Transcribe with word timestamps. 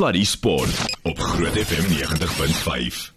Sluddy 0.00 0.24
Sport 0.24 0.96
op 1.02 1.18
Groot 1.18 1.52
FM 1.52 1.84
90.5. 1.92 3.12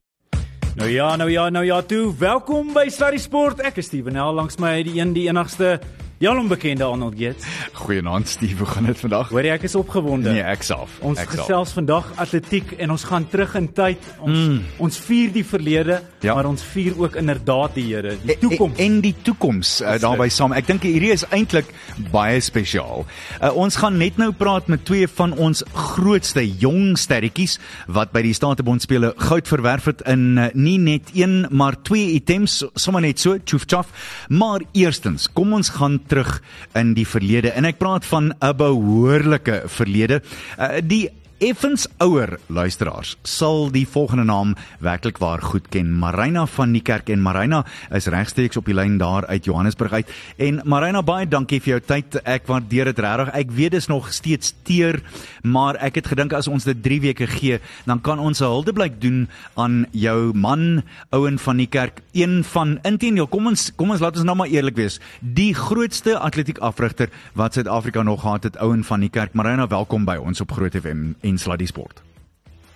Nou 0.75 0.89
ja, 0.89 1.15
nou 1.15 1.31
ja, 1.31 1.49
nou 1.49 1.65
ja, 1.65 1.81
toe. 1.81 2.13
Welkom 2.17 2.73
by 2.73 2.89
Sluddy 2.91 3.21
Sport. 3.23 3.61
Ek 3.63 3.79
is 3.79 3.87
Steven 3.87 4.11
Nel 4.11 4.33
langs 4.35 4.59
my 4.59 4.81
die 4.83 4.97
een 4.97 5.13
die 5.15 5.29
enigste 5.31 5.77
die 6.19 6.27
alonbekende 6.27 6.83
Arnold 6.83 7.15
Gates. 7.15 7.47
Goeienaand 7.79 8.27
Steve, 8.27 8.57
hoe 8.57 8.67
gaan 8.67 8.91
dit 8.91 8.99
vandag? 8.99 9.31
Hoor 9.31 9.47
jy 9.47 9.55
ek 9.55 9.63
is 9.69 9.77
opgewonde. 9.79 10.35
Nee, 10.35 10.43
ek 10.43 10.67
self. 10.67 10.99
Ons 11.07 11.23
ek 11.23 11.31
gesels 11.37 11.71
vandag 11.75 12.11
atletiek 12.19 12.75
en 12.75 12.91
ons 12.97 13.07
gaan 13.07 13.29
terug 13.31 13.55
in 13.59 13.71
tyd. 13.71 14.11
Ons 14.19 14.43
mm. 14.43 14.59
ons 14.83 14.99
vier 15.07 15.31
die 15.39 15.45
verlede, 15.47 16.01
ja. 16.23 16.35
maar 16.35 16.47
ons 16.49 16.63
vier 16.73 16.95
ook 16.99 17.15
inderdaad 17.19 17.75
die 17.77 17.85
Here, 17.93 18.15
die 18.23 18.37
toekoms. 18.39 18.77
En, 18.77 18.85
en 18.85 18.99
die 19.03 19.13
toekoms 19.25 19.73
uh, 19.81 19.95
daarbey 20.01 20.29
saam. 20.33 20.55
Ek 20.55 20.67
dink 20.69 20.85
hierdie 20.87 21.11
is 21.13 21.25
eintlik 21.35 21.69
baie 22.13 22.39
spesiaal. 22.43 23.05
Uh, 23.39 23.51
ons 23.59 23.77
gaan 23.79 23.97
net 23.99 24.19
nou 24.21 24.31
praat 24.37 24.69
met 24.71 24.85
twee 24.87 25.07
van 25.19 25.35
ons 25.37 25.63
grootste 25.73 26.43
jong 26.45 26.97
sterretjies 26.99 27.57
wat 27.87 28.13
by 28.15 28.23
die 28.25 28.35
Statebond 28.37 28.85
spele 28.85 29.13
goud 29.21 29.49
verwerf 29.51 29.89
het 29.91 30.03
in 30.09 30.37
uh, 30.37 30.49
nie 30.53 30.77
net 30.81 31.13
een, 31.17 31.43
maar 31.51 31.77
twee 31.83 32.13
items, 32.17 32.61
sommer 32.79 33.03
net 33.03 33.21
so, 33.21 33.37
tjof 33.39 33.67
tjof. 33.69 33.91
Maar 34.29 34.65
eerstens, 34.73 35.27
kom 35.33 35.53
ons 35.57 35.73
gaan 35.77 35.99
terug 36.07 36.39
in 36.79 36.95
die 36.97 37.07
verlede 37.07 37.53
en 37.53 37.67
ek 37.69 37.81
praat 37.81 38.07
van 38.09 38.31
'n 38.33 38.55
behoorlike 38.57 39.63
verlede. 39.67 40.21
Uh, 40.57 40.79
die 40.83 41.09
effens 41.43 41.83
ouer 41.99 42.37
luisteraars 42.47 43.17
sal 43.27 43.65
die 43.73 43.83
volgende 43.89 44.23
naam 44.23 44.53
werklik 44.83 45.17
waar 45.19 45.41
goed 45.43 45.65
ken. 45.73 45.89
Marina 45.99 46.45
van 46.47 46.71
die 46.71 46.81
kerk 46.85 47.09
en 47.11 47.23
Marina 47.23 47.63
is 47.91 48.07
regstreeks 48.11 48.59
op 48.59 48.69
die 48.69 48.75
lyn 48.77 48.95
daar 49.01 49.25
uit 49.27 49.49
Johannesburg 49.49 49.91
uit. 49.97 50.13
En 50.37 50.61
Marina 50.63 51.01
baie 51.03 51.27
dankie 51.27 51.59
vir 51.63 51.73
jou 51.73 51.79
tyd. 51.83 52.15
Ek 52.23 52.47
waardeer 52.47 52.91
dit 52.91 53.01
regtig. 53.03 53.33
Ek 53.35 53.51
weet 53.57 53.75
dis 53.75 53.89
nog 53.91 54.07
steeds 54.15 54.53
teer, 54.63 55.01
maar 55.43 55.75
ek 55.83 55.99
het 55.99 56.07
gedink 56.13 56.35
as 56.37 56.47
ons 56.47 56.63
dit 56.63 56.79
3 56.85 57.01
weke 57.09 57.27
gee, 57.27 57.59
dan 57.89 57.99
kan 57.99 58.23
ons 58.23 58.39
'n 58.39 58.47
huldeblyk 58.47 59.01
doen 59.01 59.27
aan 59.55 59.85
jou 59.91 60.33
man, 60.33 60.83
ouen 61.11 61.39
van 61.39 61.57
die 61.57 61.67
kerk. 61.67 62.01
Een 62.13 62.43
van 62.43 62.79
intendeel, 62.83 63.27
kom 63.27 63.47
ons 63.47 63.71
kom 63.75 63.91
ons 63.91 63.99
laat 63.99 64.15
ons 64.15 64.25
nou 64.25 64.35
maar 64.35 64.47
eerlik 64.47 64.75
wees. 64.75 64.99
Die 65.19 65.53
grootste 65.53 66.17
atletiek 66.19 66.59
afrigter 66.59 67.09
wat 67.33 67.53
Suid-Afrika 67.53 68.03
nog 68.03 68.21
gehad 68.21 68.43
het, 68.43 68.57
ouen 68.57 68.83
van 68.83 68.99
die 68.99 69.09
kerk. 69.09 69.33
Marina, 69.33 69.67
welkom 69.67 70.05
by 70.05 70.15
ons 70.15 70.41
op 70.41 70.51
Groot 70.51 70.75
FM 70.75 71.13
en 71.21 71.32
Sluddy 71.37 71.67
Sport. 71.69 72.01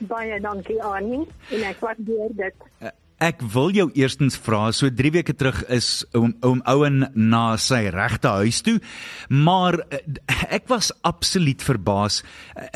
Baie 0.08 0.40
dankie 0.42 0.78
Annie 0.86 1.26
en 1.54 1.66
ek 1.66 1.82
waardeer 1.82 2.34
dit. 2.38 2.66
Uh, 2.84 2.92
ek 3.26 3.42
wil 3.54 3.72
jou 3.74 3.88
eerstens 3.98 4.38
vra, 4.38 4.68
so 4.76 4.92
3 4.94 5.12
weke 5.16 5.34
terug 5.34 5.64
is 5.74 6.06
oom 6.18 6.36
oom 6.46 6.62
Ouen 6.70 7.08
na 7.18 7.58
sy 7.58 7.88
regte 7.94 8.30
huis 8.44 8.62
toe, 8.66 8.78
maar 9.34 9.80
uh, 9.82 10.02
ek 10.54 10.70
was 10.70 10.92
absoluut 11.08 11.66
verbaas. 11.66 12.22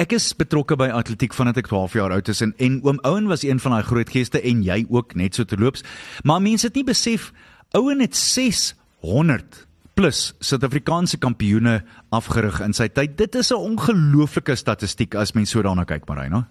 Ek 0.01 0.17
is 0.17 0.31
betrokke 0.37 0.79
by 0.81 0.89
atletiek 0.97 1.37
vandat 1.37 1.61
ek 1.61 1.69
12 1.69 1.99
jaar 2.01 2.17
oud 2.17 2.33
is 2.33 2.41
en, 2.41 2.55
en 2.57 2.81
oom 2.81 3.01
Ouen 3.05 3.29
was 3.29 3.45
een 3.45 3.61
van 3.61 3.77
daai 3.77 3.85
groot 3.85 4.09
geeste 4.09 4.41
en 4.41 4.65
jy 4.65 4.81
ook 4.89 5.13
net 5.19 5.37
so 5.37 5.45
terloops. 5.45 5.85
Maar 6.25 6.41
mense 6.41 6.71
het 6.71 6.79
nie 6.79 6.87
besef 6.89 7.29
Ouen 7.77 8.01
het 8.03 8.17
600 8.17 9.67
plus 9.93 10.33
Suid-Afrikaanse 10.39 11.19
kampioene 11.19 11.81
afgerig 12.09 12.61
in 12.63 12.73
sy 12.73 12.87
tyd. 12.87 13.17
Dit 13.17 13.35
is 13.35 13.51
'n 13.51 13.59
ongelooflike 13.59 14.55
statistiek 14.55 15.15
as 15.15 15.33
mens 15.33 15.51
so 15.51 15.61
daarna 15.61 15.85
kyk, 15.85 16.07
Marina. 16.07 16.47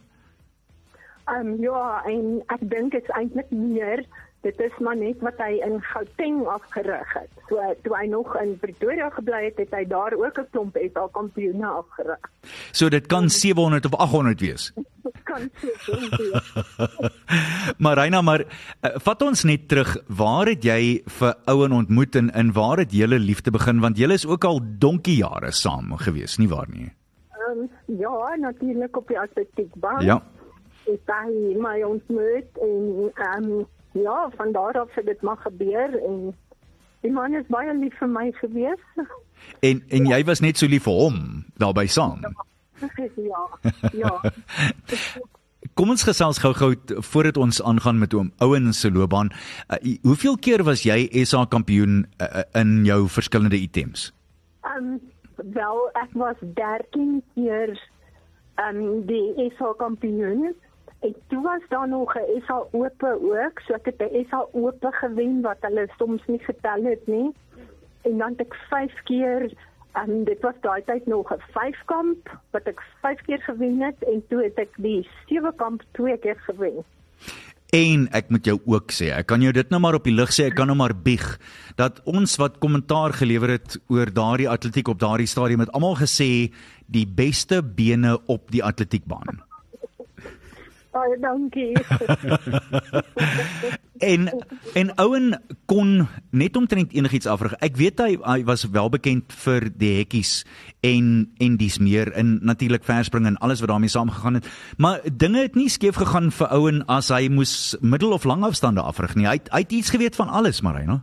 Ehm 1.28 1.46
um, 1.46 1.62
ja, 1.62 2.02
en 2.06 2.42
ek 2.48 2.60
dink 2.60 2.92
dit 2.92 3.02
is 3.02 3.14
eintlik 3.14 3.50
meer 3.50 4.04
dit 4.40 4.60
is 4.60 4.78
maar 4.80 4.96
net 4.96 5.20
wat 5.20 5.38
hy 5.38 5.58
in 5.64 5.80
Gauteng 5.84 6.46
afgerig 6.48 7.12
het. 7.12 7.30
So 7.48 7.60
toe 7.84 7.96
hy 7.96 8.06
nog 8.08 8.32
in 8.40 8.54
Pretoria 8.58 9.10
gebly 9.12 9.44
het, 9.48 9.58
het 9.60 9.74
hy 9.76 9.84
daar 9.88 10.16
ook 10.16 10.38
'n 10.38 10.48
klomp 10.50 10.76
SA 10.92 11.08
kampioene 11.12 11.66
afgerig. 11.66 12.30
So 12.72 12.88
dit 12.88 13.06
kan 13.06 13.28
700 13.28 13.84
of 13.86 13.94
800 13.94 14.40
wees. 14.40 14.72
kan 15.24 15.50
seker. 15.60 16.42
maar 17.82 17.94
Reina, 17.94 18.20
maar 18.20 18.40
uh, 18.40 18.90
vat 18.94 19.22
ons 19.22 19.44
net 19.44 19.68
terug. 19.68 19.96
Waar 20.06 20.46
het 20.46 20.64
jy 20.64 21.02
vir 21.18 21.34
ouen 21.44 21.72
ontmoet 21.72 22.16
en 22.16 22.30
in 22.30 22.52
waar 22.52 22.78
het 22.78 22.92
julle 22.92 23.18
liefde 23.18 23.50
begin 23.50 23.80
want 23.80 23.98
julle 23.98 24.14
is 24.14 24.26
ook 24.26 24.44
al 24.44 24.60
donkie 24.78 25.16
jare 25.16 25.52
saam 25.52 25.96
gewees, 25.96 26.38
nie 26.38 26.48
waar 26.48 26.68
nie? 26.68 26.90
Ehm 27.36 27.64
um, 27.64 27.70
ja, 27.98 28.36
natuurlik 28.36 28.96
op 28.96 29.08
die 29.08 29.18
atletiekbaan. 29.18 30.04
Ja. 30.04 30.22
Ek 30.88 31.00
het 31.06 31.60
my 31.60 31.82
ontmoet 31.82 32.58
en 32.62 33.10
ehm 33.14 33.44
um, 33.44 33.66
ja, 33.92 34.30
van 34.36 34.52
daar 34.52 34.80
af 34.80 34.94
het 34.94 35.06
dit 35.06 35.22
maar 35.22 35.36
gebeur 35.36 36.04
en 36.04 36.34
die 37.00 37.12
man 37.12 37.34
is 37.34 37.46
baie 37.48 37.74
lief 37.74 37.96
vir 37.98 38.08
my 38.08 38.30
gewees. 38.32 38.86
En 39.60 39.82
en 39.88 40.06
jy 40.06 40.24
was 40.24 40.40
net 40.40 40.58
so 40.60 40.66
lief 40.66 40.84
vir 40.88 40.92
hom 40.92 41.44
daarbey 41.56 41.86
saam. 41.86 42.24
Ja. 43.16 43.40
Ja. 43.92 44.20
Kom 45.76 45.90
ons 45.92 46.02
gesels 46.08 46.38
gou-gou 46.40 46.70
voordat 47.10 47.36
ons 47.36 47.58
aangaan 47.62 47.98
met 48.00 48.14
oom 48.16 48.30
Ouen 48.40 48.72
se 48.72 48.90
loopbaan. 48.92 49.28
Uh, 49.68 49.96
hoeveel 50.02 50.38
keer 50.40 50.64
was 50.64 50.86
jy 50.88 51.08
SA 51.28 51.44
kampioen 51.44 52.06
uh, 52.20 52.40
in 52.56 52.86
jou 52.88 53.04
verskillende 53.08 53.60
items? 53.60 54.10
Ehm 54.64 54.94
um, 54.94 55.00
wel, 55.52 55.78
ek 56.00 56.16
was 56.16 56.40
13 56.40 57.20
keer 57.34 57.76
ehm 58.56 58.80
um, 58.80 59.06
die 59.06 59.50
SA 59.58 59.74
kampioen. 59.76 60.54
En 61.00 61.14
toe 61.28 61.42
was 61.42 61.62
daar 61.68 61.88
nog 61.88 62.14
'n 62.14 62.40
SA 62.46 62.62
Ope 62.70 63.18
ook, 63.22 63.60
so 63.60 63.72
ek 63.74 63.84
het 63.84 64.00
'n 64.00 64.26
SA 64.28 64.46
Ope 64.52 64.88
gewen 64.92 65.40
wat 65.40 65.56
hulle 65.60 65.88
soms 65.98 66.22
nie 66.26 66.38
getel 66.38 66.82
het 66.84 67.06
nie. 67.06 67.32
En 68.02 68.18
dan 68.18 68.30
het 68.30 68.40
ek 68.40 68.54
5 68.54 69.02
keer 69.04 69.52
en 69.92 70.24
dit 70.24 70.40
was 70.40 70.54
daai 70.60 70.82
tyd 70.84 71.06
nog 71.06 71.32
'n 71.32 71.42
5 71.52 71.78
kamp 71.84 72.38
wat 72.50 72.62
ek 72.62 72.82
5 73.00 73.20
keer 73.20 73.40
gewen 73.40 73.80
het 73.80 74.04
en 74.12 74.24
toe 74.28 74.42
het 74.42 74.58
ek 74.58 74.72
die 74.76 75.08
7 75.26 75.54
kamp 75.56 75.82
2 75.90 76.18
keer 76.18 76.38
gewen. 76.38 76.84
En 77.70 78.08
ek 78.10 78.28
moet 78.28 78.44
jou 78.44 78.60
ook 78.64 78.90
sê, 78.92 79.12
ek 79.14 79.26
kan 79.26 79.40
jou 79.40 79.52
dit 79.52 79.68
nou 79.70 79.80
maar 79.80 79.94
op 79.94 80.04
die 80.04 80.14
lig 80.14 80.32
sê, 80.34 80.44
ek 80.50 80.54
kan 80.54 80.66
nou 80.66 80.76
maar 80.76 80.94
bieg 81.02 81.38
dat 81.76 82.00
ons 82.04 82.36
wat 82.36 82.58
kommentaar 82.58 83.12
gelewer 83.12 83.48
het 83.48 83.78
oor 83.86 84.12
daardie 84.12 84.48
atletiek 84.48 84.88
op 84.88 84.98
daardie 84.98 85.26
stadium 85.26 85.60
het 85.60 85.72
almal 85.72 85.94
gesê 85.96 86.52
die 86.86 87.06
beste 87.06 87.62
bene 87.62 88.18
op 88.26 88.50
die 88.50 88.64
atletiekbaan. 88.64 89.49
Baie 90.90 91.14
dankie. 91.22 91.70
en 94.12 94.26
en 94.74 94.88
Owen 94.98 95.36
kon 95.70 96.08
net 96.30 96.56
omtrent 96.56 96.92
enigiets 96.92 97.28
afrig. 97.30 97.54
Ek 97.62 97.76
weet 97.78 98.02
hy, 98.02 98.16
hy 98.24 98.42
was 98.48 98.64
wel 98.74 98.90
bekend 98.90 99.30
vir 99.44 99.68
die 99.70 99.92
hekkies 100.00 100.40
en 100.86 101.30
en 101.38 101.58
dis 101.60 101.78
meer 101.78 102.10
in 102.18 102.40
natuurlik 102.42 102.82
verspring 102.86 103.28
en 103.30 103.38
alles 103.38 103.62
wat 103.62 103.70
daarmee 103.70 103.92
saamgegaan 103.92 104.40
het. 104.40 104.50
Maar 104.82 104.98
dinge 105.06 105.46
het 105.46 105.54
nie 105.54 105.70
skeef 105.70 106.00
gegaan 106.00 106.32
vir 106.34 106.50
Owen 106.58 106.82
as 106.90 107.12
hy 107.14 107.28
moes 107.30 107.76
middel 107.80 108.16
of 108.16 108.26
lang 108.26 108.42
afstande 108.46 108.82
afrig 108.82 109.14
nie. 109.14 109.28
Hy 109.30 109.38
het, 109.38 109.52
hy 109.54 109.62
het 109.62 109.78
iets 109.78 109.94
geweet 109.94 110.18
van 110.18 110.28
alles, 110.28 110.60
Marina. 110.60 111.00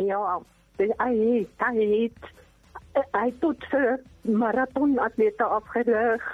Ja, 0.00 0.40
hy 0.80 0.86
het, 0.98 1.56
hy 1.62 1.88
het 1.94 2.30
hy 3.14 3.28
tot 3.38 3.62
vir 3.70 4.00
maraton 4.26 4.98
atlete 4.98 5.46
afgerig 5.46 6.24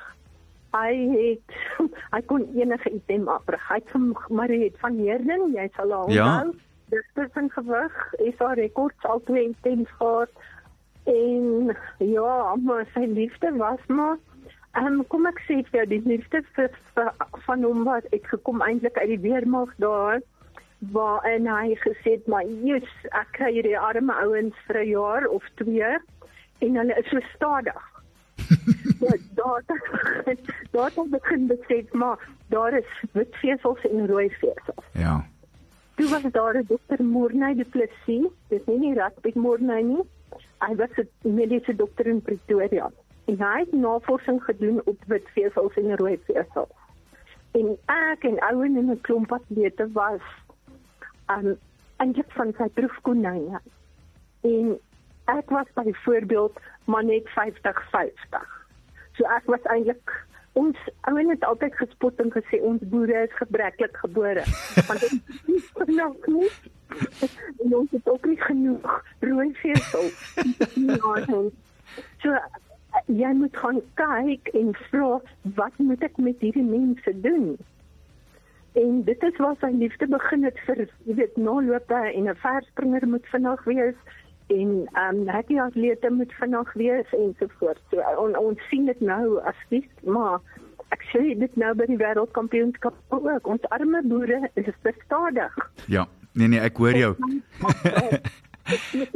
hy 0.72 0.92
het 1.12 1.56
hy 2.14 2.20
kon 2.26 2.46
enige 2.54 2.90
item 2.90 3.28
afrig. 3.28 3.68
Hy 3.68 3.80
het 3.80 3.90
van 3.94 4.12
Marie 4.28 4.64
het 4.64 4.78
van 4.80 4.98
Heerden, 4.98 5.52
jy 5.54 5.68
sal 5.76 5.92
al 5.92 6.10
ja. 6.10 6.26
onthou. 6.26 6.62
Dis 6.86 7.06
tussen 7.14 7.50
gewig, 7.50 7.94
is 8.22 8.38
haar 8.38 8.54
rekord 8.54 9.06
al 9.10 9.20
twee 9.26 9.48
items 9.48 9.90
gehad. 9.98 10.30
En 11.04 11.76
ja, 11.98 12.54
maar 12.62 12.86
sy 12.94 13.06
liefde 13.10 13.50
was 13.56 13.82
maar 13.86 14.16
um, 14.80 15.02
kom 15.10 15.26
ek 15.28 15.40
sê 15.46 15.60
vir 15.70 15.88
die 15.90 16.02
liefde 16.04 16.42
vir, 16.56 16.72
vir 16.96 17.12
van 17.46 17.64
hom 17.64 17.84
wat 17.88 18.06
ek 18.16 18.28
gekom 18.32 18.64
eintlik 18.64 18.98
uit 19.00 19.12
die 19.14 19.22
weermag 19.24 19.72
daar 19.82 20.20
waar 20.92 21.24
en 21.28 21.48
hy 21.48 21.76
gesê 21.82 22.18
maar 22.30 22.44
jy's 22.66 22.90
ek 23.16 23.32
kry 23.38 23.52
hierdie 23.56 23.78
arme 23.78 24.14
ouens 24.24 24.56
vir 24.68 24.82
'n 24.82 24.90
jaar 24.92 25.28
of 25.38 25.44
twee 25.62 25.92
en 26.64 26.80
hulle 26.80 26.98
is 27.00 27.08
so 27.12 27.20
stadig 27.34 27.84
ja, 29.00 29.16
daar 29.34 29.62
daar 30.70 30.90
het 30.94 31.10
begin 31.10 31.46
besef 31.46 31.92
maar 31.92 32.28
daar 32.46 32.78
is 32.78 33.04
wit 33.12 33.34
vesels 33.34 33.80
en 33.90 34.06
rooi 34.06 34.30
vesels. 34.30 34.84
Ja. 34.92 35.26
Toe 35.94 36.08
was 36.08 36.22
daar 36.32 36.56
'n 36.56 36.64
dokter 36.66 37.04
Morney 37.04 37.54
de 37.54 37.64
Plessis, 37.64 38.30
dis 38.48 38.64
nie 38.66 38.78
nie 38.78 38.94
Radpiet 38.94 39.34
Morney 39.34 39.82
nie. 39.82 40.02
Hy 40.58 40.74
was 40.74 40.90
'n 40.96 41.34
mediese 41.34 41.76
dokter 41.76 42.06
in 42.06 42.22
Pretoria. 42.22 42.90
En 43.24 43.38
hy 43.38 43.58
het 43.58 43.72
navorsing 43.72 44.44
gedoen 44.44 44.80
op 44.84 44.98
wit 45.06 45.28
vesels 45.34 45.74
en 45.74 45.96
rooi 45.96 46.18
vesels. 46.24 46.74
En 47.50 47.78
ek 47.86 48.24
en 48.24 48.38
ouen 48.38 48.76
in 48.76 48.90
'n 48.90 49.00
klomp 49.00 49.32
atlete 49.32 49.92
was 49.92 50.20
aan 51.24 51.46
um, 51.46 51.58
eintlik 51.96 52.30
van 52.30 52.52
sy 52.56 52.68
proefkonyne. 52.68 53.60
En 54.40 54.78
ek 55.24 55.50
was 55.50 55.66
byvoorbeeld 55.74 56.60
maar 56.84 57.04
net 57.04 57.28
50 57.28 57.90
50. 57.90 58.55
So 59.16 59.24
ek 59.36 59.46
was 59.52 59.68
eintlik 59.72 60.14
ons 60.56 60.76
ouens 61.00 61.30
het 61.30 61.44
altyd 61.44 61.74
gespot 61.76 62.20
en 62.20 62.32
gesê 62.32 62.60
ons 62.64 62.82
boere 62.92 63.26
is 63.26 63.36
gebreklik 63.36 63.96
gebore. 64.04 64.44
Want 64.88 65.00
dit 65.00 65.12
is 65.56 65.68
genoeg 65.74 66.26
nie. 66.32 66.50
En 67.64 67.74
ons 67.76 67.90
het 67.90 68.08
ook 68.08 68.26
nie 68.26 68.40
genoeg 68.40 69.02
rooi 69.20 69.50
vesel. 69.60 70.10
so 72.24 72.38
jy 73.12 73.32
moet 73.36 73.56
gaan 73.56 73.80
kyk 74.00 74.48
en 74.56 74.72
vra 74.88 75.16
wat 75.60 75.80
moet 75.88 76.04
ek 76.08 76.16
met 76.16 76.40
hierdie 76.40 76.64
mense 76.64 77.12
doen? 77.20 77.56
En 78.76 79.02
dit 79.04 79.22
is 79.28 79.36
waar 79.40 79.56
sy 79.60 79.72
liefde 79.72 80.08
begin 80.12 80.44
het 80.48 80.58
vir 80.68 80.86
jy 81.08 81.18
weet 81.20 81.36
nalope 81.36 82.00
en 82.12 82.28
'n 82.28 82.40
verspringer 82.44 83.08
moet 83.08 83.28
vinnig 83.32 83.64
wees 83.64 83.98
en 84.46 84.70
ehm 84.92 85.16
um, 85.16 85.28
hockey 85.28 85.60
atlete 85.60 86.10
moet 86.10 86.32
vinnig 86.32 86.72
wees 86.72 87.12
en 87.12 87.34
so 87.38 87.72
on, 88.16 88.36
ons 88.36 88.68
sien 88.70 88.86
dit 88.86 89.00
nou 89.00 89.40
as 89.42 89.58
dis 89.68 89.88
maar 90.04 90.40
ek 90.94 91.02
sê 91.10 91.22
dit 91.38 91.58
nou 91.58 91.72
by 91.74 91.86
die 91.90 91.98
wêreldkampioenskap 91.98 92.94
ook. 93.14 93.48
Ons 93.50 93.66
arme 93.74 94.02
boere 94.06 94.50
is 94.54 94.70
bestadig. 94.86 95.58
Ja. 95.90 96.06
Nee 96.36 96.48
nee, 96.52 96.60
ek 96.60 96.76
hoor 96.76 96.96
jou. 96.96 97.14
Dit 98.66 98.98
is 98.98 99.12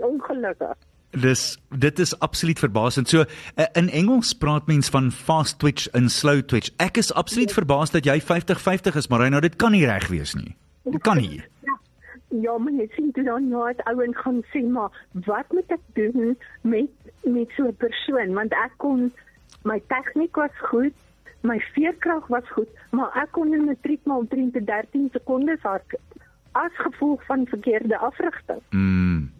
ongelukkig. 0.00 0.76
Dis 1.10 1.42
dit 1.68 1.98
is 1.98 2.14
absoluut 2.18 2.58
verbasend. 2.58 3.08
So 3.08 3.24
uh, 3.24 3.66
in 3.78 3.90
Engels 3.90 4.32
praat 4.38 4.66
mens 4.70 4.88
van 4.88 5.10
fast 5.12 5.58
twitch 5.58 5.88
en 5.96 6.08
slow 6.08 6.42
twitch. 6.42 6.70
Ek 6.82 6.96
is 6.96 7.12
absoluut 7.12 7.52
verbaas 7.52 7.92
dat 7.94 8.08
jy 8.08 8.18
50-50 8.22 8.96
is, 8.96 9.10
maar 9.10 9.26
nou 9.30 9.42
dit 9.44 9.56
kan 9.56 9.74
nie 9.74 9.84
reg 9.86 10.08
wees 10.08 10.34
nie. 10.38 10.54
Dit 10.90 11.02
kan 11.04 11.20
nie. 11.20 11.42
Ja, 12.30 12.58
maar 12.58 12.72
jy 12.72 12.86
sien 12.94 13.10
dit 13.10 13.24
dan 13.24 13.48
nou 13.48 13.64
uit 13.66 13.82
ouen 13.90 14.14
gaan 14.14 14.42
sê 14.52 14.62
maar 14.62 14.94
wat 15.26 15.52
moet 15.52 15.72
ek 15.74 15.82
doen 15.98 16.36
met 16.62 16.90
met 17.26 17.50
so 17.56 17.66
'n 17.66 17.76
persoon 17.76 18.34
want 18.34 18.52
ek 18.52 18.72
kon 18.76 19.12
my 19.62 19.82
tegniek 19.86 20.36
was 20.36 20.56
goed, 20.70 20.94
my 21.40 21.58
veerkrag 21.74 22.26
was 22.26 22.48
goed, 22.48 22.68
maar 22.90 23.10
ek 23.22 23.32
kon 23.32 23.54
in 23.54 23.64
matriek 23.64 24.00
maar 24.04 24.16
omtrent 24.16 24.66
13 24.66 25.08
sekondes 25.12 25.60
hardloop 25.62 26.10
as 26.52 26.72
gevolg 26.74 27.24
van 27.24 27.46
verkeerde 27.46 27.98
afrigting. 27.98 28.62
Mm. 28.70 29.30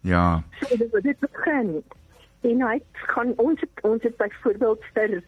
Ja. 0.00 0.42
So 0.60 0.76
dit 0.76 1.02
dit 1.02 1.18
begin. 1.18 1.82
En 2.40 2.62
hy 2.66 2.80
gaan 2.92 3.32
ons 3.36 3.60
het, 3.60 3.82
ons 3.82 4.02
het 4.02 4.16
byvoorbeeld 4.16 4.84
vir 4.94 5.22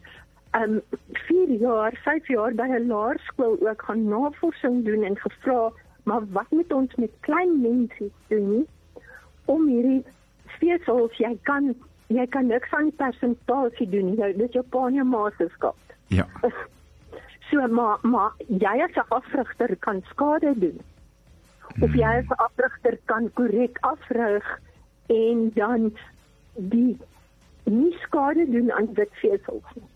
um 0.55 0.81
4 1.27 1.51
jaar, 1.59 1.99
5 2.03 2.27
jaar 2.27 2.53
by 2.53 2.67
'n 2.67 2.87
laerskool 2.87 3.57
ook 3.59 3.81
gaan 3.81 4.07
navorsing 4.07 4.85
doen 4.85 5.03
en 5.03 5.17
gevra 5.17 5.71
maar 6.05 6.25
wat 6.37 6.49
moet 6.49 6.73
ons 6.73 6.95
met 6.95 7.11
klein 7.27 7.61
mense 7.61 8.09
doen 8.27 8.65
om 9.45 9.67
hierdie 9.67 10.03
spesiaals 10.55 11.17
jy 11.21 11.33
kan 11.49 11.73
jy 12.13 12.25
kan 12.33 12.47
niks 12.47 12.73
aan 12.77 12.91
die 12.91 12.99
persentasie 13.01 13.89
doen 13.89 14.13
jy 14.19 14.31
dis 14.37 14.57
jou 14.57 14.63
pa 14.75 14.85
en 14.89 14.99
jou 14.99 15.05
ma 15.09 15.25
se 15.37 15.49
skuld. 15.57 15.97
Ja. 16.13 16.27
So 17.45 17.61
maar 17.69 17.99
maar 18.01 18.31
jy 18.47 18.71
as 18.81 18.95
'n 18.97 19.09
afrigter 19.13 19.75
kan 19.85 20.01
skade 20.09 20.53
doen. 20.59 20.79
Of 21.81 21.93
jy 21.93 22.13
as 22.21 22.25
'n 22.25 22.41
afrigter 22.47 22.97
kan 23.05 23.29
korrek 23.33 23.77
afrig 23.81 24.45
en 25.07 25.51
dan 25.53 25.93
die 26.55 26.97
nie 27.63 27.93
skade 28.01 28.49
doen 28.49 28.71
aan 28.71 28.89
dit 28.93 29.09
spesiaals 29.13 29.69
nie 29.75 29.89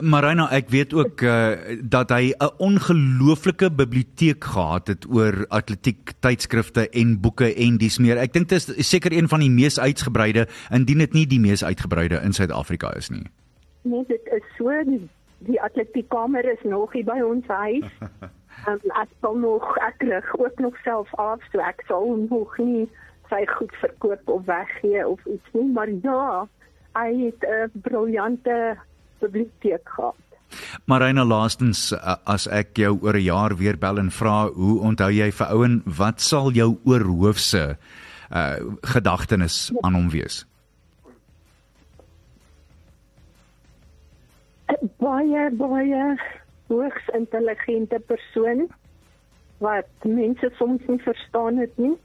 Marina, 0.00 0.46
ek 0.52 0.70
weet 0.72 0.94
ook 0.96 1.22
uh, 1.22 1.76
dat 1.82 2.10
hy 2.10 2.32
'n 2.32 2.50
ongelooflike 2.58 3.70
biblioteek 3.70 4.44
gehad 4.44 4.86
het 4.86 5.04
oor 5.08 5.44
atletiek 5.48 6.12
tydskrifte 6.20 6.88
en 6.88 7.20
boeke 7.20 7.54
en 7.54 7.76
dis 7.76 7.98
meer. 7.98 8.16
Ek 8.16 8.32
dink 8.32 8.48
dit 8.48 8.68
is 8.76 8.88
seker 8.88 9.12
een 9.12 9.28
van 9.28 9.40
die 9.40 9.50
mees 9.50 9.80
uitgebreide, 9.80 10.46
indien 10.70 10.98
dit 10.98 11.12
nie 11.12 11.26
die 11.26 11.40
mees 11.40 11.64
uitgebreide 11.64 12.20
in 12.24 12.32
Suid-Afrika 12.32 12.94
is 12.96 13.10
nie. 13.10 13.26
Nee, 13.82 14.04
dit 14.08 14.20
is 14.32 14.44
so 14.56 14.72
die, 14.84 15.08
die 15.38 15.60
atletiekkamer 15.60 16.44
is 16.44 16.62
nog 16.62 16.92
hier 16.92 17.04
by 17.04 17.20
ons 17.20 17.46
huis. 17.46 17.88
Um, 18.68 18.80
ek 19.04 19.08
sal 19.20 19.36
nog 19.36 19.76
ek 19.78 20.02
rig 20.02 20.38
ook 20.38 20.58
nog 20.58 20.76
self 20.84 21.08
af, 21.14 21.40
so 21.52 21.60
ek 21.60 21.84
sal 21.88 22.26
nog 22.30 22.58
nie 22.58 22.88
sy 23.28 23.46
goed 23.46 23.74
verkoop 23.80 24.28
of 24.28 24.44
weggee 24.44 25.06
of 25.06 25.20
iets 25.26 25.52
nie, 25.52 25.68
maar 25.72 25.90
ja, 26.02 26.48
hy 26.98 27.10
het 27.30 27.44
'n 27.46 27.80
briljante 27.80 28.76
biblioteek 29.20 29.88
gehad. 29.96 30.16
Marina 30.90 31.24
laastens 31.24 31.92
as 32.26 32.46
ek 32.50 32.78
jou 32.82 32.98
oor 33.02 33.14
'n 33.14 33.22
jaar 33.24 33.56
weer 33.56 33.78
bel 33.78 33.98
en 33.98 34.10
vra 34.10 34.48
hoe 34.48 34.80
onthou 34.80 35.10
jy 35.10 35.30
vir 35.30 35.46
ouen 35.46 35.82
wat 35.86 36.20
sal 36.20 36.50
jou 36.50 36.78
oorhoofse 36.84 37.76
uh 38.30 38.56
gedagtenis 38.82 39.72
aan 39.82 39.94
hom 39.94 40.10
wees? 40.10 40.46
Baie 44.98 45.50
baie 45.50 46.16
hoogs 46.68 47.08
intelligente 47.14 47.98
persoon 48.06 48.68
wat 49.58 49.90
mense 50.04 50.50
soms 50.58 50.86
nie 50.88 51.02
verstaan 51.02 51.58
het 51.58 51.78
nie. 51.78 51.96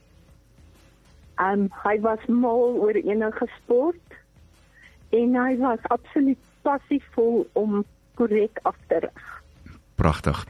Um 1.39 1.69
hy 1.83 1.99
was 2.01 2.25
mal 2.27 2.75
oor 2.81 2.97
enige 2.97 3.47
sport 3.61 4.17
en 5.09 5.35
hy 5.35 5.57
was 5.57 5.79
absoluut 5.83 6.41
passievol 6.65 7.45
om 7.53 7.83
korrek 8.19 8.59
af 8.63 8.75
te 8.87 8.99
rig. 9.05 9.29
Pragtig. 9.95 10.45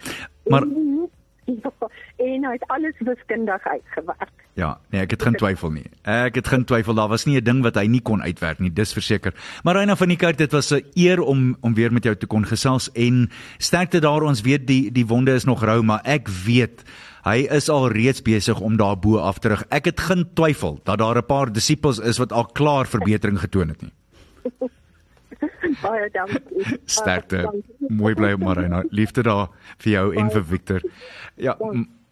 Maar 0.50 0.62
en, 0.62 1.09
ja, 1.45 1.71
en 2.17 2.47
hy 2.47 2.56
het 2.56 2.65
alles 2.73 2.97
wiskundig 3.06 3.67
uitgewerk. 3.67 4.33
Ja, 4.56 4.77
nee, 4.89 5.01
ek 5.03 5.17
het 5.17 5.23
geen 5.25 5.35
twyfel 5.35 5.73
nie. 5.75 5.85
Ek 6.07 6.38
het 6.39 6.47
geen 6.47 6.63
twyfel 6.63 6.95
daar 6.95 7.12
was 7.12 7.25
nie 7.27 7.35
'n 7.38 7.44
ding 7.44 7.62
wat 7.63 7.75
hy 7.75 7.85
nie 7.91 8.01
kon 8.01 8.21
uitwerk 8.23 8.59
nie, 8.59 8.71
dis 8.73 8.94
verseker. 8.94 9.33
Maar 9.63 9.75
Reina 9.75 9.95
van 9.95 10.07
die 10.07 10.17
kerk, 10.17 10.38
dit 10.38 10.51
was 10.51 10.71
'n 10.71 10.85
eer 10.94 11.19
om 11.21 11.57
om 11.62 11.73
weer 11.73 11.94
met 11.94 12.03
jou 12.03 12.15
te 12.15 12.27
kon 12.27 12.45
gesels 12.45 12.91
en 12.91 13.29
sterkte 13.57 14.00
daar 14.00 14.21
ons 14.21 14.41
weet 14.41 14.67
die 14.67 14.91
die 14.91 15.06
wonde 15.06 15.33
is 15.33 15.45
nog 15.45 15.63
rou, 15.63 15.83
maar 15.83 16.01
ek 16.03 16.27
weet 16.27 16.83
hy 17.23 17.47
is 17.50 17.69
al 17.69 17.89
reeds 17.89 18.21
besig 18.21 18.59
om 18.59 18.77
daarbo 18.77 19.17
af 19.17 19.39
te 19.39 19.47
rig. 19.47 19.65
Ek 19.69 19.85
het 19.85 20.00
geen 20.00 20.29
twyfel 20.33 20.79
dat 20.83 20.97
daar 20.97 21.17
'n 21.17 21.25
paar 21.25 21.51
disippels 21.51 22.00
is 22.00 22.17
wat 22.17 22.31
al 22.31 22.45
klaar 22.45 22.88
verbetering 22.88 23.39
getoon 23.39 23.67
het 23.67 23.81
nie. 23.81 23.94
Baie 25.84 26.10
dankie. 26.14 26.80
Sterkte. 26.86 27.46
Mooi 27.90 28.14
bly 28.16 28.36
Marina. 28.42 28.84
Liefde 28.90 29.24
daar 29.24 29.52
vir 29.84 29.92
jou 29.92 30.08
en 30.16 30.32
vir 30.34 30.46
Victor. 30.54 30.88
Ja, 31.36 31.58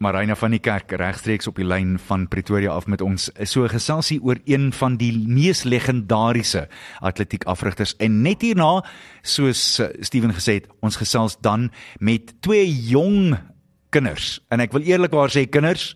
Marina 0.02 0.34
van 0.36 0.52
die 0.52 0.60
kerk 0.60 0.92
regstreeks 1.00 1.48
op 1.48 1.56
die 1.56 1.66
lyn 1.66 1.94
van 2.08 2.26
Pretoria 2.28 2.74
af 2.74 2.88
met 2.90 3.00
ons. 3.04 3.30
So 3.48 3.68
geselsie 3.70 4.18
oor 4.22 4.40
een 4.44 4.72
van 4.76 4.98
die 5.00 5.12
mees 5.14 5.62
legendariese 5.64 6.66
atletiek 7.00 7.46
afrigters 7.48 7.94
en 8.02 8.20
net 8.26 8.44
hierna 8.44 8.82
soos 9.22 9.62
eh, 9.80 9.88
Steven 10.04 10.34
gesê 10.36 10.58
het, 10.60 10.68
ons 10.84 10.98
gesels 11.00 11.38
dan 11.40 11.70
met 12.00 12.34
twee 12.44 12.68
jong 12.90 13.38
kinders. 13.94 14.38
En 14.52 14.62
ek 14.64 14.74
wil 14.74 14.86
eerlikwaar 14.88 15.32
sê 15.32 15.46
kinders, 15.50 15.92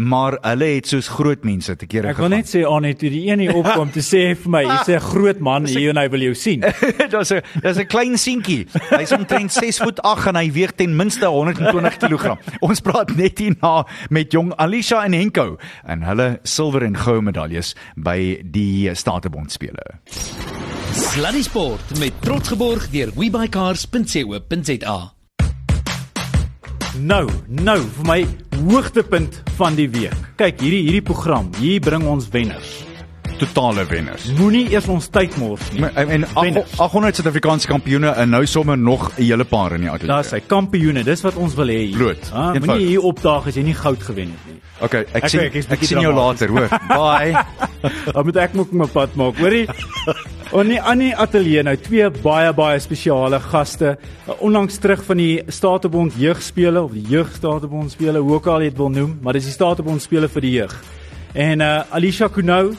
maar 0.00 0.36
hulle 0.44 0.68
het 0.76 0.88
soos 0.88 1.08
groot 1.10 1.42
mense 1.44 1.74
te 1.76 1.86
kere 1.86 2.08
gegaan. 2.08 2.14
Ek 2.14 2.22
wil 2.22 2.32
net 2.32 2.48
sê 2.48 2.62
aan 2.64 2.86
net 2.86 3.00
toe 3.02 3.10
die 3.12 3.24
een 3.28 3.42
hier 3.42 3.56
opkom 3.58 3.90
te 3.92 4.02
sê 4.04 4.22
vir 4.38 4.52
my, 4.54 4.62
hy's 4.68 4.88
'n 4.88 5.02
groot 5.02 5.40
man 5.40 5.66
hier 5.66 5.90
en 5.90 6.00
hy 6.00 6.08
wil 6.08 6.22
jou 6.30 6.34
sien. 6.34 6.60
Daar's 7.12 7.32
'n 7.32 7.42
daar's 7.62 7.78
'n 7.78 7.86
klein 7.86 8.16
seentjie. 8.18 8.66
Hy's 8.90 9.12
omtrent 9.12 9.52
6 9.52 9.78
voet 9.82 10.00
8 10.02 10.28
en 10.28 10.36
hy 10.36 10.50
weeg 10.52 10.72
ten 10.76 10.96
minste 10.96 11.26
120 11.26 11.98
kg. 11.98 12.38
Ons 12.66 12.80
praat 12.80 13.16
net 13.16 13.38
hierna 13.38 13.86
met 14.10 14.32
jong 14.32 14.54
Alisha 14.56 15.04
en 15.04 15.12
Henko 15.12 15.58
en 15.84 16.02
hulle 16.02 16.38
silwer 16.44 16.82
en 16.82 16.96
goue 16.96 17.20
medaljes 17.20 17.74
by 17.96 18.40
die 18.44 18.94
Statebond 18.94 19.52
spele. 19.52 20.00
Sluddy 20.92 21.42
Sport 21.42 21.98
met 21.98 22.12
trots 22.22 22.48
geborg 22.48 22.90
deur 22.90 23.10
webycars.co.za. 23.16 25.19
Nou, 27.00 27.24
nou 27.48 27.78
vir 27.94 28.04
my 28.04 28.18
hoogtepunt 28.66 29.38
van 29.56 29.78
die 29.78 29.88
week. 29.88 30.16
Kyk, 30.36 30.60
hierdie 30.60 30.82
hierdie 30.84 31.04
program, 31.06 31.48
hier 31.56 31.80
bring 31.80 32.04
ons 32.04 32.28
wenners. 32.34 32.89
Totale 33.40 33.86
wenners. 33.88 34.26
Moenie 34.38 34.66
eers 34.74 34.86
ons 34.92 35.06
tyd 35.12 35.36
mors 35.40 35.62
nie. 35.72 35.82
En, 35.94 36.10
en 36.12 36.24
ach- 36.34 36.78
800 36.86 37.16
Suid-Afrikaanse 37.20 37.66
kampioene 37.70 38.10
en 38.20 38.30
nou 38.34 38.42
sommer 38.46 38.76
nog 38.78 39.10
'n 39.16 39.22
hele 39.22 39.44
paar 39.48 39.72
in 39.72 39.80
die 39.86 39.88
atletiek. 39.90 40.08
Daar's 40.12 40.30
hy 40.36 40.40
kampioene, 40.46 41.04
dis 41.04 41.22
wat 41.24 41.36
ons 41.36 41.54
wil 41.54 41.66
hê. 41.72 41.90
Bloot, 41.96 42.30
Ah. 42.34 42.52
Moenie 42.54 42.86
hier 42.86 43.00
opdaag 43.02 43.46
as 43.46 43.54
jy 43.56 43.62
nie 43.62 43.74
goud 43.74 44.02
gewen 44.02 44.30
het 44.36 44.46
nie. 44.46 44.60
Okay, 44.82 45.00
ek, 45.12 45.24
Ek 45.24 45.28
sien 45.28 45.40
ek 45.40 45.54
ek 45.56 45.68
bietjie 45.68 45.86
sien 45.86 46.00
jou 46.00 46.12
later, 46.14 46.48
hoor. 46.48 46.68
Bye. 46.88 47.36
Dan 48.12 48.24
moet 48.24 48.36
ek 48.36 48.54
moet 48.54 48.72
my 48.72 48.86
pad 48.86 49.14
maak, 49.16 49.36
hoorie? 49.38 49.66
En 50.52 50.66
nie 50.72 50.80
aan 50.80 50.98
die 50.98 51.14
ateljee 51.16 51.62
nou 51.62 51.76
twee 51.76 52.10
baie 52.10 52.52
baie 52.52 52.78
spesiale 52.80 53.40
gaste. 53.40 53.96
Onlangs 54.40 54.78
terug 54.78 55.02
van 55.04 55.16
die 55.16 55.42
Statebond 55.48 56.12
jeugspele 56.16 56.82
of 56.82 56.92
die 56.92 57.04
jeugstatebond 57.08 57.90
spele, 57.92 58.18
hoe 58.18 58.34
ook 58.34 58.46
al 58.46 58.60
jy 58.60 58.68
dit 58.68 58.76
wil 58.78 58.88
noem, 58.90 59.18
maar 59.22 59.32
dis 59.32 59.44
die 59.44 59.52
Statebond 59.52 60.02
spele 60.02 60.28
vir 60.28 60.40
die 60.40 60.52
jeug. 60.52 60.74
En 61.34 61.60
uh 61.60 61.82
Alisha 61.90 62.28
Kunou 62.28 62.74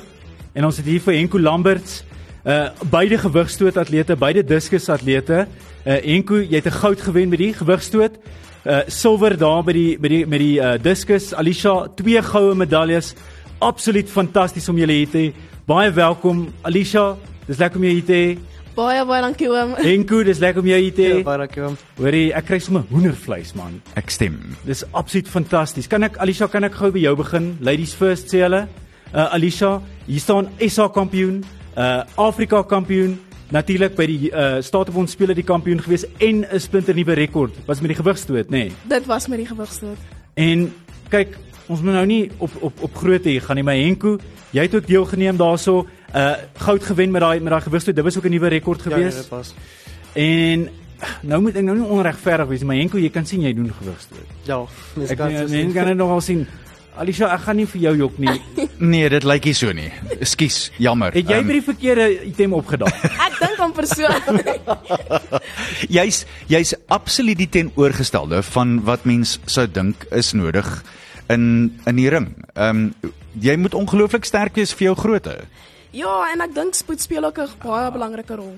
en 0.53 0.65
ons 0.67 0.77
het 0.77 0.85
hier 0.87 1.01
vir 1.03 1.17
Henko 1.19 1.39
Lamberts, 1.39 2.01
uh 2.41 2.69
beide 2.89 3.19
gewigstoot 3.21 3.77
atlete, 3.77 4.15
beide 4.17 4.43
diskus 4.43 4.89
atlete. 4.89 5.45
Uh 5.85 5.99
Henko, 6.03 6.41
jy 6.41 6.55
het 6.55 6.67
'n 6.67 6.79
goud 6.81 7.01
gewen 7.01 7.29
met 7.29 7.39
die 7.39 7.53
gewigstoot. 7.53 8.17
Uh 8.65 8.81
silwer 8.87 9.37
daar 9.37 9.63
by 9.63 9.73
die 9.73 9.97
by 9.97 10.07
die 10.07 10.25
met 10.25 10.39
die 10.39 10.59
uh 10.59 10.77
diskus. 10.77 11.33
Alisha, 11.33 11.87
twee 11.95 12.21
goue 12.21 12.55
medaljes. 12.55 13.15
Absoluut 13.59 14.09
fantasties 14.09 14.69
om 14.69 14.77
julle 14.77 14.93
hier 14.93 15.09
te 15.09 15.17
hê. 15.17 15.33
Baie 15.67 15.91
welkom 15.91 16.53
Alisha. 16.61 17.15
Dis 17.47 17.57
lekker 17.57 17.77
om 17.77 17.83
jou 17.83 17.93
hier 17.93 18.05
te 18.05 18.13
hê. 18.13 18.37
Baie 18.75 19.05
baie 19.05 19.21
dankie 19.21 19.49
oom. 19.49 19.75
Henko, 19.89 20.23
dis 20.23 20.39
lekker 20.39 20.61
om 20.61 20.67
jou 20.67 20.79
hier 20.79 20.93
te 20.93 21.01
hê. 21.01 21.17
Ja, 21.17 21.23
baie 21.23 21.37
dankie 21.37 21.63
oom. 21.63 21.77
Hoorie, 21.97 22.33
ek 22.33 22.45
kry 22.45 22.59
sommer 22.59 22.83
hoendervleis 22.89 23.53
man. 23.53 23.81
Ek 23.95 24.09
stem. 24.09 24.37
Dis 24.65 24.83
absoluut 24.93 25.27
fantasties. 25.27 25.87
Kan 25.87 26.03
ek 26.03 26.17
Alisha, 26.17 26.47
kan 26.47 26.63
ek 26.63 26.73
gou 26.73 26.91
by 26.91 26.99
jou 26.99 27.15
begin? 27.15 27.57
Ladies 27.61 27.93
first 27.93 28.33
sê 28.33 28.45
hulle. 28.45 28.67
Uh 29.13 29.27
Alisha, 29.35 29.81
hier 30.05 30.19
staan 30.19 30.49
SA 30.67 30.87
kampioen, 30.87 31.43
uh 31.77 32.01
Afrika 32.15 32.63
kampioen, 32.63 33.19
natuurlik 33.51 33.95
by 33.95 34.05
die 34.05 34.31
uh 34.31 34.61
Statebond 34.61 35.09
spele 35.09 35.33
die 35.33 35.43
kampioen 35.43 35.79
gewees 35.81 36.05
en 36.19 36.45
'n 36.45 36.59
splinter 36.59 36.95
nuwe 36.95 37.13
rekord 37.13 37.53
was 37.65 37.81
met 37.81 37.87
die 37.95 37.97
gewigstoot, 38.03 38.45
nê. 38.49 38.49
Nee. 38.49 38.71
Dit 38.89 39.05
was 39.05 39.27
met 39.27 39.37
die 39.37 39.47
gewigstoot. 39.47 39.97
En 40.33 40.73
kyk, 41.09 41.37
ons 41.67 41.81
moet 41.81 41.93
nou 41.93 42.05
nie 42.05 42.31
op 42.37 42.51
op 42.61 42.81
op 42.81 42.95
grootte 42.95 43.29
hier 43.29 43.41
gaan 43.41 43.55
nie, 43.55 43.63
my 43.63 43.77
Henko, 43.83 44.17
jy 44.51 44.61
het 44.61 44.75
ook 44.75 44.87
deelgeneem 44.87 45.37
daarso, 45.37 45.87
uh 46.15 46.33
goud 46.57 46.83
gewen 46.83 47.11
met 47.11 47.21
daai 47.21 47.39
met 47.39 47.49
daai 47.51 47.61
gewigstoot. 47.61 47.95
Dit 47.95 48.03
was 48.03 48.17
ook 48.17 48.25
'n 48.25 48.29
nuwe 48.31 48.47
rekord 48.47 48.83
Ja, 48.83 48.89
nee, 48.89 48.97
gewees. 48.97 49.15
dit 49.15 49.29
was. 49.29 49.53
en 50.13 50.69
nou 51.21 51.41
moet 51.41 51.55
ek 51.55 51.63
nou 51.63 51.77
nie 51.77 51.87
onregverdig 51.87 52.47
wees, 52.47 52.63
maar 52.63 52.75
Henko, 52.75 52.97
jy 52.97 53.09
kan 53.09 53.25
sien 53.25 53.41
jy 53.41 53.53
doen 53.53 53.71
gewigstoot. 53.73 54.27
Ja, 54.43 54.61
mens 54.95 55.09
Ek 55.09 55.17
kan 55.17 55.31
so 55.31 55.47
mens 55.47 55.73
kan 55.73 55.85
dit 55.85 55.97
nogal 55.97 56.21
sien. 56.21 56.47
Alisha, 56.99 57.29
ek 57.33 57.41
gaan 57.45 57.55
nie 57.55 57.65
vir 57.65 57.81
jou 57.81 57.93
jok 57.97 58.17
nie. 58.19 58.41
Nee, 58.81 59.09
dit 59.09 59.23
lyk 59.23 59.45
nie 59.45 59.53
so 59.53 59.71
nie. 59.71 59.91
Ekskuus, 60.19 60.71
jammer. 60.81 61.13
Het 61.13 61.29
jy 61.29 61.37
Ehm, 61.37 61.47
by 61.47 61.53
die 61.53 61.61
verkeerde 61.61 62.05
item 62.25 62.53
opgedaag? 62.57 63.03
Ek 63.27 63.35
dink 63.39 63.59
aan 63.61 63.71
persoon. 63.77 64.39
Jy's 65.97 66.25
jy's 66.49 66.73
absoluut 66.91 67.37
die 67.37 67.49
teenoorgestelde 67.49 68.41
van 68.51 68.79
wat 68.87 69.05
mens 69.05 69.37
sou 69.45 69.67
dink 69.69 70.05
is 70.11 70.33
nodig 70.33 70.67
in 71.29 71.45
in 71.87 71.95
die 72.01 72.09
ring. 72.09 72.31
Ehm 72.55 72.87
um, 73.03 73.11
jy 73.39 73.55
moet 73.55 73.73
ongelooflik 73.77 74.25
sterk 74.27 74.57
wees 74.59 74.73
vir 74.75 74.89
jou 74.89 74.95
grootte. 74.99 75.37
ja, 75.95 76.11
en 76.33 76.41
ek 76.41 76.53
dink 76.55 76.75
spoed 76.75 76.99
speel 77.01 77.23
ook 77.23 77.37
'n 77.39 77.47
baie 77.63 77.91
belangrike 77.91 78.35
rol. 78.35 78.57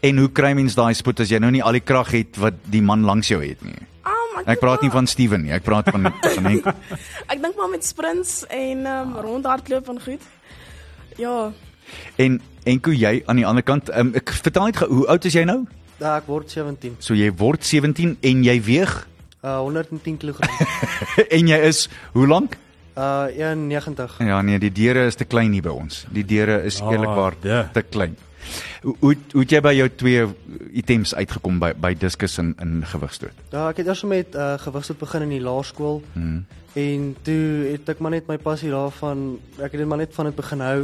En 0.00 0.16
hoe 0.18 0.28
kry 0.32 0.52
mens 0.54 0.74
daai 0.74 0.94
spoed 0.94 1.20
as 1.20 1.28
jy 1.28 1.38
nou 1.38 1.50
nie 1.50 1.62
al 1.62 1.72
die 1.72 1.80
krag 1.84 2.10
het 2.12 2.36
wat 2.38 2.54
die 2.64 2.80
man 2.82 3.02
langs 3.04 3.28
jou 3.28 3.42
het 3.44 3.60
nie? 3.64 3.76
Um, 4.36 4.50
Ek 4.52 4.60
praat 4.60 4.82
nie 4.84 4.90
van 4.92 5.06
Steven 5.06 5.42
nie, 5.46 5.52
ek 5.56 5.62
praat 5.64 5.88
van 5.90 6.10
van 6.36 6.44
Henk. 6.50 6.66
Ek 7.28 7.40
dink 7.42 7.56
maar 7.56 7.70
met 7.72 7.84
sprints 7.86 8.42
en 8.52 8.86
um, 8.86 9.14
rondhardloop 9.24 9.88
en 9.88 10.00
goed. 10.04 10.20
Ja, 11.16 11.52
En 12.18 12.40
Enko 12.66 12.90
jy 12.90 13.22
aan 13.30 13.36
die 13.38 13.46
ander 13.46 13.62
kant, 13.62 13.88
um, 13.94 14.08
ek 14.18 14.32
vertel 14.42 14.64
net 14.66 14.80
hoe 14.82 15.04
oud 15.06 15.24
is 15.24 15.36
jy 15.38 15.44
nou? 15.46 15.60
Ja, 16.00 16.16
ek 16.18 16.26
word 16.26 16.50
17. 16.50 16.96
So 16.98 17.14
jy 17.14 17.30
word 17.38 17.62
17 17.64 18.16
en 18.20 18.44
jy 18.44 18.56
weeg 18.62 18.96
Uh 19.46 19.60
110 19.62 20.16
kg. 20.18 20.40
en 21.36 21.46
jy 21.48 21.58
is 21.68 21.84
hoe 22.16 22.26
lank? 22.26 22.56
Uh 22.98 23.28
190. 23.36 24.16
Ja 24.26 24.40
nee, 24.42 24.58
die 24.58 24.72
deure 24.74 25.04
is 25.06 25.14
te 25.14 25.24
klein 25.28 25.52
hier 25.54 25.62
by 25.62 25.70
ons. 25.76 26.00
Die 26.10 26.24
deure 26.26 26.56
is 26.66 26.80
Ah, 26.82 26.90
eerlikwaar 26.90 27.36
de. 27.44 27.60
te 27.72 27.82
klein. 27.86 28.16
Hoe 28.82 29.16
hoe 29.32 29.40
het 29.40 29.50
jy 29.50 29.60
by 29.60 29.72
jou 29.76 29.88
twee 29.96 30.26
items 30.72 31.14
uitgekom 31.14 31.58
by 31.58 31.72
by 31.80 31.94
diskus 31.94 32.38
en 32.38 32.54
in 32.62 32.82
gewigstoot? 32.86 33.34
Ja, 33.50 33.68
ek 33.68 33.82
het 33.82 33.86
eers 33.90 34.04
met 34.04 34.34
uh 34.34 34.54
gewigstoot 34.62 34.98
begin 34.98 35.26
in 35.26 35.34
die 35.36 35.42
laerskool. 35.42 36.02
Hmm. 36.12 36.44
En 36.76 37.16
toe 37.22 37.72
het 37.72 37.88
ek 37.88 37.98
maar 38.04 38.10
net 38.10 38.28
my 38.28 38.36
passie 38.38 38.70
daarvan, 38.70 39.38
ek 39.56 39.72
het 39.72 39.80
dit 39.80 39.88
maar 39.88 39.98
net 39.98 40.14
van 40.14 40.28
dit 40.28 40.36
begin 40.36 40.60
hou. 40.60 40.80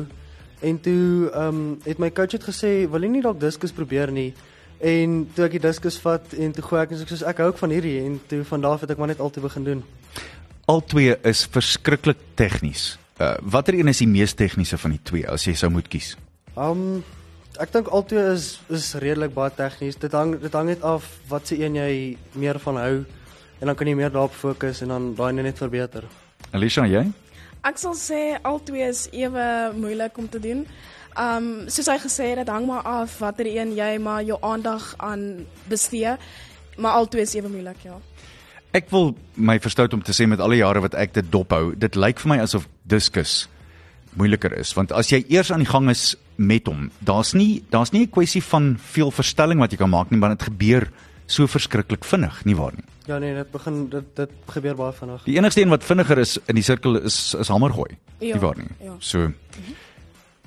En 0.63 0.81
toe 0.81 1.31
ehm 1.31 1.49
um, 1.49 1.79
het 1.85 1.99
my 1.99 2.11
coach 2.11 2.33
het 2.33 2.45
gesê, 2.45 2.89
"Wil 2.91 3.03
jy 3.03 3.09
nie 3.09 3.23
dalk 3.23 3.41
diskus 3.41 3.73
probeer 3.73 4.11
nie?" 4.13 4.33
En 4.83 5.31
toe 5.35 5.45
ek 5.45 5.51
die 5.51 5.63
diskus 5.63 5.99
vat 6.03 6.33
en 6.35 6.53
toe 6.53 6.63
gooi 6.67 6.81
ek 6.83 6.91
en 6.91 7.03
ek 7.05 7.11
sê 7.11 7.27
ek 7.27 7.39
hou 7.39 7.53
ook 7.53 7.59
van 7.59 7.71
hierdie 7.71 8.01
en 8.03 8.21
toe 8.27 8.43
van 8.45 8.61
daar 8.61 8.81
het 8.81 8.91
ek 8.91 8.99
maar 8.99 9.13
net 9.13 9.21
altyd 9.21 9.43
begin 9.43 9.65
doen. 9.65 9.85
Al 10.67 10.83
twee 10.85 11.15
is 11.23 11.47
verskriklik 11.47 12.19
tegnies. 12.35 12.99
Uh 13.21 13.37
watter 13.43 13.75
een 13.75 13.89
is 13.89 13.99
die 14.03 14.09
mees 14.09 14.35
tegniese 14.35 14.79
van 14.79 14.91
die 14.91 15.03
twee 15.03 15.29
as 15.29 15.45
jy 15.47 15.55
sou 15.55 15.71
moet 15.71 15.89
kies? 15.89 16.17
Um 16.57 17.05
ek 17.61 17.73
dink 17.73 17.89
albei 17.89 18.33
is 18.33 18.61
is 18.71 18.95
redelik 18.95 19.35
baie 19.35 19.51
tegnies. 19.51 19.97
Dit 19.97 20.13
hang 20.13 20.39
dit 20.41 20.53
hang 20.53 20.67
net 20.67 20.83
af 20.83 21.05
wat 21.29 21.47
se 21.47 21.59
een 21.59 21.77
jy 21.77 22.17
meer 22.33 22.59
van 22.59 22.77
hou 22.77 22.95
en 23.61 23.67
dan 23.67 23.77
kan 23.77 23.87
jy 23.87 23.95
meer 23.95 24.11
daarop 24.11 24.33
fokus 24.33 24.83
en 24.83 24.89
dan 24.89 25.15
daai 25.15 25.33
net 25.33 25.59
verbeter. 25.59 26.05
Alicia, 26.53 26.87
jy? 26.87 27.07
ek 27.63 27.79
sal 27.79 27.95
sê 27.95 28.21
al 28.43 28.59
twee 28.67 28.89
is 28.91 29.07
ewe 29.15 29.47
moeilik 29.79 30.17
om 30.19 30.29
te 30.29 30.41
doen. 30.43 30.65
Um 31.19 31.69
soos 31.71 31.91
hy 31.93 31.99
gesê 32.03 32.33
het, 32.33 32.43
dit 32.43 32.51
hang 32.51 32.67
maar 32.67 32.83
af 32.89 33.19
watter 33.23 33.47
een 33.47 33.77
jy 33.77 33.99
maar 34.03 34.23
jou 34.27 34.39
aandag 34.43 34.95
aan 34.99 35.47
bestee. 35.71 36.17
Maar 36.77 36.99
al 36.99 37.09
twee 37.09 37.23
is 37.23 37.35
ewe 37.37 37.53
moeilik, 37.53 37.85
ja. 37.85 37.99
Ek 38.73 38.89
wil 38.91 39.13
my 39.37 39.59
verstout 39.61 39.93
om 39.93 40.03
te 40.03 40.15
sê 40.17 40.27
met 40.27 40.41
alle 40.41 40.57
jare 40.57 40.81
wat 40.81 40.97
ek 40.97 41.13
dit 41.21 41.27
dophou, 41.31 41.75
dit 41.77 41.95
lyk 41.95 42.23
vir 42.25 42.35
my 42.35 42.39
asof 42.43 42.67
diskus 42.89 43.43
moeiliker 44.17 44.53
is 44.59 44.73
want 44.77 44.93
as 44.93 45.09
jy 45.09 45.23
eers 45.33 45.53
aan 45.53 45.63
die 45.65 45.71
gang 45.71 45.89
is 45.93 46.17
met 46.47 46.67
hom, 46.67 46.91
daar's 46.99 47.33
nie 47.33 47.63
daar's 47.71 47.91
nie 47.93 48.03
'n 48.07 48.11
kwessie 48.11 48.43
van 48.43 48.77
veel 48.79 49.11
verstelling 49.11 49.61
wat 49.61 49.71
jy 49.73 49.77
kan 49.79 49.91
maak 49.91 50.11
nie, 50.11 50.19
maar 50.21 50.31
dit 50.37 50.43
gebeur 50.43 50.91
so 51.27 51.47
verskriklik 51.47 52.05
vinnig, 52.05 52.45
nie 52.45 52.57
waar 52.57 52.73
nie? 52.75 52.85
Ja 53.07 53.19
nee, 53.19 53.35
dit 53.35 53.51
begin 53.51 53.89
dit 53.89 54.05
dit 54.17 54.31
gebeur 54.47 54.75
baie 54.77 54.93
vinnig. 54.93 55.23
Die 55.25 55.37
enigste 55.37 55.61
een 55.63 55.69
wat 55.69 55.85
vinniger 55.85 56.19
is 56.19 56.39
in 56.47 56.55
die 56.55 56.63
sirkel 56.65 56.97
is 57.03 57.35
is 57.35 57.49
hamergooi, 57.49 57.97
Ja, 58.21 58.35
nie 58.35 58.41
waar 58.41 58.57
nie? 58.57 58.69
ja. 58.81 58.95
So 58.99 59.33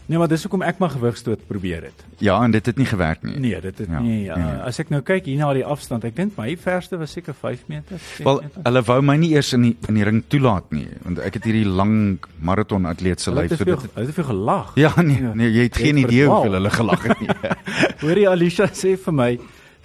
Nee, 0.08 0.18
maar 0.22 0.28
dis 0.30 0.44
hoekom 0.46 0.62
ek 0.62 0.78
maar 0.78 0.90
gewigstoot 0.94 1.48
probeer 1.48 1.84
het. 1.88 2.04
ja, 2.22 2.36
en 2.44 2.52
dit 2.52 2.66
het 2.66 2.78
nie 2.78 2.86
gewerk 2.86 3.24
nie. 3.24 3.40
Nee, 3.40 3.62
dit 3.62 3.78
het 3.78 3.88
Ja, 3.90 4.00
nie 4.00 4.28
uh, 4.30 4.36
nee. 4.36 4.60
as 4.68 4.80
ek 4.80 4.90
nou 4.94 5.02
kyk 5.02 5.26
hier 5.26 5.38
na 5.40 5.48
die 5.58 5.64
afstand, 5.66 6.04
ek 6.06 6.16
dink 6.16 6.38
my 6.38 6.56
verste 6.62 6.98
was 7.02 7.12
seker 7.12 7.34
5 7.34 7.64
meter. 7.68 7.98
6 8.18 8.24
Wel, 8.26 8.42
hulle 8.64 8.82
wou 8.86 9.00
my 9.02 9.16
nie 9.18 9.32
eers 9.34 9.54
in 9.58 9.62
die 9.66 9.74
in 9.90 9.96
die 9.98 10.04
ring 10.06 10.22
toelaat 10.30 10.70
nie, 10.72 10.86
want 11.04 11.20
ek 11.26 11.40
het 11.40 11.44
hierdie 11.50 11.66
lang 11.66 12.20
maraton 12.40 12.86
atleet 12.86 13.20
se 13.22 13.32
lyf 13.34 13.56
veel, 13.58 13.66
dit. 13.66 13.82
hulle 13.96 14.06
het 14.06 14.14
te 14.14 14.18
veel 14.22 14.30
gelag. 14.30 14.72
Ja, 14.76 14.94
nee, 15.02 15.22
nee, 15.34 15.50
jy 15.52 15.64
het 15.70 15.78
geen 15.78 15.98
idee 15.98 16.28
hoeveel 16.30 16.54
hulle 16.60 16.70
gelag 16.70 17.04
het 17.10 17.20
nie. 17.26 17.30
Hoorie 18.06 18.30
Alicia 18.30 18.68
sê 18.74 18.94
vir 18.98 19.14
my, 19.14 19.32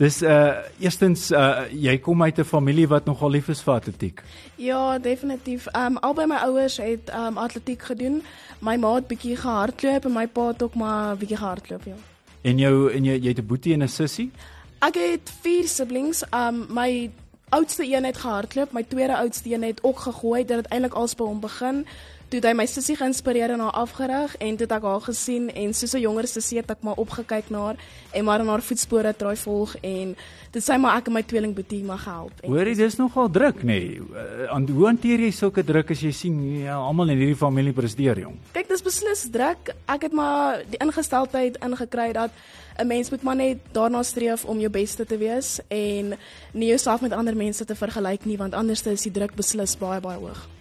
dis 0.01 0.23
uh 0.25 0.65
eerstens 0.81 1.29
uh 1.31 1.67
jy 1.71 1.99
kom 2.01 2.23
uit 2.23 2.39
'n 2.39 2.45
familie 2.45 2.89
wat 2.89 3.05
nogal 3.05 3.31
lief 3.31 3.49
is 3.49 3.61
vir 3.63 3.75
atletiek. 3.75 4.23
Ja, 4.57 4.99
definitief. 4.99 5.67
Um 5.77 5.97
albei 5.99 6.27
my 6.27 6.37
ouers 6.37 6.77
het 6.77 7.13
um 7.15 7.39
atletiek 7.39 7.83
gedoen. 7.83 8.23
My 8.59 8.77
ma 8.77 8.95
het 8.95 9.07
bietjie 9.07 9.37
gehardloop 9.37 10.05
en 10.05 10.13
my 10.13 10.27
pa 10.27 10.47
het 10.47 10.63
ook 10.63 10.75
maar 10.75 11.17
bietjie 11.17 11.37
gehardloop, 11.37 11.85
ja. 11.85 11.95
En 12.43 12.59
jou 12.59 12.93
en 12.93 13.05
jy 13.05 13.19
jy 13.21 13.29
het 13.29 13.39
'n 13.39 13.47
boetie 13.47 13.73
en 13.73 13.83
'n 13.83 13.89
sussie? 13.89 14.31
Ek 14.79 14.95
het 14.95 15.33
vier 15.43 15.69
siblings. 15.69 16.25
Um 16.33 16.67
my 16.69 17.11
oudste 17.49 17.85
een 17.85 18.05
het 18.05 18.17
gehardloop, 18.17 18.73
my 18.73 18.83
tweede 18.83 19.17
oudste 19.17 19.53
een 19.53 19.63
het 19.63 19.83
ook 19.83 19.99
gegooi. 19.99 20.45
Dit 20.45 20.57
het 20.57 20.67
eintlik 20.67 20.95
als 20.95 21.15
by 21.15 21.25
hom 21.25 21.41
begin. 21.41 21.87
Toe 22.31 22.39
hy 22.45 22.51
my 22.55 22.63
sussie 22.71 22.95
geïnspireer 22.95 23.51
en 23.57 23.63
haar 23.65 23.75
afgerig 23.81 24.37
en 24.39 24.55
toe 24.55 24.63
het 24.69 24.73
ek 24.77 24.85
haar 24.87 25.01
gesien 25.03 25.49
en 25.51 25.73
soos 25.75 25.95
'n 25.99 26.03
jonger 26.05 26.29
sussie 26.31 26.59
het 26.61 26.71
ek 26.71 26.85
maar 26.87 26.95
opgekyk 27.03 27.51
na 27.51 27.59
haar 27.59 27.77
en 28.15 28.25
maar 28.25 28.41
in 28.41 28.47
haar 28.47 28.63
voetspore 28.63 29.13
try 29.17 29.35
volg 29.37 29.75
en 29.83 30.15
dit 30.53 30.63
sê 30.63 30.79
maar 30.79 30.99
ek 30.99 31.09
en 31.09 31.13
my 31.13 31.23
tweeling 31.23 31.55
boetie 31.55 31.83
maar 31.83 31.99
gehelp. 31.99 32.33
En 32.43 32.51
Hoorie, 32.51 32.77
dis 32.77 32.97
nogal 32.97 33.31
druk, 33.31 33.63
nê. 33.63 33.65
Nee. 33.65 34.01
Uh, 34.47 34.75
hoe 34.77 34.87
hanteer 34.87 35.19
jy 35.19 35.31
sulke 35.31 35.65
druk 35.65 35.91
as 35.91 36.01
jy 36.01 36.13
sien 36.13 36.61
ja, 36.63 36.77
almal 36.77 37.09
in 37.09 37.19
hierdie 37.19 37.37
familie 37.37 37.73
presteer, 37.73 38.19
jong? 38.19 38.39
Kyk, 38.53 38.69
dis 38.69 38.83
beslis 38.83 39.27
druk. 39.31 39.75
Ek 39.89 40.03
het 40.03 40.13
maar 40.13 40.63
die 40.71 40.79
ingesteldheid 40.79 41.59
ingekry 41.59 42.13
dat 42.13 42.31
'n 42.79 42.87
mens 42.87 43.11
moet 43.11 43.23
maar 43.23 43.37
net 43.37 43.59
daarna 43.73 44.03
streef 44.03 44.45
om 44.45 44.61
jou 44.61 44.71
beste 44.71 45.05
te 45.05 45.19
wees 45.19 45.61
en 45.69 46.15
nie 46.53 46.69
jouself 46.69 47.01
met 47.01 47.13
ander 47.13 47.37
mense 47.37 47.65
te 47.65 47.75
vergelyk 47.75 48.25
nie, 48.25 48.37
want 48.37 48.55
anders 48.55 48.87
is 48.87 49.03
die 49.03 49.13
druk 49.13 49.35
beslis 49.35 49.77
baie 49.77 50.01
baie 50.01 50.19
hoog. 50.19 50.60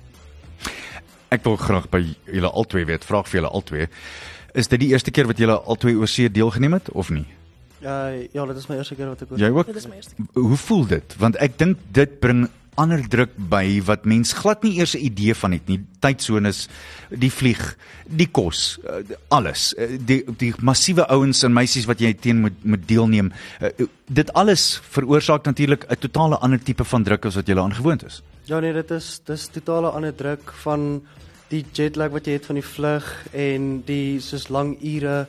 Ek 1.30 1.44
wil 1.46 1.58
graag 1.62 1.90
by 1.94 2.02
julle 2.26 2.50
albei 2.50 2.86
weet, 2.90 3.06
vraag 3.06 3.28
vir 3.30 3.42
julle 3.42 3.52
albei. 3.54 3.88
Is 4.58 4.70
dit 4.72 4.82
die 4.82 4.90
eerste 4.94 5.12
keer 5.14 5.30
wat 5.30 5.38
julle 5.38 5.60
albei 5.62 5.94
see 6.10 6.30
deelgeneem 6.30 6.74
het 6.80 6.90
of 6.92 7.12
nie? 7.14 7.28
Ja, 7.80 8.10
ja, 8.10 8.46
dit 8.46 8.58
is 8.58 8.68
my 8.68 8.76
eerste 8.80 8.96
keer 8.98 9.12
wat 9.12 9.22
ek 9.24 9.32
oor. 9.32 9.40
Jy 9.40 9.50
ook? 9.54 9.70
Dit 9.70 9.78
is 9.80 9.88
my 9.88 10.00
eerste. 10.00 10.16
Hoe 10.34 10.58
voel 10.58 10.88
dit? 10.90 11.16
Want 11.22 11.38
ek 11.40 11.60
dink 11.62 11.78
dit 11.96 12.18
bring 12.20 12.48
ander 12.80 13.04
druk 13.12 13.36
by 13.52 13.82
wat 13.88 14.08
mens 14.08 14.32
glad 14.40 14.64
nie 14.64 14.78
eers 14.80 14.96
'n 14.96 15.04
idee 15.04 15.36
van 15.36 15.52
het 15.52 15.68
nie. 15.68 15.80
Tydsones, 16.00 16.68
die 17.10 17.32
vlieg, 17.32 17.78
die 18.08 18.28
kos, 18.32 18.80
eh, 18.84 19.16
alles, 19.30 19.74
eh, 19.76 19.98
die 20.00 20.24
die 20.38 20.54
massiewe 20.62 21.08
ouens 21.08 21.44
en 21.44 21.54
meisies 21.54 21.86
wat 21.86 22.00
jy 22.00 22.14
teen 22.14 22.42
moet 22.42 22.64
moet 22.64 22.88
deelneem. 22.88 23.32
Eh, 23.60 23.86
Dit 24.12 24.34
alles 24.34 24.82
veroorsaak 24.90 25.46
natuurlik 25.46 25.86
'n 25.90 25.96
totale 26.00 26.38
ander 26.38 26.60
tipe 26.60 26.84
van 26.84 27.04
druk 27.04 27.26
as 27.26 27.36
wat 27.36 27.48
jy 27.48 27.58
aan 27.58 27.74
gewoond 27.74 28.06
is. 28.06 28.22
Ja 28.46 28.60
nee, 28.60 28.74
dit 28.74 28.92
is 28.92 29.22
dis 29.26 29.48
totale 29.48 29.90
ander 29.90 30.16
druk 30.16 30.52
van 30.64 31.02
die 31.50 31.66
jetlag 31.74 32.12
wat 32.12 32.26
jy 32.26 32.34
het 32.34 32.46
van 32.46 32.56
die 32.56 32.66
vlug 32.66 33.26
en 33.32 33.84
die 33.86 34.20
soos 34.20 34.50
lang 34.50 34.78
ure 34.82 35.28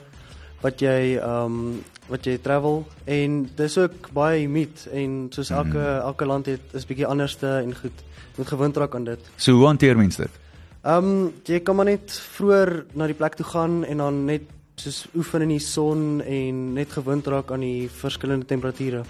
wat 0.62 0.80
jy 0.80 1.16
ehm 1.16 1.44
um, 1.44 1.84
wat 2.10 2.26
jy 2.26 2.36
travel 2.42 2.82
en 3.04 3.40
dis 3.56 3.78
ook 3.78 4.10
baie 4.16 4.42
humid 4.44 4.86
en 4.92 5.26
soos 5.34 5.50
elke 5.50 5.78
mm. 5.78 6.06
elke 6.10 6.28
land 6.28 6.50
het 6.50 6.74
is 6.76 6.86
bietjie 6.86 7.06
anderste 7.06 7.48
en 7.60 7.74
goed 7.76 8.04
moet 8.36 8.48
gewoond 8.48 8.76
raak 8.76 8.94
aan 8.94 9.04
dit. 9.04 9.30
So 9.36 9.52
hoe 9.58 9.66
hanteer 9.66 9.96
mens 9.96 10.16
dit? 10.16 10.40
Ehm 10.82 11.10
um, 11.10 11.32
jy 11.44 11.60
kan 11.60 11.76
maar 11.76 11.90
net 11.90 12.12
vroeër 12.36 12.72
na 12.96 13.06
die 13.10 13.16
plek 13.18 13.36
toe 13.36 13.46
gaan 13.46 13.84
en 13.84 14.00
dan 14.00 14.24
net 14.24 14.48
soos 14.80 15.06
oefen 15.14 15.44
in 15.44 15.56
die 15.56 15.64
son 15.64 16.22
en 16.24 16.60
net 16.72 16.92
gewoond 16.92 17.26
raak 17.26 17.52
aan 17.52 17.60
die 17.60 17.88
verskillende 17.92 18.46
temperature. 18.46 19.04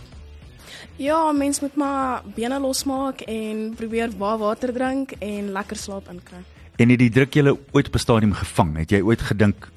Ja, 0.96 1.32
mens 1.32 1.60
moet 1.60 1.76
maar 1.76 2.22
bene 2.34 2.60
losmaak 2.60 3.20
en 3.20 3.74
probeer 3.76 4.10
baie 4.18 4.38
water 4.38 4.72
drink 4.72 5.14
en 5.18 5.52
lekker 5.52 5.76
slaap 5.76 6.10
inkry. 6.10 6.42
En 6.80 6.88
het 6.88 7.00
die 7.02 7.10
druk 7.12 7.34
julle 7.36 7.52
ooit 7.76 7.88
op 7.90 7.94
'n 7.94 7.98
stadium 7.98 8.32
gevang? 8.32 8.76
Het 8.76 8.90
jy 8.90 9.00
ooit 9.00 9.20
gedink, 9.20 9.68